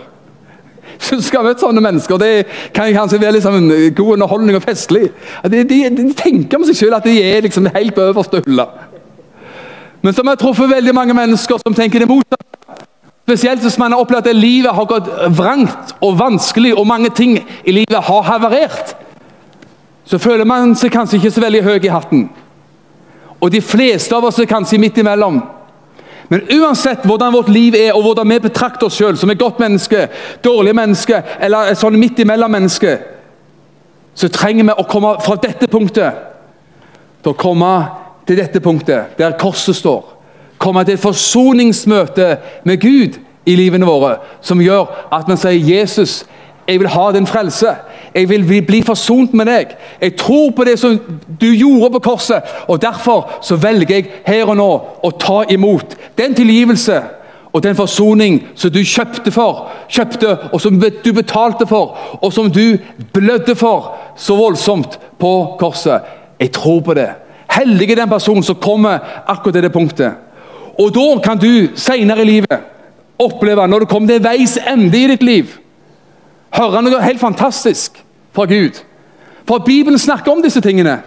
Så 1.01 1.17
skal 1.23 1.47
vi 1.47 1.55
sånne 1.59 1.81
mennesker, 1.81 2.17
Det 2.17 2.45
kan 2.73 2.93
kanskje 2.93 3.19
være 3.21 3.39
liksom 3.39 3.67
god 3.97 4.13
underholdning 4.13 4.55
og 4.55 4.63
festlig. 4.63 5.09
De, 5.43 5.63
de, 5.63 5.83
de 5.89 6.13
tenker 6.13 6.59
med 6.59 6.69
seg 6.69 6.77
selv 6.77 6.99
at 6.99 7.07
de 7.09 7.17
er 7.23 7.41
liksom 7.41 7.67
helt 7.73 7.95
på 7.95 8.05
øverste 8.11 8.41
hylla. 8.45 8.67
Men 10.01 10.13
så 10.13 10.23
har 10.23 10.31
vi 10.31 10.41
truffet 10.41 10.69
veldig 10.69 10.93
mange 10.95 11.13
mennesker 11.13 11.61
som 11.61 11.73
tenker 11.73 11.99
det 11.99 12.09
motsatte. 12.09 12.47
Spesielt 13.27 13.61
hvis 13.61 13.77
man 13.77 13.93
har 13.93 14.01
opplevd 14.01 14.27
at 14.27 14.35
livet 14.35 14.75
har 14.75 14.87
gått 14.89 15.09
vrangt 15.37 15.93
og 16.01 16.17
vanskelig, 16.19 16.73
og 16.77 16.87
mange 16.87 17.09
ting 17.15 17.37
i 17.39 17.71
livet 17.71 17.99
har 18.07 18.23
havarert. 18.27 18.95
Så 20.05 20.17
føler 20.17 20.45
man 20.45 20.75
seg 20.75 20.91
kanskje 20.91 21.19
ikke 21.19 21.31
så 21.31 21.43
veldig 21.43 21.61
høy 21.63 21.77
i 21.77 21.93
hatten. 21.93 22.25
Og 23.41 23.51
de 23.51 23.61
fleste 23.61 24.15
av 24.15 24.25
oss 24.29 24.39
er 24.39 24.49
kanskje 24.49 24.79
midt 24.81 24.99
imellom. 25.01 25.41
Men 26.31 26.45
uansett 26.61 27.03
hvordan 27.05 27.33
vårt 27.33 27.49
liv 27.51 27.75
er, 27.75 27.91
og 27.93 28.05
hvordan 28.05 28.29
vi 28.29 28.39
betrakter 28.39 28.87
oss 28.87 28.95
selv 29.01 29.17
som 29.19 29.29
et 29.29 29.39
godt 29.39 29.59
menneske, 29.59 30.05
dårlig 30.43 30.75
menneske 30.77 31.17
eller 31.43 31.73
et 31.73 31.79
sånn 31.79 31.97
midt 31.99 32.21
imellom-menneske, 32.23 32.93
så 34.15 34.29
trenger 34.31 34.69
vi 34.69 34.75
å 34.77 34.87
komme 34.87 35.15
fra 35.23 35.35
dette 35.41 35.67
punktet 35.71 36.21
til 37.21 37.33
å 37.33 37.37
komme 37.37 37.73
til 38.27 38.39
dette 38.39 38.61
punktet, 38.63 39.17
der 39.17 39.35
korset 39.39 39.75
står. 39.75 40.05
Komme 40.61 40.85
til 40.85 40.95
et 40.95 41.03
forsoningsmøte 41.03 42.29
med 42.63 42.79
Gud 42.79 43.19
i 43.45 43.55
livene 43.57 43.87
våre, 43.87 44.15
som 44.41 44.61
gjør 44.61 44.87
at 45.11 45.27
man 45.27 45.37
sier 45.37 45.57
'Jesus, 45.57 46.25
jeg 46.67 46.79
vil 46.79 46.87
ha 46.87 47.11
din 47.11 47.27
frelse'. 47.27 47.75
Jeg 48.15 48.29
vil 48.29 48.63
bli 48.67 48.81
forsont 48.83 49.33
med 49.33 49.47
deg. 49.47 49.75
Jeg 50.01 50.15
tror 50.19 50.51
på 50.51 50.63
det 50.67 50.79
som 50.79 50.99
du 51.41 51.47
gjorde 51.47 51.93
på 51.93 51.99
korset. 52.11 52.43
og 52.67 52.81
Derfor 52.81 53.29
så 53.41 53.55
velger 53.55 53.95
jeg 53.95 54.09
her 54.27 54.49
og 54.49 54.57
nå 54.57 54.69
å 55.03 55.11
ta 55.19 55.43
imot 55.49 55.95
den 56.17 56.35
tilgivelse 56.35 57.01
og 57.53 57.63
den 57.63 57.75
forsoning 57.75 58.41
som 58.55 58.71
du 58.71 58.79
kjøpte 58.83 59.31
for, 59.31 59.67
kjøpte, 59.91 60.37
og 60.51 60.61
som 60.61 60.79
du 60.79 61.13
betalte 61.13 61.67
for, 61.67 61.97
og 62.21 62.33
som 62.33 62.51
du 62.51 62.77
blødde 63.13 63.55
for 63.59 63.91
så 64.15 64.35
voldsomt 64.39 64.99
på 65.19 65.33
korset. 65.59 66.01
Jeg 66.39 66.51
tror 66.55 66.79
på 66.81 66.95
det. 66.95 67.09
Heldig 67.51 67.91
er 67.91 68.03
den 68.03 68.09
personen 68.09 68.43
som 68.43 68.55
kommer 68.55 68.99
akkurat 69.27 69.53
til 69.53 69.63
det 69.67 69.73
punktet. 69.73 70.13
Og 70.79 70.93
da 70.95 71.07
kan 71.23 71.39
du 71.39 71.67
senere 71.75 72.23
i 72.23 72.29
livet 72.29 72.69
oppleve, 73.19 73.67
når 73.67 73.79
du 73.79 73.85
kommer 73.85 74.07
til 74.07 74.23
veis 74.23 74.55
ende 74.67 74.97
i 74.97 75.09
ditt 75.11 75.23
liv 75.23 75.60
høre 76.53 76.81
noe 76.81 77.01
helt 77.03 77.19
fantastisk 77.19 78.03
fra 78.35 78.45
Gud. 78.45 78.81
For 79.47 79.63
Bibelen 79.65 79.99
snakker 79.99 80.31
om 80.31 80.41
disse 80.43 80.61
tingene. 80.61 81.01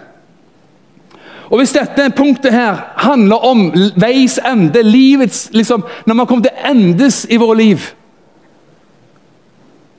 Og 1.49 1.57
Hvis 1.57 1.75
dette 1.75 2.09
punktet 2.17 2.51
her 2.51 2.93
handler 2.97 3.35
om 3.45 3.67
veis 4.01 4.39
ende, 4.51 4.81
livets 4.83 5.49
liksom, 5.53 5.83
Når 6.05 6.13
man 6.13 6.27
kommer 6.27 6.43
til 6.43 6.71
endes 6.71 7.27
i 7.29 7.37
våre 7.37 7.57
liv 7.57 7.79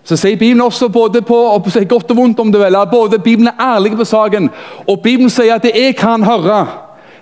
så 0.06 0.14
sier 0.14 0.38
Bibelen 0.38 0.62
også 0.62 0.86
både 0.88 1.22
på, 1.26 1.34
og 1.34 1.64
godt 1.88 2.10
og 2.10 2.16
vondt 2.16 2.40
om 2.40 2.52
det 2.52 2.60
vel, 2.60 2.76
både 2.90 3.18
Bibelen 3.18 3.48
er 3.48 3.74
ærlig 3.74 3.96
på 3.98 4.04
saken, 4.04 4.50
og 4.86 5.00
Bibelen 5.02 5.30
sier 5.30 5.56
at 5.56 5.64
det 5.66 5.74
jeg 5.74 5.96
kan 5.98 6.22
høre 6.22 6.66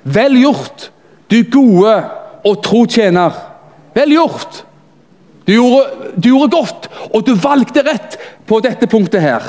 Vel 0.04 0.36
gjort, 0.36 0.90
du 1.30 1.38
gode 1.48 1.94
og 2.44 2.58
tro 2.62 2.84
tjener. 2.84 3.32
Vel 3.96 4.12
gjort! 4.12 4.58
Du 5.46 5.52
gjorde, 5.52 6.12
du 6.16 6.28
gjorde, 6.28 6.50
godt, 6.56 6.88
og 7.12 7.26
du 7.26 7.34
valgte 7.36 7.84
rett 7.84 8.16
på 8.48 8.60
dette 8.64 8.88
punktet 8.88 9.20
her. 9.20 9.44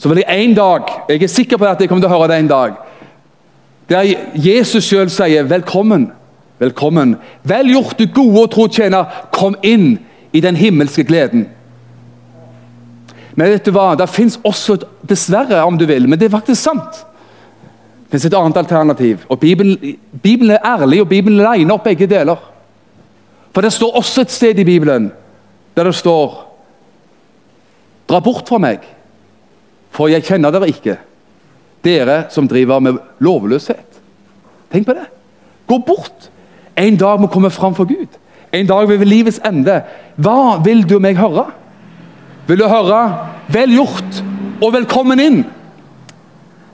Så 0.00 0.08
vil 0.08 0.22
jeg 0.22 0.44
en 0.44 0.54
dag 0.56 0.86
Jeg 1.10 1.22
er 1.22 1.28
sikker 1.28 1.58
på 1.60 1.66
at 1.68 1.80
jeg 1.80 1.88
kommer 1.88 2.06
til 2.06 2.08
å 2.08 2.16
høre 2.16 2.30
det 2.32 2.38
en 2.40 2.48
dag. 2.48 2.78
Der 3.90 4.14
Jesus 4.34 4.84
sjøl 4.84 5.10
sier 5.10 5.44
'velkommen'. 5.44 6.10
velkommen. 6.60 7.16
Vel 7.42 7.70
gjort, 7.72 7.98
du 7.98 8.06
gode 8.06 8.42
og 8.42 8.50
tro 8.50 8.68
tjener. 8.68 9.04
Kom 9.32 9.56
inn 9.62 9.98
i 10.32 10.40
den 10.40 10.56
himmelske 10.56 11.04
gleden. 11.04 11.46
Men 13.34 13.52
vet 13.54 13.64
du 13.64 13.72
hva? 13.72 13.94
Det 13.96 14.08
fins 14.08 14.38
også, 14.44 14.76
dessverre 15.08 15.62
om 15.64 15.78
du 15.78 15.86
vil, 15.86 16.08
men 16.08 16.18
det 16.18 16.28
er 16.28 16.36
faktisk 16.36 16.62
sant. 16.62 17.04
Det 18.04 18.16
fins 18.16 18.26
et 18.28 18.34
annet 18.34 18.56
alternativ. 18.56 19.24
og 19.28 19.40
Bibelen, 19.40 19.96
Bibelen 20.22 20.50
er 20.50 20.66
ærlig, 20.66 21.00
og 21.00 21.08
Bibelen 21.08 21.38
legner 21.38 21.74
opp 21.74 21.84
begge 21.84 22.06
deler. 22.06 22.36
For 23.54 23.64
det 23.64 23.72
står 23.74 23.96
også 23.98 24.24
et 24.24 24.30
sted 24.34 24.58
i 24.58 24.64
Bibelen 24.64 25.10
der 25.76 25.86
det 25.86 25.94
står 25.94 26.46
Dra 28.10 28.18
bort 28.18 28.48
fra 28.50 28.58
meg, 28.58 28.82
for 29.94 30.10
jeg 30.10 30.24
kjenner 30.26 30.50
dere 30.50 30.66
ikke, 30.66 30.96
dere 31.86 32.24
som 32.34 32.48
driver 32.50 32.80
med 32.82 32.96
lovløshet. 33.22 34.00
Tenk 34.72 34.88
på 34.88 34.96
det. 34.98 35.04
Gå 35.70 35.78
bort. 35.86 36.26
En 36.74 36.98
dag 36.98 37.20
må 37.22 37.30
komme 37.30 37.52
fram 37.54 37.76
for 37.78 37.86
Gud. 37.86 38.10
En 38.50 38.66
dag 38.66 38.88
ved 38.90 39.06
livets 39.06 39.38
ende. 39.46 39.76
Hva 40.18 40.58
vil 40.64 40.82
du 40.90 40.98
meg 40.98 41.22
høre? 41.22 41.52
Vil 42.48 42.58
du 42.58 42.66
høre 42.66 43.30
'vel 43.48 43.78
gjort' 43.78 44.24
og 44.62 44.72
'velkommen 44.72 45.20
inn'? 45.20 45.44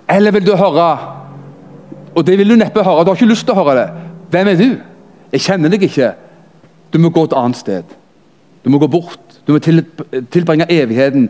Eller 0.09 0.31
vil 0.31 0.47
du 0.47 0.57
høre 0.57 0.99
Og 2.17 2.27
det 2.27 2.39
vil 2.39 2.49
du 2.49 2.57
neppe 2.57 2.83
høre, 2.83 3.05
du 3.05 3.11
har 3.11 3.15
ikke 3.15 3.29
lyst 3.29 3.45
til 3.45 3.53
å 3.53 3.65
høre 3.65 3.77
det. 3.77 3.91
Hvem 4.31 4.49
er 4.49 4.55
du? 4.55 4.77
Jeg 5.33 5.41
kjenner 5.41 5.69
deg 5.69 5.83
ikke. 5.83 6.15
Du 6.97 7.01
må 7.05 7.11
gå 7.13 7.27
et 7.27 7.35
annet 7.37 7.59
sted. 7.61 7.91
Du 8.65 8.71
må 8.73 8.79
gå 8.81 8.87
bort. 8.89 9.35
Du 9.45 9.53
må 9.53 9.59
tilbringe 9.61 10.65
evigheten 10.73 11.29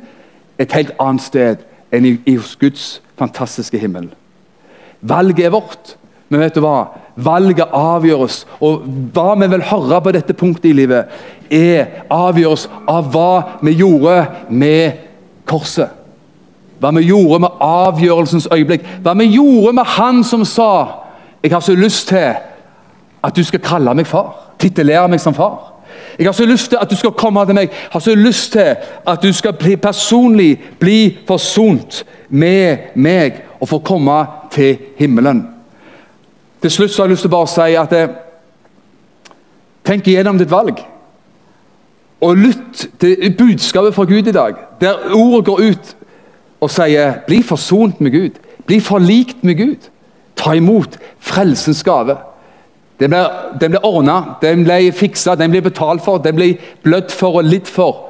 et 0.62 0.72
helt 0.78 0.92
annet 1.02 1.24
sted 1.24 1.64
enn 1.90 2.06
i, 2.06 2.12
i 2.22 2.36
Guds 2.60 3.00
fantastiske 3.18 3.80
himmel. 3.82 4.06
Valget 5.02 5.48
er 5.48 5.54
vårt, 5.56 5.96
men 6.30 6.44
vet 6.44 6.54
du 6.54 6.62
hva? 6.62 6.86
Valget 7.18 7.74
avgjøres. 7.74 8.44
Og 8.62 8.86
hva 9.10 9.34
vi 9.42 9.50
vil 9.56 9.66
høre 9.72 10.00
på 10.06 10.14
dette 10.14 10.38
punktet 10.38 10.70
i 10.70 10.76
livet, 10.84 11.10
er 11.50 12.06
avgjøres 12.14 12.68
av 12.86 13.10
hva 13.10 13.58
vi 13.66 13.74
gjorde 13.82 14.20
med 14.48 15.02
korset. 15.50 15.90
Hva 16.78 16.94
vi 16.94 17.08
gjorde 17.08 17.42
med 17.42 17.62
avgjørelsens 17.66 18.46
øyeblikk. 18.54 18.86
Hva 19.02 19.18
vi 19.18 19.32
gjorde 19.34 19.74
med 19.80 19.96
han 19.98 20.22
som 20.24 20.44
sa 20.44 21.02
'Jeg 21.42 21.52
har 21.52 21.60
så 21.60 21.74
lyst 21.74 22.08
til 22.08 22.36
at 23.26 23.36
du 23.36 23.44
skal 23.44 23.60
kalle 23.60 23.94
meg 23.94 24.06
far'. 24.06 24.34
Titulere 24.58 25.08
meg 25.08 25.20
som 25.20 25.34
far. 25.34 25.72
Jeg 26.18 26.26
har 26.26 26.32
så 26.32 26.46
lyst 26.46 26.68
til 26.68 26.78
at 26.80 26.90
du 26.90 26.96
skal 26.96 27.10
komme 27.10 27.46
til 27.46 27.54
meg. 27.54 27.70
Jeg 27.70 27.90
har 27.90 28.00
så 28.00 28.14
lyst 28.14 28.52
til 28.52 28.76
at 29.06 29.22
du 29.22 29.32
skal 29.32 29.52
bli 29.52 29.76
personlig 29.76 30.60
bli 30.80 31.18
forsont 31.26 32.04
med 32.28 32.76
meg 32.94 33.42
og 33.60 33.68
få 33.68 33.78
komme 33.78 34.26
til 34.50 34.78
himmelen. 34.98 35.48
Til 36.62 36.70
slutt 36.70 36.90
så 36.90 37.02
har 37.02 37.06
jeg 37.06 37.10
lyst 37.10 37.26
til 37.26 37.30
å 37.30 37.36
bare 37.36 37.52
si 37.52 37.74
at 37.76 37.92
eh, 37.92 38.08
Tenk 39.86 40.08
igjennom 40.10 40.38
ditt 40.38 40.50
valg. 40.50 40.80
Og 42.20 42.36
lytt 42.36 42.88
til 42.98 43.34
budskapet 43.38 43.94
fra 43.94 44.04
Gud 44.04 44.26
i 44.26 44.32
dag, 44.34 44.56
der 44.80 45.12
ordet 45.14 45.44
går 45.46 45.60
ut 45.62 45.92
og 46.60 46.70
sier 46.70 47.12
'bli 47.26 47.42
forsont 47.42 48.00
med 48.00 48.10
Gud', 48.10 48.40
'bli 48.66 48.80
forlikt 48.80 49.44
med 49.44 49.54
Gud', 49.56 49.90
ta 50.36 50.52
imot 50.52 50.98
frelsens 51.18 51.84
gave'. 51.88 52.16
Den 53.00 53.12
ble, 53.12 53.22
den 53.60 53.74
ble 53.74 53.80
ordna, 53.84 54.36
den 54.40 54.64
ble 54.64 54.92
fiksa, 54.96 55.34
den 55.36 55.52
ble 55.52 55.60
betalt 55.66 56.04
for, 56.04 56.22
den 56.22 56.36
ble 56.38 56.54
blødd 56.84 57.12
for 57.12 57.40
og 57.40 57.48
lidd 57.48 57.68
for 57.68 58.06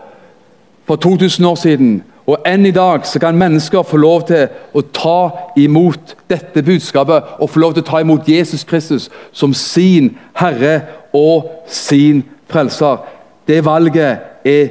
for 0.87 0.97
2000 0.97 1.47
år 1.47 1.55
siden. 1.55 1.97
Og 2.27 2.43
enn 2.47 2.67
i 2.67 2.75
dag 2.75 3.07
så 3.07 3.21
kan 3.23 3.39
mennesker 3.39 3.87
få 3.87 3.99
lov 4.03 4.25
til 4.27 4.49
å 4.75 4.83
ta 4.95 5.19
imot 5.59 6.17
dette 6.31 6.63
budskapet 6.67 7.37
og 7.39 7.51
få 7.51 7.63
lov 7.63 7.75
til 7.75 7.85
å 7.85 7.91
ta 7.91 8.01
imot 8.03 8.29
Jesus 8.29 8.65
Kristus 8.67 9.09
som 9.33 9.55
sin 9.55 10.17
Herre 10.35 10.81
og 11.15 11.51
sin 11.67 12.25
Frelser. 12.47 13.01
Det 13.47 13.59
valget 13.67 14.47
er 14.47 14.69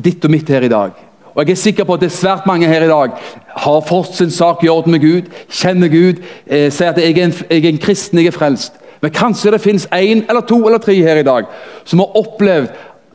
ditt 0.00 0.24
og 0.24 0.32
mitt 0.32 0.48
her 0.48 0.64
i 0.64 0.72
dag. 0.72 0.92
Og 1.34 1.48
Jeg 1.48 1.50
er 1.50 1.60
sikker 1.60 1.84
på 1.84 1.94
at 1.94 2.00
det 2.00 2.08
er 2.08 2.16
svært 2.16 2.46
mange 2.46 2.68
her 2.68 2.84
i 2.84 2.88
dag 2.88 3.16
har 3.56 3.84
fått 3.88 4.14
sin 4.16 4.30
sak 4.30 4.64
i 4.64 4.68
orden 4.68 4.92
med 4.92 5.00
Gud, 5.00 5.28
kjenner 5.48 5.88
Gud, 5.88 6.20
eh, 6.46 6.70
sier 6.72 6.92
at 6.92 6.98
jeg 7.00 7.18
er, 7.18 7.24
en, 7.24 7.34
jeg 7.50 7.64
er 7.64 7.68
en 7.68 7.78
kristen, 7.78 8.18
jeg 8.18 8.26
er 8.26 8.36
frelst. 8.36 8.72
Men 9.02 9.10
kanskje 9.10 9.50
det 9.50 9.60
finnes 9.60 9.86
én 9.90 10.22
eller 10.28 10.40
to 10.46 10.60
eller 10.66 10.78
tre 10.78 10.94
her 10.94 11.16
i 11.16 11.26
dag 11.26 11.46
som 11.84 11.98
har 11.98 12.16
opplevd 12.16 12.68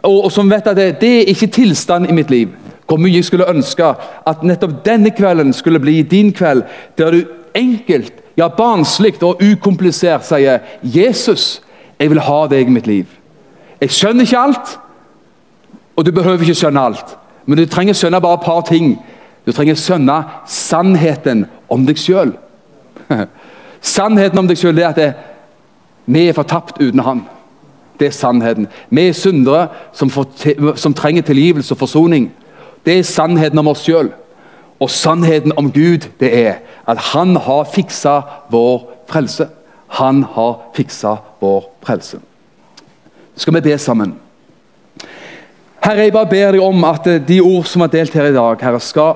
og, 0.04 0.26
og 0.26 0.32
som 0.32 0.50
vet 0.52 0.68
at 0.68 0.78
det, 0.78 0.88
det 1.02 1.14
er 1.20 1.30
ikke 1.32 1.48
tilstand 1.48 2.10
i 2.10 2.16
mitt 2.16 2.32
liv. 2.32 2.52
Hvor 2.88 3.00
mye 3.02 3.16
jeg 3.16 3.26
skulle 3.28 3.50
ønske 3.50 3.88
at 4.28 4.44
nettopp 4.44 4.80
denne 4.86 5.12
kvelden 5.12 5.54
skulle 5.54 5.80
bli 5.80 6.02
din 6.02 6.32
kveld, 6.36 6.64
der 6.98 7.12
du 7.12 7.24
enkelt, 7.56 8.14
ja 8.38 8.48
barnslig 8.48 9.18
og 9.24 9.42
ukomplisert 9.42 10.26
sier 10.26 10.60
'Jesus, 10.84 11.62
jeg 12.00 12.10
vil 12.10 12.20
ha 12.20 12.48
deg 12.48 12.68
i 12.68 12.72
mitt 12.72 12.88
liv'. 12.88 13.12
Jeg 13.82 13.92
skjønner 13.92 14.24
ikke 14.24 14.40
alt, 14.40 14.80
og 15.96 16.06
du 16.06 16.12
behøver 16.12 16.42
ikke 16.42 16.56
skjønne 16.56 16.80
alt. 16.80 17.18
Men 17.46 17.58
du 17.58 17.66
trenger 17.66 17.94
skjønne 17.94 18.22
bare 18.22 18.34
et 18.34 18.46
par 18.46 18.62
ting. 18.62 18.98
Du 19.46 19.52
trenger 19.52 19.76
skjønne 19.76 20.24
sannheten 20.48 21.46
om 21.70 21.86
deg 21.86 21.98
sjøl. 21.98 22.34
Sannheten 23.82 24.40
om 24.40 24.48
deg 24.48 24.58
sjøl 24.58 24.80
er 24.80 24.90
at 24.90 24.96
det, 24.96 25.14
vi 26.08 26.28
er 26.28 26.34
fortapt 26.34 26.82
uten 26.82 27.04
Han. 27.04 27.26
Det 28.00 28.08
er 28.08 28.16
sannheten. 28.16 28.68
Vi 28.90 29.08
er 29.08 29.14
syndere 29.14 29.68
som, 29.94 30.12
som 30.76 30.94
trenger 30.94 31.22
tilgivelse 31.22 31.74
og 31.74 31.78
forsoning. 31.78 32.32
Det 32.86 33.00
er 33.00 33.04
sannheten 33.04 33.60
om 33.60 33.68
oss 33.68 33.84
sjøl. 33.84 34.12
Og 34.80 34.90
sannheten 34.90 35.52
om 35.58 35.72
Gud 35.72 36.08
det 36.20 36.30
er 36.38 36.60
at 36.88 36.98
han 37.12 37.36
har 37.36 37.66
fiksa 37.74 38.22
vår 38.54 38.86
frelse. 39.10 39.48
Han 39.88 40.24
har 40.24 40.62
fiksa 40.76 41.16
vår 41.42 41.66
frelse. 41.84 42.20
Skal 43.36 43.54
vi 43.54 43.62
be 43.62 43.78
sammen? 43.78 44.16
Herre, 45.84 46.04
jeg 46.04 46.14
bare 46.14 46.30
ber 46.30 46.52
deg 46.52 46.62
om 46.62 46.84
at 46.84 47.10
de 47.28 47.42
ord 47.42 47.66
som 47.66 47.82
er 47.82 47.92
delt 47.92 48.14
her 48.14 48.30
i 48.30 48.36
dag, 48.36 48.62
Herre, 48.62 48.80
skal 48.80 49.14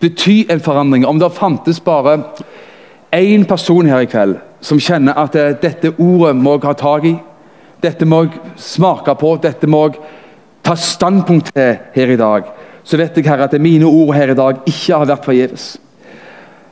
bety 0.00 0.44
en 0.50 0.60
forandring. 0.60 1.06
Om 1.06 1.18
det 1.20 1.32
fantes 1.32 1.80
bare 1.80 2.18
én 3.14 3.44
person 3.46 3.86
her 3.86 4.04
i 4.04 4.10
kveld 4.10 4.36
som 4.64 4.80
kjenner 4.80 5.16
at 5.20 5.36
eh, 5.36 5.54
dette 5.60 5.92
ordet 5.98 6.34
må 6.36 6.56
jeg 6.56 6.68
ha 6.68 6.74
tak 6.78 7.08
i. 7.08 7.14
Dette 7.84 8.08
må 8.08 8.24
jeg 8.24 8.54
smake 8.60 9.14
på, 9.20 9.34
dette 9.42 9.68
må 9.68 9.86
jeg 9.88 9.98
ta 10.64 10.76
standpunkt 10.80 11.52
til 11.52 11.74
her 11.94 12.12
i 12.14 12.20
dag. 12.20 12.52
Så 12.84 12.96
vet 13.00 13.16
jeg 13.16 13.28
Herre, 13.28 13.48
at 13.48 13.60
mine 13.60 13.88
ord 13.88 14.14
her 14.16 14.32
i 14.32 14.38
dag 14.38 14.62
ikke 14.68 14.96
har 14.96 15.08
vært 15.08 15.26
forgjeves. 15.28 15.66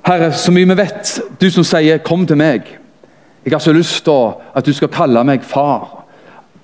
Herre, 0.07 0.33
så 0.35 0.53
mye 0.53 0.69
vi 0.73 0.79
vet, 0.81 1.19
du 1.41 1.51
som 1.51 1.65
sier 1.65 1.99
'kom 1.99 2.27
til 2.27 2.37
meg'. 2.37 2.79
Jeg 3.45 3.53
har 3.53 3.59
så 3.59 3.73
lyst 3.73 4.05
til 4.05 4.33
at 4.55 4.67
du 4.67 4.73
skal 4.73 4.89
kalle 4.89 5.25
meg 5.25 5.43
far. 5.43 6.05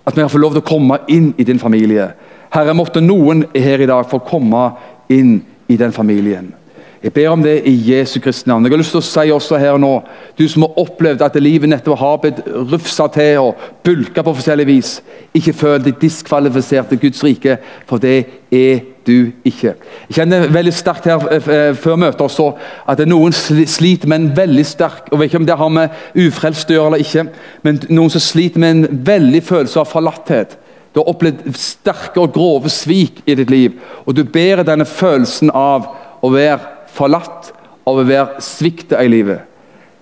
At 0.06 0.16
vi 0.16 0.20
har 0.20 0.28
fått 0.28 0.40
lov 0.40 0.52
til 0.52 0.62
å 0.62 0.76
komme 0.76 0.98
inn 1.08 1.34
i 1.38 1.44
din 1.44 1.58
familie. 1.58 2.12
Herre, 2.50 2.74
måtte 2.74 3.00
noen 3.00 3.44
her 3.54 3.80
i 3.80 3.86
dag 3.86 4.06
få 4.06 4.18
komme 4.18 4.72
inn 5.08 5.42
i 5.68 5.76
den 5.76 5.92
familien. 5.92 6.54
Jeg 7.02 7.12
ber 7.14 7.28
om 7.30 7.42
det 7.42 7.60
i 7.70 7.72
Jesu 7.92 8.18
Kristi 8.20 8.48
navn. 8.50 8.64
Jeg 8.66 8.72
har 8.72 8.80
lyst 8.80 8.90
til 8.90 8.98
å 8.98 9.06
si 9.06 9.30
også 9.30 9.58
her 9.62 9.76
nå, 9.78 9.92
du 10.34 10.42
som 10.50 10.64
har 10.64 10.78
opplevd 10.82 11.22
at 11.22 11.36
livet 11.38 11.70
nettopp 11.70 11.98
har 12.00 12.16
blitt 12.22 12.40
rufsa 12.72 13.06
til 13.14 13.38
og 13.44 13.60
bulka 13.86 14.24
på 14.26 14.32
forskjellig 14.34 14.66
vis, 14.66 14.96
ikke 15.38 15.54
føl 15.54 15.84
deg 15.84 16.00
diskvalifisert 16.02 16.90
til 16.90 16.98
Guds 17.04 17.22
rike, 17.22 17.60
for 17.86 18.02
det 18.02 18.16
er 18.50 18.80
du 19.06 19.30
ikke. 19.46 19.76
Jeg 20.08 20.16
kjenner 20.16 20.50
veldig 20.52 20.72
sterkt 20.74 21.06
her 21.06 21.22
eh, 21.30 21.46
eh, 21.54 21.76
før 21.78 22.00
møtet 22.02 22.24
også, 22.24 22.48
at 22.90 23.02
noen 23.06 23.36
sliter 23.36 24.10
med 24.10 24.18
en 24.18 24.32
veldig 24.36 24.64
sterk 24.66 25.12
og 25.12 25.20
vet 25.20 25.30
ikke 25.30 25.42
om 25.44 25.46
det 25.48 25.58
har 25.60 25.70
med 25.72 26.24
ufrelst 26.26 26.72
å 26.72 26.80
gjøre 26.80 26.90
eller 26.92 27.04
ikke, 27.04 27.28
men 27.62 27.78
noen 27.92 28.10
som 28.10 28.24
sliter 28.24 28.64
med 28.64 28.74
en 28.74 29.04
veldig 29.06 29.44
følelse 29.46 29.84
av 29.84 29.92
forlatthet. 29.92 30.58
Du 30.90 30.98
har 30.98 31.12
opplevd 31.12 31.46
sterke 31.54 32.18
og 32.18 32.34
grove 32.34 32.72
svik 32.74 33.22
i 33.28 33.38
ditt 33.38 33.54
liv, 33.54 33.78
og 34.02 34.18
du 34.18 34.24
bærer 34.26 34.66
denne 34.66 34.88
følelsen 34.88 35.54
av 35.54 35.86
å 36.24 36.32
være 36.34 36.77
forlatt 36.98 37.52
av 37.88 38.00
å 38.00 38.06
være 38.06 38.42
svikta 38.44 39.00
i 39.04 39.10
livet. 39.12 39.44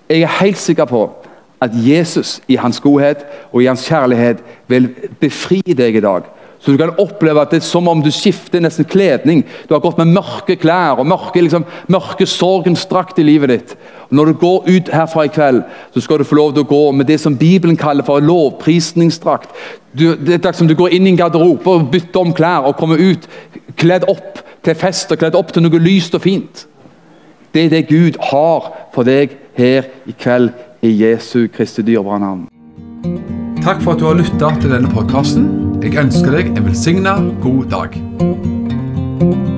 Jeg 0.09 0.23
er 0.23 0.39
helt 0.41 0.59
sikker 0.59 0.87
på 0.89 1.05
at 1.63 1.73
Jesus 1.73 2.37
i 2.47 2.57
hans 2.59 2.79
godhet 2.83 3.23
og 3.51 3.61
i 3.63 3.69
hans 3.69 3.85
kjærlighet 3.87 4.43
vil 4.69 4.91
befri 5.21 5.61
deg 5.65 5.97
i 5.97 6.03
dag. 6.03 6.27
Så 6.59 6.73
du 6.73 6.77
kan 6.77 6.95
oppleve 6.97 7.41
at 7.41 7.51
det 7.53 7.59
er 7.61 7.67
som 7.67 7.85
om 7.87 7.99
du 8.01 8.09
skifter 8.11 8.61
nesten 8.63 8.85
kledning. 8.89 9.43
Du 9.69 9.75
har 9.75 9.81
gått 9.83 9.99
med 9.99 10.09
mørke 10.15 10.55
klær 10.57 10.97
og 10.97 11.05
mørke, 11.07 11.41
liksom, 11.43 11.67
mørke 11.87 12.25
sorgens 12.25 12.85
drakt 12.89 13.19
i 13.21 13.25
livet 13.25 13.51
ditt. 13.53 13.75
Og 14.09 14.17
når 14.17 14.31
du 14.31 14.39
går 14.41 14.71
ut 14.71 14.89
herfra 14.93 15.27
i 15.27 15.33
kveld, 15.33 15.61
så 15.93 16.01
skal 16.01 16.19
du 16.19 16.25
få 16.25 16.39
lov 16.39 16.55
til 16.55 16.65
å 16.65 16.69
gå 16.69 16.81
med 16.97 17.09
det 17.09 17.19
som 17.21 17.37
Bibelen 17.37 17.77
kaller 17.77 18.05
for 18.07 18.25
lovprisningsdrakt. 18.25 19.53
Det 19.93 20.39
er 20.39 20.57
som 20.57 20.69
du 20.69 20.75
går 20.77 20.97
inn 20.97 21.05
i 21.05 21.13
en 21.13 21.21
garderobe 21.21 21.77
og 21.77 21.91
bytter 21.93 22.25
om 22.25 22.33
klær 22.33 22.65
og 22.69 22.77
kommer 22.81 23.01
ut 23.01 23.29
kledd 23.77 24.07
opp 24.09 24.41
til 24.65 24.75
fest 24.77 25.13
og 25.13 25.21
kledd 25.21 25.37
opp 25.37 25.53
til 25.53 25.65
noe 25.65 25.83
lyst 25.83 26.17
og 26.17 26.25
fint. 26.25 26.65
Det 27.57 27.65
er 27.65 27.69
det 27.69 27.87
Gud 27.87 28.11
har 28.21 28.65
for 28.93 29.01
deg 29.03 29.31
her 29.57 29.87
i 30.05 30.13
kveld, 30.13 30.51
i 30.85 30.91
Jesu 30.93 31.47
Kristi 31.49 31.81
dyrebare 31.81 32.19
navn. 32.21 32.43
Takk 33.65 33.81
for 33.81 33.95
at 33.95 33.99
du 33.99 34.05
har 34.05 34.19
lytta 34.19 34.53
til 34.61 34.75
denne 34.75 34.93
podkasten. 34.93 35.49
Jeg 35.81 35.97
ønsker 35.97 36.37
deg 36.37 36.53
en 36.53 36.69
velsigna 36.69 37.17
god 37.41 37.65
dag. 37.73 39.56